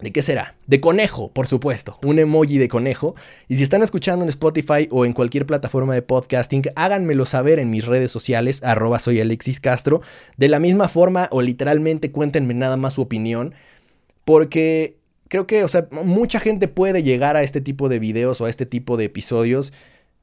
¿De 0.00 0.12
qué 0.12 0.22
será? 0.22 0.56
De 0.66 0.80
conejo, 0.80 1.32
por 1.32 1.48
supuesto. 1.48 1.98
Un 2.04 2.20
emoji 2.20 2.58
de 2.58 2.68
conejo. 2.68 3.16
Y 3.48 3.56
si 3.56 3.64
están 3.64 3.82
escuchando 3.82 4.24
en 4.24 4.28
Spotify 4.28 4.86
o 4.90 5.04
en 5.04 5.12
cualquier 5.12 5.44
plataforma 5.44 5.94
de 5.94 6.02
podcasting, 6.02 6.62
háganmelo 6.76 7.26
saber 7.26 7.58
en 7.58 7.70
mis 7.70 7.84
redes 7.84 8.12
sociales, 8.12 8.62
arroba 8.62 9.00
soy 9.00 9.20
Alexis 9.20 9.58
Castro. 9.58 10.00
De 10.36 10.48
la 10.48 10.60
misma 10.60 10.88
forma 10.88 11.28
o 11.32 11.42
literalmente 11.42 12.12
cuéntenme 12.12 12.54
nada 12.54 12.76
más 12.76 12.94
su 12.94 13.02
opinión. 13.02 13.54
Porque 14.24 14.98
creo 15.26 15.48
que, 15.48 15.64
o 15.64 15.68
sea, 15.68 15.88
mucha 15.90 16.38
gente 16.38 16.68
puede 16.68 17.02
llegar 17.02 17.36
a 17.36 17.42
este 17.42 17.60
tipo 17.60 17.88
de 17.88 17.98
videos 17.98 18.40
o 18.40 18.44
a 18.44 18.50
este 18.50 18.66
tipo 18.66 18.96
de 18.96 19.06
episodios 19.06 19.72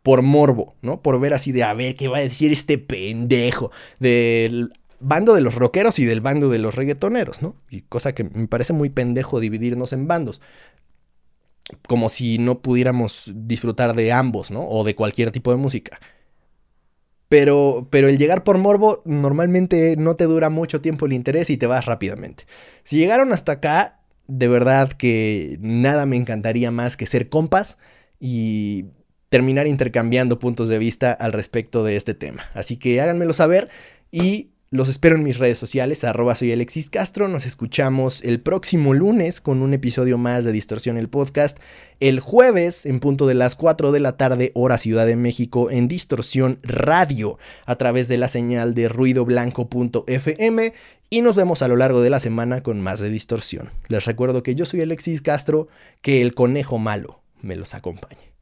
por 0.04 0.22
morbo, 0.22 0.76
¿no? 0.82 1.02
Por 1.02 1.20
ver 1.20 1.34
así 1.34 1.52
de, 1.52 1.64
a 1.64 1.74
ver, 1.74 1.96
¿qué 1.96 2.08
va 2.08 2.20
a 2.20 2.22
decir 2.22 2.54
este 2.54 2.78
pendejo? 2.78 3.72
Del 4.00 4.72
bando 5.00 5.34
de 5.34 5.42
los 5.42 5.56
rockeros 5.56 6.00
y 6.00 6.06
del 6.06 6.22
bando 6.22 6.50
de 6.50 6.60
los 6.60 6.76
reggaetoneros, 6.76 7.42
¿no? 7.42 7.56
Y 7.70 7.82
cosa 7.82 8.14
que 8.14 8.24
me 8.24 8.48
parece 8.48 8.74
muy 8.74 8.90
pendejo 8.90 9.40
dividirnos 9.40 9.94
en 9.94 10.08
bandos. 10.08 10.42
Como 11.88 12.10
si 12.10 12.38
no 12.38 12.62
pudiéramos 12.62 13.32
disfrutar 13.34 13.96
de 13.96 14.12
ambos, 14.12 14.52
¿no? 14.52 14.68
O 14.68 14.84
de 14.84 14.96
cualquier 14.96 15.32
tipo 15.32 15.52
de 15.52 15.58
música. 15.58 16.00
Pero, 17.28 17.88
pero 17.90 18.08
el 18.08 18.18
llegar 18.18 18.44
por 18.44 18.58
morbo 18.58 19.02
normalmente 19.06 19.96
no 19.98 20.16
te 20.16 20.26
dura 20.26 20.50
mucho 20.50 20.82
tiempo 20.82 21.06
el 21.06 21.14
interés 21.14 21.50
y 21.50 21.58
te 21.58 21.68
vas 21.68 21.86
rápidamente. 21.86 22.46
Si 22.84 22.98
llegaron 22.98 23.34
hasta 23.34 23.54
acá, 23.54 24.00
de 24.28 24.48
verdad 24.48 24.92
que 24.92 25.58
nada 25.60 26.06
me 26.06 26.18
encantaría 26.18 26.72
más 26.72 26.98
que 26.98 27.08
ser 27.08 27.30
compas 27.30 27.78
y 28.20 28.86
terminar 29.30 29.68
intercambiando 29.68 30.40
puntos 30.40 30.70
de 30.70 30.80
vista 30.80 31.12
al 31.12 31.34
respecto 31.34 31.84
de 31.84 31.96
este 31.96 32.14
tema. 32.14 32.44
Así 32.54 32.78
que 32.78 33.02
háganmelo 33.02 33.34
saber 33.34 33.70
y 34.12 34.52
los 34.72 34.90
espero 34.90 35.16
en 35.16 35.24
mis 35.24 35.38
redes 35.38 35.60
sociales, 35.60 36.04
arroba 36.04 36.36
soy 36.36 36.52
Alexis 36.52 36.90
Castro. 36.90 37.28
Nos 37.28 37.46
escuchamos 37.46 38.24
el 38.24 38.42
próximo 38.42 38.94
lunes 38.94 39.40
con 39.40 39.62
un 39.62 39.74
episodio 39.74 40.18
más 40.18 40.44
de 40.44 40.52
Distorsión 40.52 40.98
el 40.98 41.08
Podcast. 41.08 41.60
El 42.00 42.20
jueves, 42.20 42.86
en 42.86 43.00
punto 43.00 43.28
de 43.28 43.36
las 43.36 43.56
4 43.56 43.92
de 43.92 44.00
la 44.00 44.18
tarde, 44.18 44.52
hora 44.56 44.78
Ciudad 44.78 45.06
de 45.06 45.16
México, 45.16 45.70
en 45.70 45.88
Distorsión 45.88 46.60
Radio, 46.64 47.38
a 47.66 47.76
través 47.76 48.08
de 48.08 48.18
la 48.18 48.28
señal 48.28 48.74
de 48.74 48.90
ruidoblanco.fm. 48.90 50.74
Y 51.10 51.22
nos 51.22 51.36
vemos 51.36 51.62
a 51.62 51.68
lo 51.68 51.76
largo 51.76 52.02
de 52.02 52.10
la 52.10 52.20
semana 52.20 52.62
con 52.62 52.82
más 52.82 53.00
de 53.00 53.10
Distorsión. 53.10 53.70
Les 53.88 54.06
recuerdo 54.06 54.44
que 54.44 54.56
yo 54.56 54.66
soy 54.66 54.82
Alexis 54.82 55.22
Castro, 55.22 55.68
que 56.02 56.22
el 56.22 56.34
conejo 56.34 56.80
malo 56.80 57.22
me 57.42 57.56
los 57.56 57.76
acompañe. 57.76 58.35